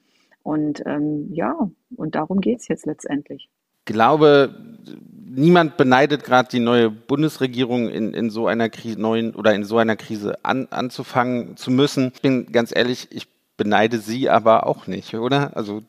Und 0.43 0.83
ähm, 0.87 1.29
ja, 1.33 1.71
und 1.97 2.15
darum 2.15 2.41
geht's 2.41 2.69
jetzt 2.69 2.87
letztendlich. 2.87 3.49
Ich 3.87 3.93
glaube, 3.93 4.55
niemand 5.25 5.77
beneidet 5.77 6.25
gerade 6.25 6.49
die 6.51 6.61
neue 6.61 6.91
Bundesregierung 6.91 7.89
in, 7.89 8.15
in 8.15 8.31
so 8.31 8.47
einer 8.47 8.69
Krise 8.69 9.01
neuen 9.01 9.35
oder 9.35 9.55
in 9.55 9.65
so 9.65 9.79
einer 9.79 9.97
Krise 9.97 10.45
an, 10.45 10.69
anzufangen 10.71 11.57
zu 11.57 11.71
müssen. 11.71 12.13
Ich 12.15 12.23
bin 12.23 12.53
ganz 12.53 12.75
ehrlich, 12.75 13.09
ich 13.11 13.27
beneide 13.57 13.99
Sie 13.99 14.29
aber 14.29 14.67
auch 14.67 14.87
nicht, 14.87 15.15
oder? 15.15 15.57
Also 15.57 15.83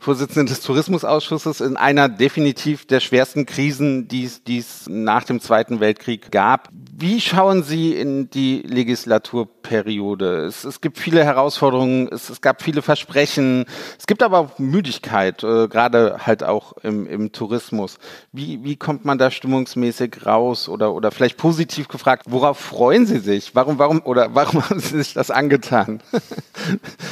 Vorsitzende 0.00 0.52
des 0.52 0.60
Tourismusausschusses 0.60 1.60
in 1.60 1.76
einer 1.76 2.08
definitiv 2.08 2.86
der 2.86 3.00
schwersten 3.00 3.46
Krisen, 3.46 4.06
die 4.08 4.24
es 4.24 4.86
nach 4.88 5.24
dem 5.24 5.40
Zweiten 5.40 5.80
Weltkrieg 5.80 6.30
gab. 6.30 6.68
Wie 6.98 7.20
schauen 7.20 7.62
Sie 7.62 7.92
in 7.92 8.30
die 8.30 8.62
Legislaturperiode? 8.62 10.44
Es, 10.46 10.64
es 10.64 10.80
gibt 10.80 10.98
viele 10.98 11.24
Herausforderungen, 11.24 12.08
es, 12.10 12.30
es, 12.30 12.40
gab 12.40 12.62
viele 12.62 12.82
Versprechen, 12.82 13.66
es 13.98 14.06
gibt 14.06 14.22
aber 14.22 14.38
auch 14.38 14.58
Müdigkeit, 14.58 15.42
äh, 15.42 15.68
gerade 15.68 16.26
halt 16.26 16.42
auch 16.42 16.72
im, 16.82 17.06
im 17.06 17.32
Tourismus. 17.32 17.98
Wie, 18.32 18.64
wie 18.64 18.76
kommt 18.76 19.04
man 19.04 19.18
da 19.18 19.30
stimmungsmäßig 19.30 20.24
raus? 20.24 20.68
Oder, 20.68 20.94
oder 20.94 21.10
vielleicht 21.10 21.36
positiv 21.36 21.88
gefragt, 21.88 22.24
worauf 22.28 22.58
freuen 22.58 23.06
Sie 23.06 23.18
sich? 23.18 23.54
Warum, 23.54 23.78
warum, 23.78 24.02
oder 24.04 24.34
warum 24.34 24.62
haben 24.70 24.80
Sie 24.80 24.96
sich 24.98 25.14
das 25.14 25.30
angetan? 25.30 26.00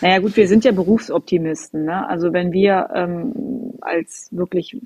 Naja 0.00 0.18
gut, 0.18 0.36
wir 0.36 0.48
sind 0.48 0.64
ja 0.64 0.72
Berufsoptimisten. 0.72 1.84
Ne? 1.84 2.08
Also 2.08 2.32
wenn 2.32 2.52
wir 2.52 2.88
ähm, 2.94 3.74
als 3.80 4.28
wirklich 4.30 4.76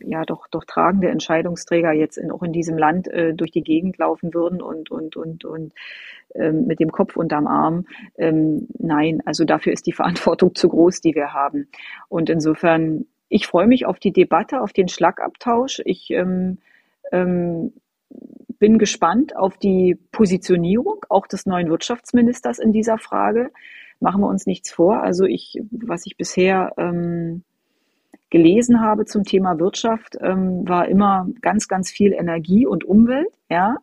ja 0.00 0.24
doch 0.24 0.46
doch 0.48 0.64
tragende 0.64 1.08
Entscheidungsträger 1.08 1.92
jetzt 1.92 2.16
in, 2.16 2.30
auch 2.30 2.42
in 2.42 2.52
diesem 2.52 2.78
Land 2.78 3.08
äh, 3.08 3.34
durch 3.34 3.50
die 3.50 3.62
Gegend 3.62 3.98
laufen 3.98 4.32
würden 4.34 4.62
und 4.62 4.90
und 4.90 5.16
und 5.16 5.44
und 5.44 5.72
ähm, 6.34 6.66
mit 6.66 6.80
dem 6.80 6.92
Kopf 6.92 7.16
unterm 7.16 7.46
Arm, 7.46 7.86
ähm, 8.16 8.68
nein, 8.78 9.22
also 9.24 9.44
dafür 9.44 9.72
ist 9.72 9.86
die 9.86 9.92
Verantwortung 9.92 10.54
zu 10.54 10.68
groß, 10.68 11.00
die 11.00 11.14
wir 11.14 11.32
haben. 11.32 11.68
Und 12.08 12.30
insofern, 12.30 13.06
ich 13.28 13.46
freue 13.46 13.66
mich 13.66 13.86
auf 13.86 13.98
die 13.98 14.12
Debatte, 14.12 14.60
auf 14.60 14.72
den 14.72 14.88
Schlagabtausch. 14.88 15.80
Ich 15.84 16.10
ähm, 16.10 16.58
ähm, 17.12 17.72
bin 18.58 18.78
gespannt 18.78 19.36
auf 19.36 19.56
die 19.56 19.96
Positionierung 20.12 21.04
auch 21.08 21.26
des 21.26 21.46
neuen 21.46 21.68
Wirtschaftsministers 21.68 22.58
in 22.58 22.72
dieser 22.72 22.98
Frage. 22.98 23.50
Machen 24.00 24.20
wir 24.20 24.28
uns 24.28 24.46
nichts 24.46 24.70
vor. 24.70 25.02
Also 25.02 25.24
ich, 25.24 25.60
was 25.70 26.06
ich 26.06 26.16
bisher 26.16 26.72
ähm, 26.76 27.42
gelesen 28.30 28.80
habe 28.80 29.04
zum 29.04 29.24
Thema 29.24 29.58
Wirtschaft, 29.58 30.16
ähm, 30.20 30.68
war 30.68 30.88
immer 30.88 31.28
ganz, 31.40 31.68
ganz 31.68 31.90
viel 31.90 32.12
Energie 32.12 32.66
und 32.66 32.84
Umwelt. 32.84 33.32
Ja, 33.48 33.76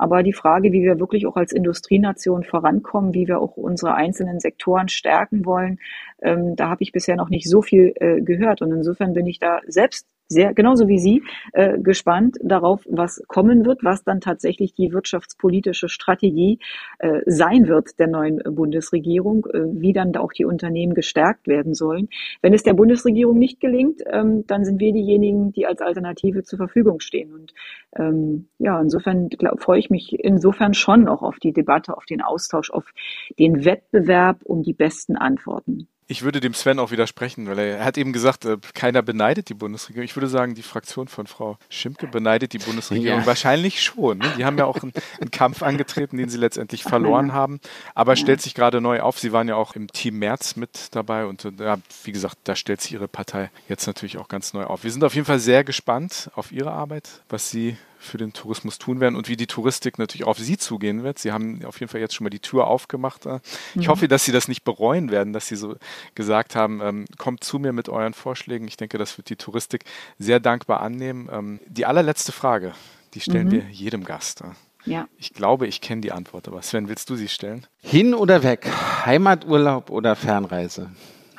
aber 0.00 0.22
die 0.22 0.32
Frage, 0.32 0.72
wie 0.72 0.82
wir 0.82 0.98
wirklich 0.98 1.26
auch 1.26 1.36
als 1.36 1.52
Industrienation 1.52 2.42
vorankommen, 2.42 3.12
wie 3.12 3.28
wir 3.28 3.38
auch 3.38 3.58
unsere 3.58 3.94
einzelnen 3.94 4.40
Sektoren 4.40 4.88
stärken 4.88 5.44
wollen, 5.44 5.78
ähm, 6.22 6.56
da 6.56 6.70
habe 6.70 6.82
ich 6.82 6.92
bisher 6.92 7.16
noch 7.16 7.28
nicht 7.28 7.48
so 7.48 7.60
viel 7.60 7.92
äh, 7.96 8.22
gehört. 8.22 8.62
Und 8.62 8.72
insofern 8.72 9.12
bin 9.12 9.26
ich 9.26 9.40
da 9.40 9.60
selbst 9.66 10.06
sehr, 10.30 10.54
genauso 10.54 10.86
wie 10.86 10.98
Sie, 10.98 11.22
äh, 11.52 11.76
gespannt 11.78 12.36
darauf, 12.40 12.86
was 12.88 13.20
kommen 13.26 13.66
wird, 13.66 13.82
was 13.82 14.04
dann 14.04 14.20
tatsächlich 14.20 14.74
die 14.74 14.92
wirtschaftspolitische 14.92 15.88
Strategie 15.88 16.60
äh, 17.00 17.20
sein 17.26 17.66
wird 17.66 17.98
der 17.98 18.06
neuen 18.06 18.40
Bundesregierung, 18.44 19.46
äh, 19.46 19.64
wie 19.72 19.92
dann 19.92 20.14
auch 20.16 20.32
die 20.32 20.44
Unternehmen 20.44 20.94
gestärkt 20.94 21.48
werden 21.48 21.74
sollen. 21.74 22.08
Wenn 22.42 22.54
es 22.54 22.62
der 22.62 22.74
Bundesregierung 22.74 23.38
nicht 23.38 23.58
gelingt, 23.58 24.02
ähm, 24.06 24.46
dann 24.46 24.64
sind 24.64 24.78
wir 24.80 24.92
diejenigen, 24.92 25.52
die 25.52 25.66
als 25.66 25.80
Alternative 25.80 26.44
zur 26.44 26.58
Verfügung 26.58 27.00
stehen. 27.00 27.34
Und 27.34 27.52
ähm, 27.96 28.46
ja, 28.58 28.80
insofern 28.80 29.30
glaub, 29.30 29.60
freue 29.60 29.80
ich 29.80 29.90
mich 29.90 30.16
insofern 30.16 30.74
schon 30.74 31.08
auch 31.08 31.22
auf 31.22 31.40
die 31.40 31.52
Debatte, 31.52 31.96
auf 31.96 32.04
den 32.04 32.22
Austausch, 32.22 32.70
auf 32.70 32.92
den 33.36 33.64
Wettbewerb 33.64 34.42
um 34.44 34.62
die 34.62 34.74
besten 34.74 35.16
Antworten. 35.16 35.88
Ich 36.10 36.22
würde 36.22 36.40
dem 36.40 36.54
Sven 36.54 36.80
auch 36.80 36.90
widersprechen, 36.90 37.46
weil 37.46 37.60
er, 37.60 37.84
hat 37.84 37.96
eben 37.96 38.12
gesagt, 38.12 38.44
äh, 38.44 38.56
keiner 38.74 39.00
beneidet 39.00 39.48
die 39.48 39.54
Bundesregierung. 39.54 40.04
Ich 40.04 40.16
würde 40.16 40.26
sagen, 40.26 40.56
die 40.56 40.62
Fraktion 40.62 41.06
von 41.06 41.28
Frau 41.28 41.56
Schimke 41.68 42.08
beneidet 42.08 42.52
die 42.52 42.58
Bundesregierung 42.58 43.20
ja. 43.20 43.26
wahrscheinlich 43.26 43.80
schon. 43.80 44.18
Ne? 44.18 44.24
Die 44.36 44.44
haben 44.44 44.58
ja 44.58 44.64
auch 44.64 44.82
einen, 44.82 44.92
einen, 45.20 45.30
Kampf 45.30 45.62
angetreten, 45.62 46.16
den 46.16 46.28
sie 46.28 46.38
letztendlich 46.38 46.82
verloren 46.82 47.32
haben, 47.32 47.60
aber 47.94 48.16
stellt 48.16 48.42
sich 48.42 48.56
gerade 48.56 48.80
neu 48.80 49.00
auf. 49.02 49.20
Sie 49.20 49.30
waren 49.30 49.46
ja 49.46 49.54
auch 49.54 49.76
im 49.76 49.86
Team 49.86 50.18
März 50.18 50.56
mit 50.56 50.88
dabei 50.96 51.26
und 51.26 51.44
äh, 51.44 51.52
ja, 51.60 51.76
wie 52.02 52.10
gesagt, 52.10 52.38
da 52.42 52.56
stellt 52.56 52.80
sich 52.80 52.94
ihre 52.94 53.06
Partei 53.06 53.50
jetzt 53.68 53.86
natürlich 53.86 54.18
auch 54.18 54.26
ganz 54.26 54.52
neu 54.52 54.64
auf. 54.64 54.82
Wir 54.82 54.90
sind 54.90 55.04
auf 55.04 55.14
jeden 55.14 55.26
Fall 55.28 55.38
sehr 55.38 55.62
gespannt 55.62 56.28
auf 56.34 56.50
ihre 56.50 56.72
Arbeit, 56.72 57.22
was 57.28 57.50
sie 57.50 57.76
für 58.00 58.18
den 58.18 58.32
Tourismus 58.32 58.78
tun 58.78 58.98
werden 58.98 59.14
und 59.14 59.28
wie 59.28 59.36
die 59.36 59.46
Touristik 59.46 59.98
natürlich 59.98 60.26
auf 60.26 60.38
Sie 60.38 60.56
zugehen 60.56 61.02
wird. 61.02 61.18
Sie 61.18 61.32
haben 61.32 61.64
auf 61.64 61.78
jeden 61.78 61.90
Fall 61.90 62.00
jetzt 62.00 62.14
schon 62.14 62.24
mal 62.24 62.30
die 62.30 62.40
Tür 62.40 62.66
aufgemacht. 62.66 63.26
Ich 63.74 63.86
mhm. 63.86 63.88
hoffe, 63.88 64.08
dass 64.08 64.24
Sie 64.24 64.32
das 64.32 64.48
nicht 64.48 64.64
bereuen 64.64 65.10
werden, 65.10 65.32
dass 65.32 65.46
Sie 65.46 65.56
so 65.56 65.76
gesagt 66.14 66.56
haben, 66.56 66.80
ähm, 66.80 67.04
kommt 67.18 67.44
zu 67.44 67.58
mir 67.58 67.72
mit 67.72 67.88
euren 67.88 68.14
Vorschlägen. 68.14 68.66
Ich 68.66 68.76
denke, 68.76 68.98
das 68.98 69.18
wird 69.18 69.28
die 69.28 69.36
Touristik 69.36 69.84
sehr 70.18 70.40
dankbar 70.40 70.80
annehmen. 70.80 71.28
Ähm, 71.30 71.60
die 71.66 71.86
allerletzte 71.86 72.32
Frage, 72.32 72.72
die 73.14 73.20
stellen 73.20 73.48
mhm. 73.48 73.52
wir 73.52 73.64
jedem 73.70 74.04
Gast. 74.04 74.42
Ja. 74.86 75.06
Ich 75.18 75.34
glaube, 75.34 75.66
ich 75.66 75.82
kenne 75.82 76.00
die 76.00 76.12
Antwort, 76.12 76.48
aber 76.48 76.62
Sven, 76.62 76.88
willst 76.88 77.10
du 77.10 77.16
sie 77.16 77.28
stellen? 77.28 77.66
Hin 77.82 78.14
oder 78.14 78.42
weg? 78.42 78.66
Heimaturlaub 79.04 79.90
oder 79.90 80.16
Fernreise? 80.16 80.90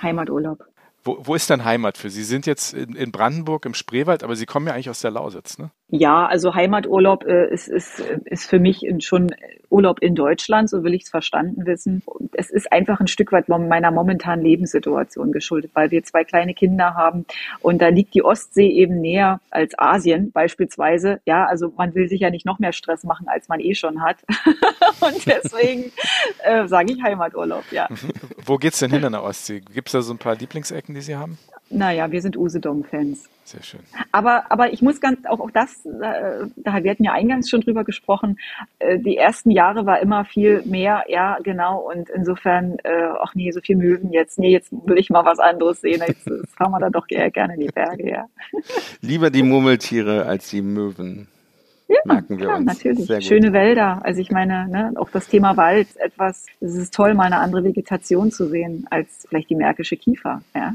Heimaturlaub. 0.01 0.64
Wo, 1.03 1.18
wo 1.22 1.36
ist 1.36 1.49
denn 1.49 1.66
Heimat 1.66 1.97
für 1.97 2.09
Sie? 2.09 2.22
Sie 2.22 2.30
sind 2.30 2.45
jetzt 2.45 2.74
in, 2.74 2.95
in, 2.95 3.12
Brandenburg 3.12 3.66
im 3.66 3.74
Spreewald, 3.74 4.24
aber 4.24 4.36
Sie 4.36 4.45
kommen 4.45 4.68
ja 4.68 4.74
eigentlich 4.74 4.89
aus 4.89 5.01
der 5.01 5.12
Lausitz, 5.12 5.57
ne? 5.57 5.72
Ja, 5.94 6.26
also 6.26 6.56
Heimaturlaub 6.56 7.26
äh, 7.26 7.54
ist, 7.54 7.68
ist, 7.68 8.00
ist 8.24 8.50
für 8.50 8.60
mich 8.60 8.86
schon 9.00 9.36
Urlaub 9.70 10.00
in 10.00 10.16
Deutschland, 10.16 10.70
so 10.70 10.86
will 10.86 10.94
ich 10.94 11.04
es 11.04 11.10
verstanden 11.10 11.66
wissen. 11.66 12.02
Und 12.06 12.32
es 12.34 12.50
ist 12.50 12.72
einfach 12.72 13.02
ein 13.02 13.08
Stück 13.08 13.34
weit 13.34 13.50
meiner 13.50 13.92
momentanen 13.92 14.44
Lebenssituation 14.44 15.34
geschuldet, 15.34 15.72
weil 15.74 15.92
wir 15.92 16.02
zwei 16.04 16.24
kleine 16.24 16.54
Kinder 16.54 16.96
haben 16.96 17.26
und 17.60 17.82
da 17.82 17.89
liegt 17.89 18.14
die 18.14 18.24
Ostsee 18.24 18.70
eben 18.70 19.02
näher 19.02 19.42
als 19.50 19.78
Asien 19.78 20.32
beispielsweise. 20.32 21.20
Ja, 21.26 21.46
also 21.46 21.74
man 21.76 21.94
will 21.94 22.08
sich 22.08 22.22
ja 22.22 22.30
nicht 22.30 22.46
noch 22.46 22.60
mehr 22.60 22.72
Stress 22.72 23.04
machen, 23.04 23.28
als 23.28 23.50
man 23.50 23.60
eh 23.60 23.76
schon 23.76 24.02
hat. 24.02 24.18
und 25.02 25.26
deswegen 25.26 25.92
äh, 26.44 26.68
sage 26.70 26.94
ich 26.94 27.04
Heimaturlaub, 27.04 27.66
ja. 27.72 27.89
Wo 28.46 28.56
geht's 28.56 28.80
denn 28.80 28.92
hin 28.92 29.04
an 29.04 29.12
der 29.12 29.24
Ostsee? 29.24 29.60
Gibt 29.60 29.89
es 29.89 29.92
da 29.92 30.02
so 30.02 30.14
ein 30.14 30.18
paar 30.18 30.36
Lieblingsecken, 30.36 30.96
die 30.96 31.02
Sie 31.02 31.18
haben? 31.18 31.38
Naja, 31.72 32.11
wir 32.11 32.22
sind 32.22 32.38
Usedom-Fans. 32.38 33.30
Sehr 33.43 33.63
schön. 33.63 33.80
Aber, 34.11 34.51
aber 34.51 34.72
ich 34.72 34.82
muss 34.82 35.01
ganz, 35.01 35.26
auch, 35.26 35.39
auch 35.39 35.51
das, 35.51 35.86
äh, 35.86 36.45
wir 36.55 36.91
hatten 36.91 37.03
ja 37.03 37.13
eingangs 37.13 37.49
schon 37.49 37.61
drüber 37.61 37.84
gesprochen, 37.84 38.38
äh, 38.80 38.99
die 38.99 39.17
ersten 39.17 39.51
Jahre 39.51 39.86
war 39.86 39.99
immer 39.99 40.26
viel 40.26 40.61
mehr, 40.65 41.03
ja, 41.07 41.38
genau, 41.43 41.80
und 41.80 42.09
insofern, 42.09 42.78
äh, 42.84 43.09
ach 43.19 43.34
nee, 43.36 43.51
so 43.51 43.59
viel 43.61 43.78
Möwen 43.78 44.11
jetzt, 44.11 44.38
nee, 44.39 44.51
jetzt 44.51 44.72
will 44.72 44.97
ich 44.97 45.09
mal 45.09 45.26
was 45.26 45.39
anderes 45.39 45.82
sehen, 45.82 46.01
jetzt, 46.07 46.28
jetzt 46.28 46.55
fahren 46.55 46.72
wir 46.72 46.80
da 46.80 46.89
doch 46.89 47.05
eher 47.09 47.32
gerne 47.32 47.55
in 47.55 47.61
die 47.61 47.67
Berge, 47.67 48.09
ja. 48.09 48.26
Lieber 49.01 49.30
die 49.30 49.43
Murmeltiere 49.43 50.26
als 50.26 50.49
die 50.49 50.61
Möwen. 50.61 51.28
Ja, 51.92 52.00
merken 52.06 52.39
wir 52.39 52.46
klar, 52.46 52.58
uns. 52.58 52.66
natürlich. 52.66 53.26
Schöne 53.26 53.52
Wälder. 53.52 54.00
Also 54.04 54.22
ich 54.22 54.32
meine, 54.32 54.68
ne, 54.70 54.94
auch 54.96 55.10
das 55.10 55.28
Thema 55.28 55.58
Wald, 55.58 55.88
etwas, 55.98 56.46
es 56.62 56.76
ist 56.76 56.94
toll, 56.94 57.14
mal 57.14 57.26
eine 57.26 57.39
andere 57.39 57.66
Vegetation 57.66 58.32
zu 58.32 58.48
sehen 58.48 58.88
als 58.89 59.26
vielleicht 59.28 59.50
die 59.50 59.56
märkische 59.56 59.98
Kiefer. 59.98 60.42
Ja. 60.56 60.74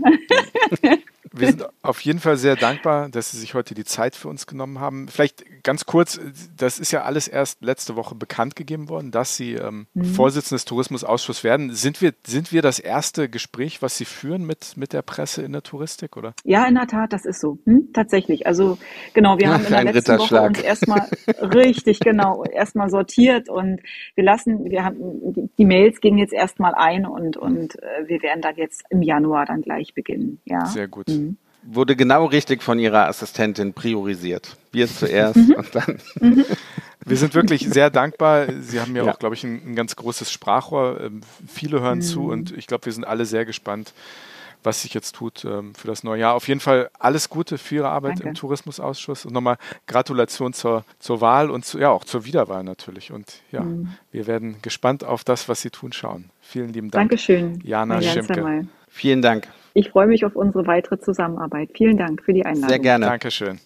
Wir 1.32 1.48
sind 1.48 1.66
auf 1.82 2.00
jeden 2.00 2.18
Fall 2.18 2.36
sehr 2.36 2.56
dankbar, 2.56 3.08
dass 3.08 3.30
Sie 3.30 3.38
sich 3.38 3.54
heute 3.54 3.74
die 3.74 3.84
Zeit 3.84 4.16
für 4.16 4.28
uns 4.28 4.46
genommen 4.46 4.80
haben. 4.80 5.08
Vielleicht 5.08 5.44
ganz 5.62 5.86
kurz, 5.86 6.20
das 6.56 6.78
ist 6.78 6.92
ja 6.92 7.02
alles 7.02 7.28
erst 7.28 7.62
letzte 7.62 7.96
Woche 7.96 8.14
bekannt 8.14 8.56
gegeben 8.56 8.88
worden, 8.88 9.10
dass 9.10 9.36
Sie 9.36 9.54
ähm, 9.54 9.86
mhm. 9.94 10.04
Vorsitzende 10.04 10.56
des 10.56 10.64
Tourismusausschusses 10.64 11.44
werden. 11.44 11.72
Sind 11.74 12.00
wir, 12.00 12.12
sind 12.26 12.52
wir 12.52 12.62
das 12.62 12.78
erste 12.78 13.28
Gespräch, 13.28 13.82
was 13.82 13.96
Sie 13.96 14.04
führen 14.04 14.46
mit, 14.46 14.76
mit 14.76 14.92
der 14.92 15.02
Presse 15.02 15.42
in 15.42 15.52
der 15.52 15.62
Touristik, 15.62 16.16
oder? 16.16 16.34
Ja, 16.44 16.66
in 16.66 16.74
der 16.74 16.86
Tat, 16.86 17.12
das 17.12 17.24
ist 17.24 17.40
so. 17.40 17.58
Hm? 17.64 17.88
Tatsächlich. 17.92 18.46
Also 18.46 18.78
genau, 19.14 19.38
wir 19.38 19.48
Ach, 19.48 19.54
haben 19.54 19.64
in 19.64 19.70
der 19.70 19.92
letzten 19.92 20.18
Woche 20.18 20.40
uns 20.42 20.60
erstmal 20.60 21.08
richtig, 21.40 22.00
genau, 22.00 22.44
erstmal 22.44 22.90
sortiert 22.90 23.48
und 23.48 23.80
wir 24.14 24.24
lassen, 24.24 24.70
wir 24.70 24.84
haben 24.84 24.96
die, 25.32 25.48
die 25.58 25.64
Mails 25.64 26.00
gingen 26.00 26.18
jetzt 26.18 26.32
erstmal 26.32 26.74
ein 26.74 27.06
und, 27.06 27.36
und 27.36 27.82
äh, 27.82 28.06
wir 28.06 28.22
werden 28.22 28.42
dann 28.42 28.56
jetzt 28.56 28.84
im 28.90 29.02
Januar 29.02 29.46
dann 29.46 29.62
gleich 29.62 29.94
beginnen. 29.94 30.40
Ja. 30.44 30.66
Sehr 30.66 30.88
gut. 30.88 31.06
Mhm 31.16 31.36
wurde 31.66 31.96
genau 31.96 32.26
richtig 32.26 32.62
von 32.62 32.78
ihrer 32.78 33.08
Assistentin 33.08 33.72
priorisiert. 33.72 34.56
Wir 34.72 34.88
zuerst 34.88 35.36
mhm. 35.36 35.54
und 35.54 35.74
dann. 35.74 35.98
Mhm. 36.20 36.44
Wir 37.04 37.16
sind 37.16 37.34
wirklich 37.34 37.68
sehr 37.68 37.90
dankbar. 37.90 38.46
Sie 38.60 38.80
haben 38.80 38.96
ja, 38.96 39.04
ja. 39.04 39.12
auch, 39.12 39.18
glaube 39.20 39.36
ich, 39.36 39.44
ein, 39.44 39.62
ein, 39.64 39.76
ganz 39.76 39.94
großes 39.94 40.32
Sprachrohr. 40.32 41.00
Ähm, 41.00 41.20
viele 41.46 41.80
hören 41.80 41.98
mhm. 41.98 42.02
zu 42.02 42.30
und 42.30 42.56
ich 42.56 42.66
glaube, 42.66 42.86
wir 42.86 42.92
sind 42.92 43.04
alle 43.04 43.26
sehr 43.26 43.44
gespannt, 43.44 43.92
was 44.64 44.82
sich 44.82 44.92
jetzt 44.92 45.14
tut 45.14 45.44
ähm, 45.44 45.74
für 45.76 45.86
das 45.86 46.02
neue 46.02 46.20
Jahr. 46.20 46.34
Auf 46.34 46.48
jeden 46.48 46.58
Fall 46.58 46.90
alles 46.98 47.28
Gute 47.28 47.58
für 47.58 47.76
Ihre 47.76 47.88
Arbeit 47.90 48.14
Danke. 48.14 48.28
im 48.30 48.34
Tourismusausschuss 48.34 49.24
und 49.24 49.32
nochmal 49.32 49.56
Gratulation 49.86 50.52
zur, 50.52 50.84
zur 50.98 51.20
Wahl 51.20 51.50
und 51.50 51.64
zu, 51.64 51.78
ja 51.78 51.90
auch 51.90 52.02
zur 52.02 52.24
Wiederwahl 52.24 52.64
natürlich. 52.64 53.12
Und 53.12 53.40
ja, 53.52 53.60
mhm. 53.60 53.90
wir 54.10 54.26
werden 54.26 54.56
gespannt 54.62 55.04
auf 55.04 55.22
das, 55.22 55.48
was 55.48 55.60
Sie 55.60 55.70
tun, 55.70 55.92
schauen. 55.92 56.30
Vielen 56.40 56.72
lieben 56.72 56.90
Dank. 56.90 57.10
Dankeschön. 57.10 57.60
Jana 57.62 58.02
Schimke. 58.02 58.66
Vielen 58.88 59.22
Dank. 59.22 59.46
Ich 59.76 59.90
freue 59.90 60.06
mich 60.06 60.24
auf 60.24 60.34
unsere 60.34 60.66
weitere 60.66 60.98
Zusammenarbeit. 60.98 61.68
Vielen 61.74 61.98
Dank 61.98 62.22
für 62.22 62.32
die 62.32 62.46
Einladung. 62.46 62.70
Sehr 62.70 62.78
gerne. 62.78 63.04
Dankeschön. 63.04 63.60